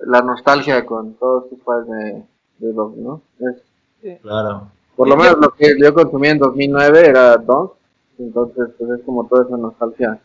[0.00, 2.22] la nostalgia con todos estos fans de,
[2.66, 3.22] de Dunk, ¿no?
[3.40, 3.62] Es-
[4.20, 4.70] Claro.
[4.96, 7.72] por lo menos lo que yo consumí en 2009 era Dunk,
[8.18, 10.20] entonces pues es como toda esa nostalgia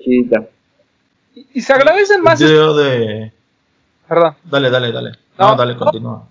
[0.00, 0.48] chida.
[1.34, 2.40] Y, y se agradecen más.
[2.40, 3.32] El video de...
[4.08, 4.34] Perdón.
[4.44, 5.10] Dale, dale, dale.
[5.38, 5.78] No, No, dale, no.
[5.80, 6.28] continúa.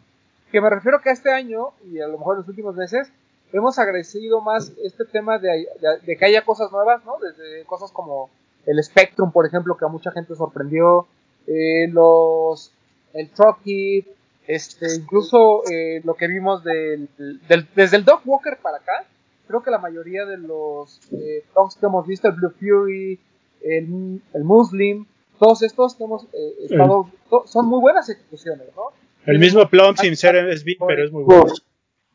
[0.52, 3.12] que me refiero que este año y a lo mejor en los últimos meses
[3.54, 5.48] hemos agradecido más este tema de,
[5.80, 7.14] de- de que haya cosas nuevas, ¿no?
[7.20, 8.30] Desde cosas como
[8.66, 11.08] el Spectrum, por ejemplo, que a mucha gente sorprendió,
[11.48, 12.72] eh, los
[13.14, 14.06] el Trucky,
[14.48, 19.06] este, incluso eh, lo que vimos del, del- desde el Dog Walker para acá,
[19.48, 23.20] creo que la mayoría de los eh, dogs que hemos visto, el Blue Fury,
[23.64, 25.06] el, el Muslim,
[25.42, 28.84] todos estos que hemos eh, estado, to- son muy buenas ejecuciones, ¿no?
[29.26, 31.46] El mismo Plum sin ser SB, pero es muy bueno.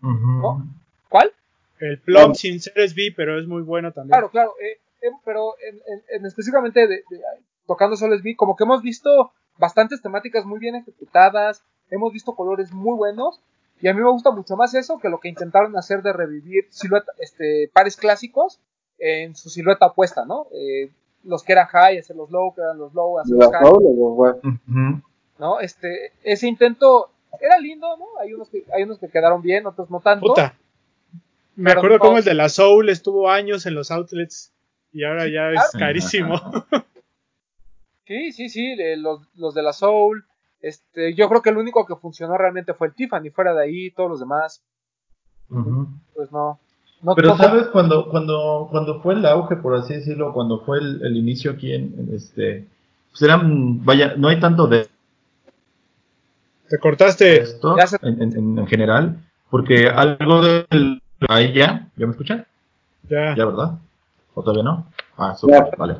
[0.00, 0.64] ¿No?
[1.08, 1.32] ¿Cuál?
[1.80, 4.12] El Plum sin ser SB, pero es muy bueno también.
[4.12, 7.20] Claro, claro, eh, eh, pero en, en- en específicamente de, de-
[7.66, 12.72] tocando solo SB, como que hemos visto bastantes temáticas muy bien ejecutadas, hemos visto colores
[12.72, 13.40] muy buenos
[13.80, 16.66] y a mí me gusta mucho más eso que lo que intentaron hacer de revivir
[16.70, 18.60] silueta, este, pares clásicos
[18.98, 20.46] en su silueta opuesta, ¿no?
[20.52, 20.90] Eh,
[21.26, 24.50] los que eran high, hacer los low, que eran los low, hacer los Los high.
[24.68, 25.02] Ujú.
[25.38, 25.60] ¿no?
[25.60, 28.06] Este, ese intento era lindo, ¿no?
[28.20, 30.26] Hay unos que, hay unos que quedaron bien, otros no tanto.
[30.26, 30.54] Puta.
[31.56, 34.52] Me Pero acuerdo no- cómo el de la Soul estuvo años en los outlets
[34.92, 36.40] y ahora ya es carísimo.
[38.06, 40.24] Sí, sí, sí, eh, los, los de la Soul.
[40.60, 43.90] Este, yo creo que el único que funcionó realmente fue el Tiffany, fuera de ahí,
[43.90, 44.62] todos los demás,
[46.14, 46.58] pues no.
[47.02, 50.78] No Pero no- sabes cuando cuando cuando fue el auge por así decirlo cuando fue
[50.78, 52.64] el, el inicio aquí en, en este
[53.10, 54.88] pues eran vaya no hay tanto de
[56.68, 57.40] Te cortaste.
[57.42, 59.16] esto Ya se- en, en- en general
[59.50, 62.44] porque algo del ahí ya ya me escuchan
[63.08, 63.34] Ya.
[63.36, 63.72] ya verdad
[64.34, 64.86] o todavía no
[65.16, 65.96] ah súper, vale.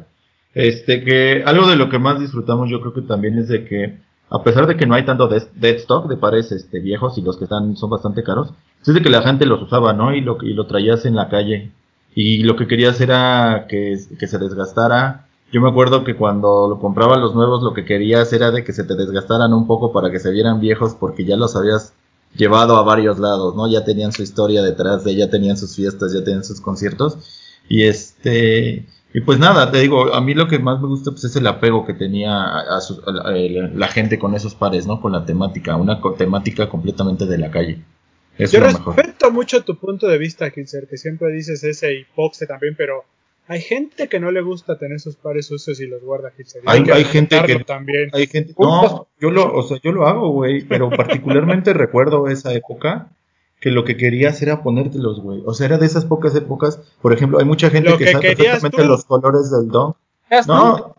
[0.54, 3.98] Este que algo de lo que más disfrutamos yo creo que también es de que
[4.30, 7.22] a pesar de que no hay tanto de- dead stock de pares este viejos y
[7.22, 8.52] los que están son bastante caros
[8.86, 11.28] es de que la gente los usaba no y lo y lo traías en la
[11.28, 11.72] calle
[12.14, 15.26] y lo que querías era que, que se desgastara.
[15.52, 18.72] Yo me acuerdo que cuando lo compraba los nuevos lo que querías era de que
[18.72, 21.92] se te desgastaran un poco para que se vieran viejos porque ya los habías
[22.34, 23.68] llevado a varios lados, ¿no?
[23.70, 27.18] Ya tenían su historia detrás de, ya tenían sus fiestas, ya tenían sus conciertos
[27.68, 31.24] y este y pues nada, te digo, a mí lo que más me gusta pues
[31.24, 33.30] es el apego que tenía a, a su- a la,
[33.88, 35.00] gente con esos pares, ¿no?
[35.00, 37.78] Con la temática, una co- temática completamente de la calle.
[38.38, 38.94] Yo mejor.
[38.96, 43.04] respeto mucho tu punto de vista, Kilser, que siempre dices ese y Poxte también, pero
[43.48, 46.84] hay gente que no le gusta tener sus pares sucios y los guarda, y Hay-
[46.92, 48.10] hay gente que- también.
[48.12, 52.52] Hay gente, no, yo lo, o sea, yo lo hago, güey, pero particularmente recuerdo esa
[52.52, 53.08] época
[53.66, 55.42] que lo que querías era ponértelos, güey.
[55.44, 58.12] O sea, era de esas pocas épocas, por ejemplo, hay mucha gente Lo que, que
[58.12, 58.84] sabe perfectamente tú.
[58.88, 59.96] los colores del don.
[60.46, 60.94] No,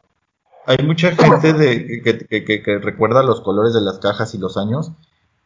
[0.65, 4.38] hay mucha gente de, que, que- que- que recuerda los colores de las cajas y
[4.38, 4.91] los años,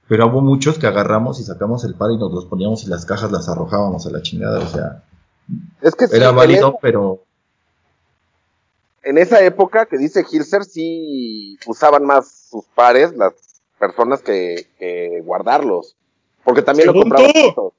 [0.07, 3.06] pero hubo muchos que agarramos y sacamos el par y nos los poníamos y las
[3.06, 5.03] cajas las arrojábamos a la chingada, o sea,
[5.84, 7.22] Es que sí, era válido, pero
[9.03, 13.34] en esa época que dice Hilser, sí usaban más sus pares las
[13.80, 15.95] personas que, que guardarlos.
[16.43, 17.41] Porque también Según comprabas tú.
[17.43, 17.73] tantos.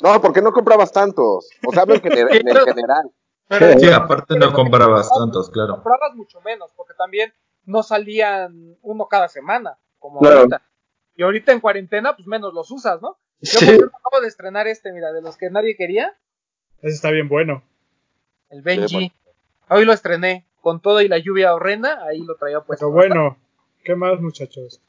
[0.00, 1.48] No, porque no comprabas tantos.
[1.66, 3.10] O sea, hablo en, gener- en el general.
[3.48, 5.74] Pero sí, aparte no comprabas tantos, claro.
[5.74, 7.32] comprabas mucho menos, porque también
[7.66, 10.38] no salían uno cada semana, como Claro.
[10.38, 10.62] ahorita.
[11.16, 13.16] Y ahorita en cuarentena, pues menos los usas, ¿no?
[13.40, 13.64] Yo Sí.
[13.66, 16.16] por ejemplo, acabo de estrenar este, mira, de los que nadie quería,
[16.80, 17.62] Ese está bien bueno.
[18.50, 18.88] el Benji.
[18.88, 19.38] Sí, bueno.
[19.68, 22.86] Hoy lo estrené, con todo y la lluvia horrenda, ahí lo traía puesto.
[22.86, 23.36] Pero bueno,
[23.84, 24.80] ¿qué más, muchachos?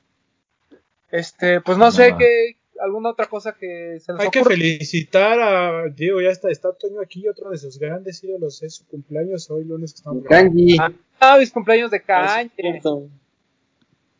[1.11, 5.87] Este, pues no sé qué, alguna otra cosa que se nos Hay que felicitar a
[5.89, 9.63] Diego, ya está, está Toño aquí, otro de sus grandes ídolos, es su cumpleaños hoy
[9.65, 10.23] lunes que estamos.
[10.25, 10.77] Kanji.
[11.19, 13.07] Ah, mis cumpleaños de Ah, cierto.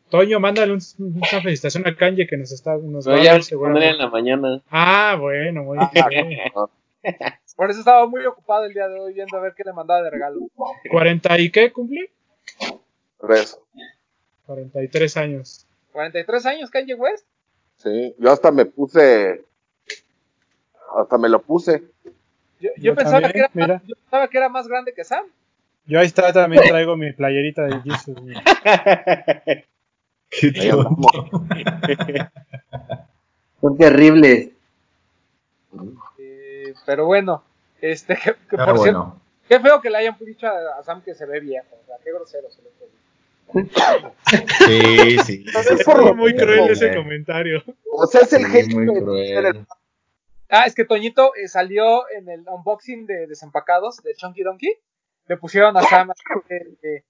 [0.08, 3.32] Toño, mándale un- una felicitación a Kanye que nos está nos va No, a ya
[3.34, 4.62] ver en la mañana.
[4.70, 6.38] Ah, bueno, muy bien.
[7.56, 10.02] Por eso estaba muy ocupado el día de hoy viendo a ver qué le mandaba
[10.02, 10.40] de regalo.
[10.90, 12.10] ¿40 y qué cumple?
[13.18, 13.64] Por eso.
[14.46, 15.66] 43 años.
[15.92, 17.26] 43 años, Kanye West.
[17.78, 19.44] Sí, yo hasta me puse.
[20.98, 21.82] Hasta me lo puse.
[22.60, 23.74] Yo, yo Yo pensaba, también, que era mira.
[23.74, 25.26] más, yo pensaba que era más grande que Sam.
[25.86, 28.16] Yo ahí está, también traigo mi playerita de Jesus.
[30.30, 30.70] Qué.
[33.60, 34.50] Son terribles.
[36.18, 37.42] Eh, pero bueno,
[37.80, 41.02] este, que, que Ah, por cierto, qué feo que le hayan dicho a, a Sam
[41.02, 41.76] que se ve viejo.
[41.82, 42.88] O sea, qué grosero se le fue.
[43.52, 45.44] Sí, sí.
[45.70, 47.62] Estuvo muy cruel ese comentario.
[47.92, 49.66] O sea, es el Sí, muy que- cruel.
[50.48, 54.74] Ah, es que Toñito eh, salió en el unboxing de Desempacados de Chunky Donkey.
[55.26, 56.10] Le pusieron a Sam,
[56.48, 57.04] eh, eh,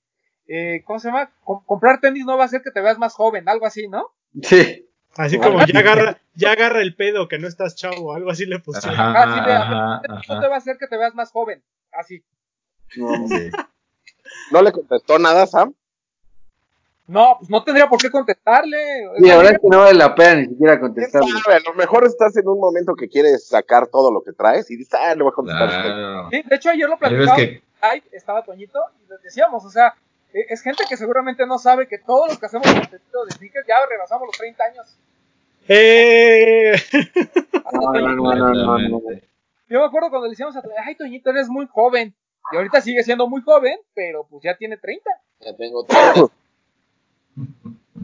[0.48, 1.30] eh, ¿cómo se llama?
[1.44, 4.06] Com- comprar tenis no va a hacer que te veas más joven, algo así, ¿no?
[4.42, 4.88] Sí.
[5.18, 8.58] Así como ya agarra, ya agarra el pedo, que no estás chavo, algo así le
[8.58, 8.98] pusieron.
[8.98, 10.40] Ajá, Ah, sí, de- ajá, no ajá.
[10.40, 12.22] te va a hacer que te veas más joven, así.
[12.88, 13.02] Sí.
[14.50, 15.74] ¿No le contestó nada, Sam?
[17.08, 18.76] No, pues no tendría por qué contestarle.
[19.18, 21.28] Y la verdad es que no vale la pena ni siquiera ¿Quién contestarle.
[21.44, 21.56] sabe?
[21.56, 24.76] A lo mejor estás en un momento que quieres sacar todo lo que traes y
[24.76, 25.68] dices, ah, le voy a contestar.
[25.68, 25.82] esto".
[25.82, 26.28] Claro.
[26.30, 27.36] Sí, de hecho ayer lo platicaba.
[27.36, 29.94] que Ay, estaba Toñito y les decíamos, o sea,
[30.32, 33.66] eh, es gente que seguramente no sabe que todos los que hacemos contenido de sneakers
[33.68, 34.98] ya rebasamos los 30 años.
[35.68, 36.74] ¡Eh!
[37.72, 39.00] No, no, no, no, no, no.
[39.68, 42.14] Yo me acuerdo cuando le decíamos a Toñito, ay, Toñito, eres muy joven.
[42.52, 45.10] Y ahorita sigue siendo muy joven, pero pues ya tiene 30.
[45.40, 46.30] Ya tengo todo.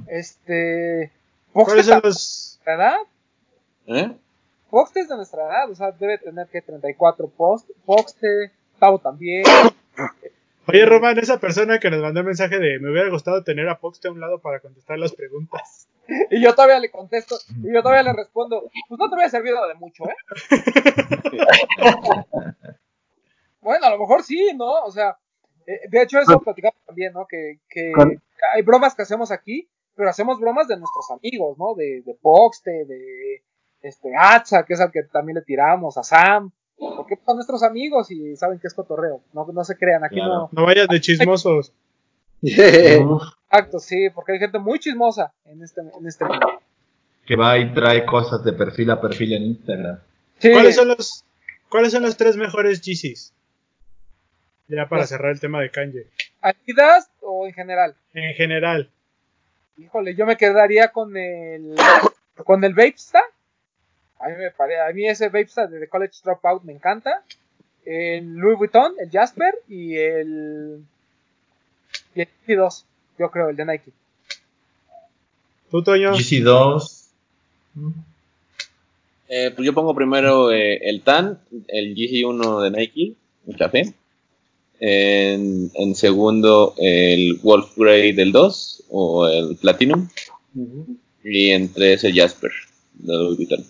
[0.06, 1.10] Este.
[1.52, 2.02] ¿Cuáles Fox es de los...?
[2.02, 2.96] nuestra edad.
[3.86, 4.16] ¿Eh?
[4.70, 7.68] Fox es de nuestra edad, o sea, debe tener que 34 post.
[7.84, 8.16] Fox,
[8.78, 9.44] Tavo también.
[10.66, 13.78] Oye, Román, esa persona que nos mandó el mensaje de me hubiera gustado tener a
[13.78, 15.88] Poxte a un lado para contestar las preguntas.
[16.30, 19.66] Y yo todavía le contesto, y yo todavía le respondo, pues no te había servido
[19.68, 20.16] de mucho, ¿eh?
[23.60, 24.82] bueno, a lo mejor sí, ¿no?
[24.82, 25.16] O sea,
[25.66, 27.26] eh, de hecho eso platicamos también, ¿no?
[27.26, 27.58] Que,
[28.54, 31.74] hay bromas que hacemos aquí, pero hacemos bromas de nuestros amigos, ¿no?
[31.74, 33.42] De, de Poxte, de
[33.82, 38.10] este Atza, que es al que también le tiramos, a Sam, porque son nuestros amigos
[38.10, 40.34] y saben que es cotorreo, no, no se crean, aquí Claro.
[40.34, 40.48] no.
[40.52, 41.72] No vayas de chismosos.
[42.42, 46.60] Exacto, sí, porque hay gente muy chismosa en este, en este mundo.
[47.24, 49.98] que va y trae cosas de perfil a perfil en Instagram.
[50.38, 51.24] Sí, ¿Cuáles son los,
[51.68, 53.32] ¿Cuáles son los tres mejores Yeezys?
[54.68, 56.06] Ya para Los- cerrar el tema de Kanye.
[56.40, 57.94] Adidas o en general.
[58.14, 58.88] En general.
[59.76, 61.74] Híjole, yo me quedaría con el
[62.44, 63.20] con el Vapesta.
[64.18, 67.22] A mí me pare, a mí ese Vapesta de The College Dropout me encanta.
[67.84, 70.84] El Louis Vuitton, el Jasper y el
[72.14, 72.86] y el Nike 2,
[73.18, 73.90] yo creo, el de Nike.
[75.70, 76.12] ¿Tú, Toño?
[76.12, 77.08] GC2.
[79.28, 83.14] Eh, pues yo pongo primero eh, el TAN, el GC1 de Nike,
[83.46, 83.94] mucha fe.
[84.84, 90.08] En, en segundo, el Wolf Grey del 2 o el Platinum.
[91.22, 92.50] Y en tres, el Jasper
[92.94, 93.64] de Louis Vuitton.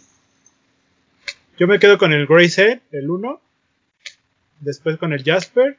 [1.59, 3.40] Yo me quedo con el Grey Set, el 1.
[4.60, 5.76] Después con el Jasper.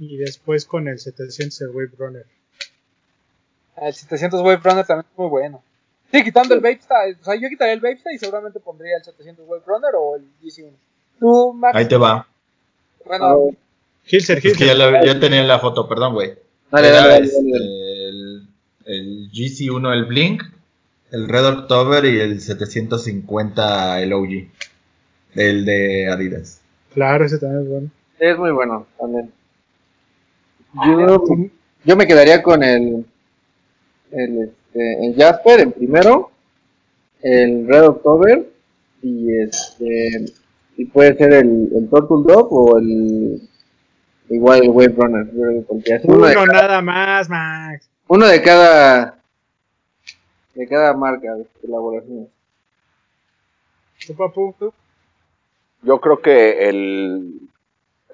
[0.00, 2.26] Y después con el 700 el Wave Runner.
[3.80, 5.62] El 700 Wave Runner también es muy bueno.
[6.10, 9.46] Sí, quitando el Vapesta, o sea, yo quitaría el Vapesta y seguramente pondría el 700
[9.46, 10.72] Wave Runner o el GC1.
[11.20, 12.26] Tú, Max, Ahí te va.
[13.04, 13.50] bueno,
[14.10, 16.32] Hilser, Es que ya, la- ya tenía la foto, perdón, güey.
[16.70, 18.08] Dale, Era dale, dale, este, dale.
[18.08, 18.48] El,
[18.86, 20.42] el GC1, el Blink,
[21.12, 24.28] el Red October y el 750, el OG.
[25.34, 26.60] El de Adidas.
[26.94, 27.90] Claro, ese también es bueno.
[28.18, 29.30] Es muy bueno también.
[30.84, 31.24] Yo,
[31.84, 33.04] yo me quedaría con el,
[34.12, 36.30] el, este, el Jasper en primero,
[37.22, 38.48] el Red October
[39.02, 40.26] y este
[40.76, 43.40] y puede ser el, el Turtle Dove o el
[44.30, 45.26] igual el Wave Runner.
[45.26, 47.88] yo creo que porque así uno, de, Uno nada más, Max.
[48.08, 49.18] uno de cada
[50.54, 52.28] de cada marca de elaboración.
[54.06, 54.54] ¿Tú, papu?
[55.82, 57.40] Yo creo que el,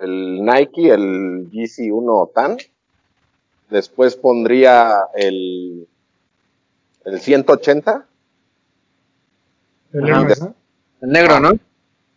[0.00, 2.58] el Nike, el GC1 TAN.
[3.70, 5.88] Después pondría el,
[7.06, 8.06] el 180.
[9.94, 10.04] El.
[11.00, 11.52] El negro, ¿no?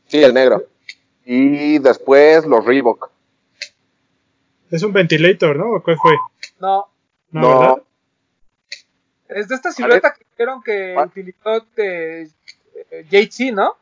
[0.08, 0.64] Sí, el negro.
[1.26, 3.12] Y después los Reebok.
[4.72, 5.72] Es un ventilator, ¿no?
[5.76, 6.14] ¿O cuál fue?
[6.60, 6.88] no,
[7.32, 7.84] No, No, ¿verdad?
[9.30, 11.08] es de esta silueta que dijeron que ¿Cuál?
[11.08, 12.24] utilizó de,
[12.92, 13.76] eh, JC, ¿no?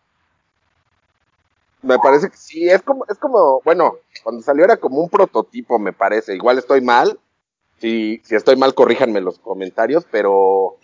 [1.81, 2.67] me parece que sí.
[2.67, 6.33] Es como, es como, bueno, cuando salió era como un prototipo, me parece.
[6.33, 7.19] Igual estoy mal.
[7.79, 10.77] Si, si estoy mal, corríjanme en los comentarios, pero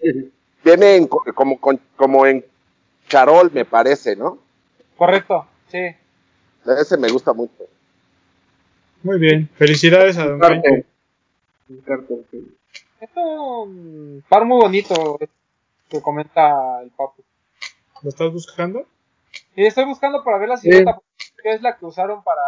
[0.63, 2.45] viene en co- como, con- como en
[3.07, 4.37] charol, me parece, ¿no?
[4.95, 5.79] Correcto, sí.
[6.79, 7.63] Ese me gusta mucho.
[9.03, 9.49] Muy bien.
[9.55, 10.85] Felicidades a Don Carter.
[11.85, 12.57] Carter, sí.
[12.99, 15.19] Es un par muy bonito
[15.89, 17.23] que comenta el papu.
[18.03, 18.85] ¿Lo estás buscando?
[19.55, 20.99] Y estoy buscando para ver la silueta,
[21.41, 22.41] que es la que usaron para,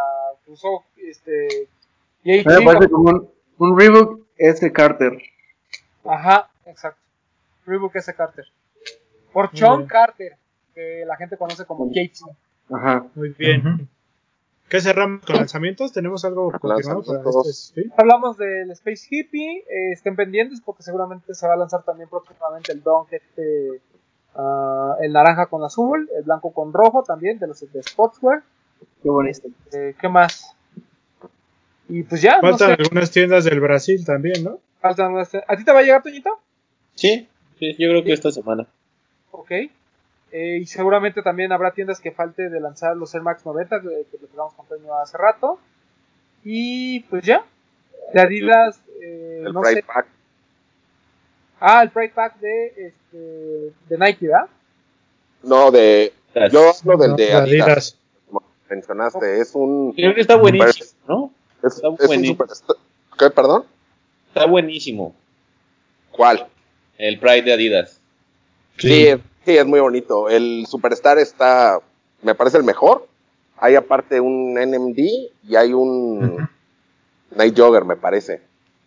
[0.45, 1.67] que usó este.
[2.23, 5.21] Me parece como un, un Reebok S Carter.
[6.05, 7.01] Ajá, exacto.
[7.65, 8.13] Reebok S.
[8.13, 8.45] Carter.
[9.31, 9.85] Por Sean.
[9.87, 10.35] Carter,
[10.75, 12.25] que la gente conoce como JC.
[12.71, 13.05] Ajá.
[13.15, 13.67] Muy bien.
[13.67, 13.87] Ujú.
[14.73, 15.91] ¿Qué cerramos con lanzamientos?
[15.93, 17.91] ¿Tenemos algo confirmado para este?
[17.95, 22.71] Hablamos del Space Hippie, eh, estén pendientes porque seguramente se va a lanzar también próximamente
[22.71, 23.81] el Dunk este,
[24.33, 28.41] ah, el naranja con azul, el blanco con rojo también de los de Sportswear.
[29.03, 29.47] Qué bonito.
[29.73, 30.55] Eh, ¿Qué más?
[31.87, 34.57] Y pues ya, no Faltan sé, algunas tiendas del Brasil también, ¿no?
[34.81, 36.31] faltan algunas- ¿A ti te va a llegar, Toñito?
[36.95, 37.27] Sí,
[37.59, 38.65] sí, yo creo que esta semana.
[39.29, 39.51] Ok.
[40.35, 44.05] Eh, y seguramente también habrá tiendas que falte de lanzar los Air Max 90 que,
[44.11, 45.59] que platicamos con Toño hace rato.
[46.43, 47.45] Y pues ya.
[48.13, 49.83] De Adidas, eh, El no Pride sé.
[49.83, 50.07] Pack.
[51.59, 54.47] Ah, el Pride Pack de, este, de Nike, ¿verdad?
[55.43, 56.11] No, de.
[56.51, 57.97] Yo hablo del No, de de Adidas, Adidas.
[58.27, 59.39] como mencionaste.
[59.39, 59.93] Es un.
[59.93, 61.31] Creo que está buenísimo, ¿no?
[61.63, 62.45] Es, Está es un buenísimo.
[62.47, 62.77] super.
[63.17, 63.65] ¿Qué, perdón?
[64.29, 65.15] Está buenísimo.
[66.11, 66.47] ¿Cuál?
[66.97, 67.99] El Pride de Adidas.
[68.77, 70.29] Sí, es- sí, es muy bonito.
[70.29, 71.79] El Superstar está,
[72.21, 73.07] me parece el mejor.
[73.57, 74.97] Hay aparte un NMD
[75.43, 76.47] y hay un Ujú.
[77.35, 78.41] Night Jogger, me parece.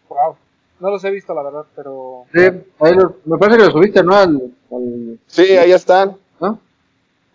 [0.08, 0.36] Wow.
[0.80, 2.24] No los he visto, la verdad, pero.
[2.34, 2.40] Sí,
[2.80, 4.14] ahí lo- me parece que lo subiste, ¿no?
[4.14, 6.16] Al, al- Sí, ahí están.
[6.40, 6.60] ¿no?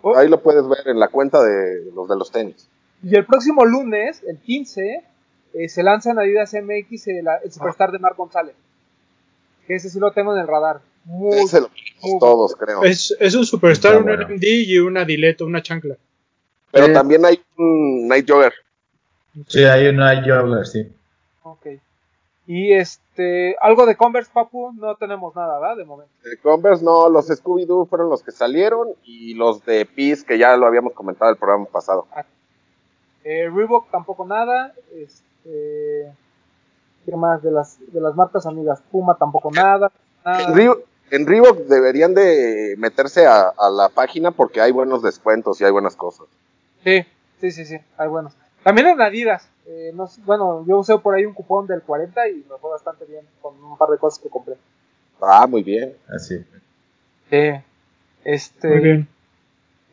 [0.04, 2.68] Oh, Ahí lo puedes ver en la cuenta de los de los tenis.
[3.04, 5.04] Y el próximo lunes, el 15,
[5.54, 8.56] eh, se lanza en Adidas MX el, el Superstar de Marc González.
[9.66, 10.82] Que ese sí lo tengo en el radar.
[11.06, 12.84] Muy, lo queremos muy todos, creo.
[12.84, 14.28] Es, es un superstar, Está un bueno.
[14.30, 15.96] LMD y una dileto, una chancla.
[16.72, 16.94] Pero Eh.
[16.94, 18.54] también hay un Night Jogger.
[19.48, 20.92] Sí, hay un hay Juggler, sí.
[21.44, 21.68] Ok.
[22.48, 25.78] Y este, algo de Converse, Papu, no tenemos nada, ¿verdad?
[25.78, 26.12] De momento.
[26.24, 30.58] De Converse no, los Scooby-Doo fueron los que salieron y los de Peace que ya
[30.58, 32.08] lo habíamos comentado el programa pasado.
[33.24, 34.74] Eh, Reebok tampoco nada.
[34.96, 36.12] Este,
[37.06, 37.42] ¿Qué más?
[37.42, 38.82] De las, de las marcas amigas.
[38.92, 39.92] Puma tampoco nada.
[40.26, 40.48] nada.
[40.54, 45.66] Reebok- en Reebok deberían de meterse a, a la página porque hay buenos descuentos y
[45.66, 46.26] hay buenas cosas.
[46.84, 47.06] Sí,
[47.40, 47.78] sí, sí, sí.
[47.98, 48.34] Hay buenos.
[48.64, 49.48] También en Adidas.
[49.68, 53.06] eh, no bueno, yo usé por ahí un cupón del 40 y me fue bastante
[53.06, 54.56] bien con un par de cosas que compré.
[55.22, 55.94] Ah, muy bien.
[56.10, 56.38] Así.
[57.30, 57.52] Sí.
[58.24, 59.08] Este, Muy bien.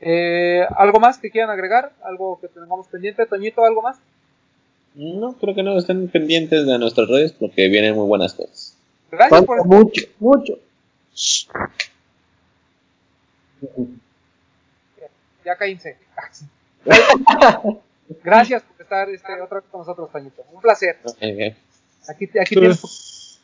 [0.01, 1.93] eh, ¿Algo más que quieran agregar?
[2.03, 3.25] ¿Algo que tengamos pendiente?
[3.27, 3.99] Toñito, ¿algo más?
[4.95, 8.77] No, creo que no estén pendientes de nuestras redes porque vienen muy buenas cosas.
[9.11, 10.55] Gracias por Falta mucho, mucho.
[15.45, 15.97] Ya cállense.
[18.25, 20.43] Gracias por estar este, otra vez con nosotros, Toñito.
[20.53, 20.99] Un placer.
[22.09, 22.81] Aquí, aquí tienes.
[22.81, 23.41] Tus,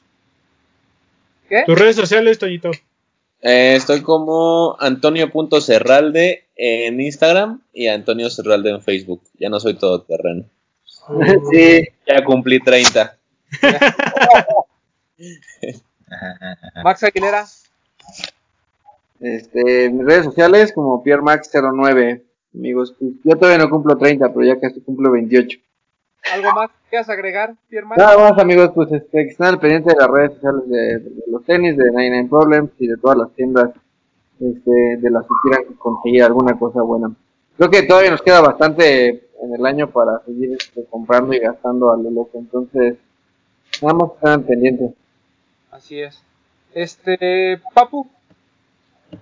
[1.48, 1.62] ¿Qué?
[1.66, 2.70] tus redes sociales, Toñito.
[3.42, 9.22] eh, estoy como Antonio.cerralde en Instagram y Antonio Cerralde en Facebook.
[9.38, 10.44] Ya no soy todoterreno.
[11.52, 13.16] Sí, Ya cumplí 30.
[16.82, 17.44] Max Aguilera.
[19.20, 22.22] este, mis redes sociales como PierreMax09.
[22.54, 25.58] Amigos, pues, yo todavía no cumplo 30, pero ya casi cumplo 28.
[26.32, 29.90] ¿Algo más que quieras agregar, Pierre Nada más, amigos, pues este, que estén al pendiente
[29.90, 33.30] de las redes sociales de, de los tenis, de 99 Problems y de todas las
[33.32, 33.70] tiendas
[34.40, 37.14] este, de las que quieran conseguir alguna cosa buena.
[37.56, 39.08] Creo que todavía nos queda bastante
[39.42, 42.96] en el año para seguir este, comprando y gastando a lo loco, entonces,
[43.82, 44.90] nada más estén pendientes.
[45.74, 46.22] Así es.
[46.72, 48.06] Este, Papu.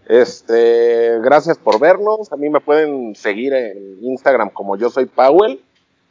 [0.07, 2.31] Este, gracias por vernos.
[2.31, 5.65] A mí me pueden seguir en Instagram como yo soy Powell.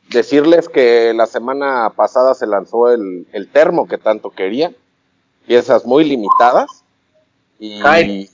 [0.10, 4.74] Decirles que la semana pasada se lanzó el, el termo que tanto quería.
[5.46, 6.84] Piezas muy limitadas.
[7.60, 8.28] Y Ay.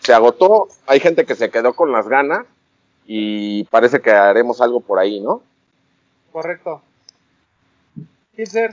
[0.00, 0.68] se agotó.
[0.86, 2.44] Hay gente que se quedó con las ganas.
[3.06, 5.40] Y parece que haremos algo por ahí, ¿no?
[6.32, 6.82] Correcto.
[8.36, 8.72] Hilser.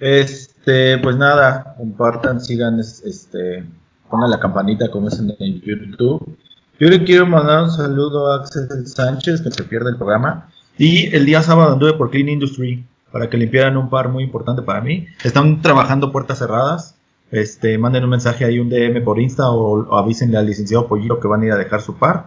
[0.00, 3.64] Este, pues nada, compartan, sigan, es- este,
[4.10, 6.36] pongan la campanita como es en, en YouTube.
[6.78, 10.48] Yo le quiero mandar un saludo a Axel Sánchez, que se pierde el programa.
[10.76, 14.62] Y el día sábado anduve por Clean Industry para que limpiaran un par muy importante
[14.62, 15.06] para mí.
[15.24, 16.94] Están trabajando puertas cerradas.
[17.32, 21.18] Este, manden un mensaje ahí, un DM por Insta o, o avísenle al licenciado Pollito
[21.20, 22.26] que van a ir a dejar su par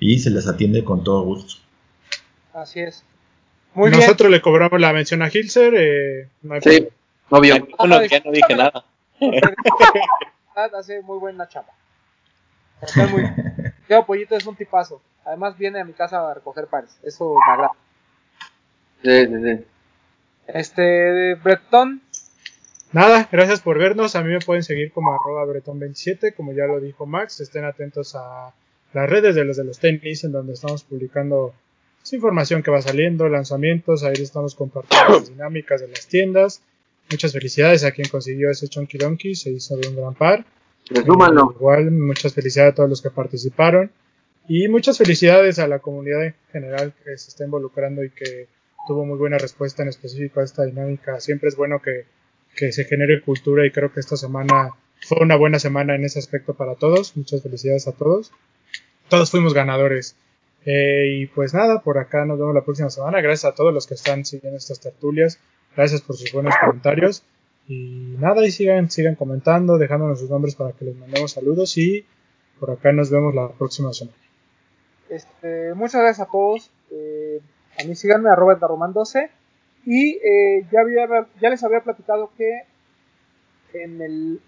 [0.00, 1.54] y se les atiende con todo gusto.
[2.52, 3.04] Así es.
[3.74, 4.00] Muy bien.
[4.00, 5.74] Nosotros le cobramos la mención a Hilser.
[5.76, 6.88] Eh, no hay Sí, problema.
[7.30, 7.66] Obvio.
[7.78, 8.84] Bueno, ya no dije nada.
[10.78, 11.72] hace muy buena chamba.
[12.82, 13.24] Está muy.
[13.88, 15.00] Teo Pollito es un tipazo.
[15.24, 16.98] Además viene a mi casa a recoger pares.
[17.02, 17.72] Eso me agrada.
[19.02, 19.64] Sí, sí, sí.
[20.46, 22.02] Este, Bretón.
[22.92, 24.14] Nada, gracias por vernos.
[24.14, 27.40] A mí me pueden seguir como arroba bretón27, como ya lo dijo Max.
[27.40, 28.52] Estén atentos a
[28.92, 31.54] las redes de los de los tenis, en donde estamos publicando
[32.00, 34.04] pues, información que va saliendo, lanzamientos.
[34.04, 36.62] Ahí estamos compartiendo las dinámicas de las tiendas.
[37.10, 40.44] Muchas felicidades a quien consiguió ese Chonky Donkey, se hizo de un gran par.
[40.88, 41.50] Resúmanlo.
[41.50, 43.90] Eh, igual, muchas felicidades a todos los que participaron.
[44.48, 48.48] Y muchas felicidades a la comunidad en general que se está involucrando y que
[48.86, 51.18] tuvo muy buena respuesta en específico a esta dinámica.
[51.20, 52.04] Siempre es bueno que,
[52.54, 54.70] que se genere cultura y creo que esta semana
[55.00, 57.16] fue una buena semana en ese aspecto para todos.
[57.16, 58.32] Muchas felicidades a todos.
[59.08, 60.16] Todos fuimos ganadores.
[60.66, 63.20] Eh, y pues nada, por acá nos vemos la próxima semana.
[63.20, 65.38] Gracias a todos los que están siguiendo estas tertulias.
[65.76, 67.22] Gracias por sus buenos comentarios.
[67.66, 71.76] Y nada, y sigan, sigan comentando, dejándonos sus nombres para que les mandemos saludos.
[71.78, 72.06] Y
[72.60, 74.16] por acá nos vemos la próxima semana.
[75.08, 76.70] Este, muchas gracias a todos.
[76.90, 77.40] Eh,
[77.80, 79.30] a mí síganme arroba Darroman12.
[79.86, 81.06] Y eh, ya, había,
[81.40, 82.62] ya les había platicado que
[83.74, 84.40] en el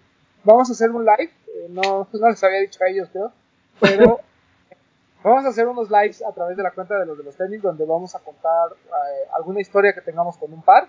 [0.43, 1.31] vamos a hacer un live.
[1.53, 3.31] eh, no, no les había dicho a ellos, creo.
[3.79, 4.19] Pero
[5.23, 7.61] vamos a hacer unos lives a través de la cuenta de los de los tenis
[7.61, 10.87] donde vamos a contar eh, alguna historia que tengamos con un par.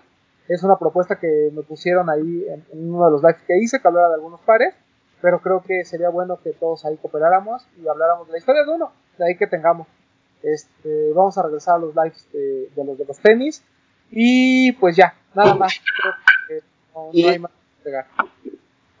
[0.49, 3.79] Es una propuesta que me pusieron ahí en, en uno de los lives que hice,
[3.79, 4.75] que hablaba de algunos pares.
[5.21, 8.71] Pero creo que sería bueno que todos ahí cooperáramos y habláramos de la historia de
[8.71, 9.87] uno, de ahí que tengamos.
[10.41, 13.63] Este, vamos a regresar a los lives de, de los de los tenis.
[14.11, 15.73] Y pues ya, nada más.
[16.01, 16.13] Creo
[16.47, 16.65] que
[16.95, 18.05] no, no hay más que pegar.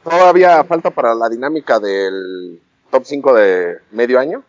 [0.03, 2.61] Todavía falta para la dinámica del
[2.91, 4.43] top 5 de medio año.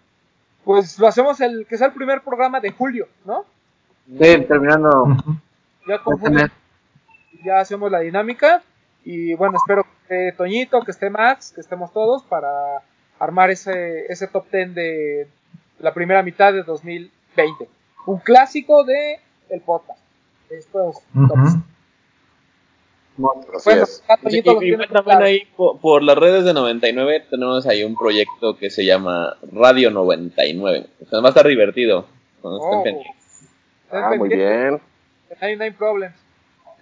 [0.64, 3.44] Pues lo hacemos el que sea el primer programa de julio, ¿no?
[4.06, 5.06] Sí, terminando.
[5.86, 6.48] Ya con julio.
[7.44, 8.62] Ya hacemos la dinámica
[9.04, 12.48] Y bueno, espero que esté Toñito, que esté Max, que estemos todos para
[13.18, 15.26] armar ese, ese top 10 de
[15.78, 17.68] la primera mitad de 2020.
[18.06, 20.00] Un clásico de el podcast.
[20.50, 20.96] Estos
[21.28, 21.54] tops.
[21.54, 21.62] Ujú.
[23.56, 24.02] Así Bueno, es.
[24.08, 28.56] ya Y, y- también ahí po- por, las redes de 99 tenemos ahí un proyecto
[28.56, 30.86] que se llama Radio 99.
[31.02, 32.06] O sea, va a estar divertido.
[32.40, 32.82] cuando estén Oh.
[32.82, 33.50] pendientes.
[33.90, 34.80] Ah, muy bien.
[35.28, 36.16] 99 Problems.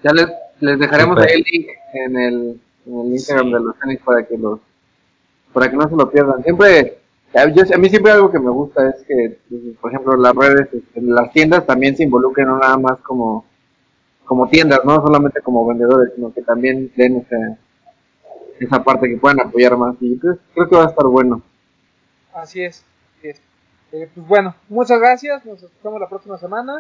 [0.02, 0.28] Ya les,
[0.60, 1.30] les dejaremos Super.
[1.30, 4.60] ahí el link en el, en el Instagram de los tenis para que los
[5.52, 6.42] para que no se lo pierdan.
[6.44, 6.98] Siempre,
[7.34, 9.38] a, yo- a mí siempre algo que me gusta es que,
[9.80, 13.44] por ejemplo, las redes, este, las tiendas también se involucren no nada más como
[14.24, 17.56] como tiendas, no solamente como vendedores, sino que también den esa,
[18.60, 19.96] esa parte que puedan apoyar más.
[20.00, 21.40] Y pues, creo que va a estar bueno.
[22.34, 22.84] Así es.
[23.18, 23.40] así es.
[23.90, 25.46] Eh, pues bueno, muchas gracias.
[25.46, 26.78] Nos escuchamos la próxima semana.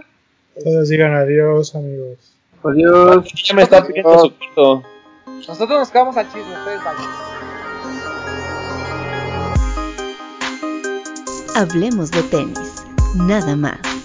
[0.62, 2.37] Todos digan adiós, amigos.
[2.64, 3.24] Adiós.
[3.44, 4.82] Ya me está pidiendo su pito.
[5.26, 6.58] Nosotros nos quedamos al chisme.
[6.58, 7.10] Ustedes vayan.
[11.54, 12.84] Hablemos de tenis,
[13.16, 13.97] nada más.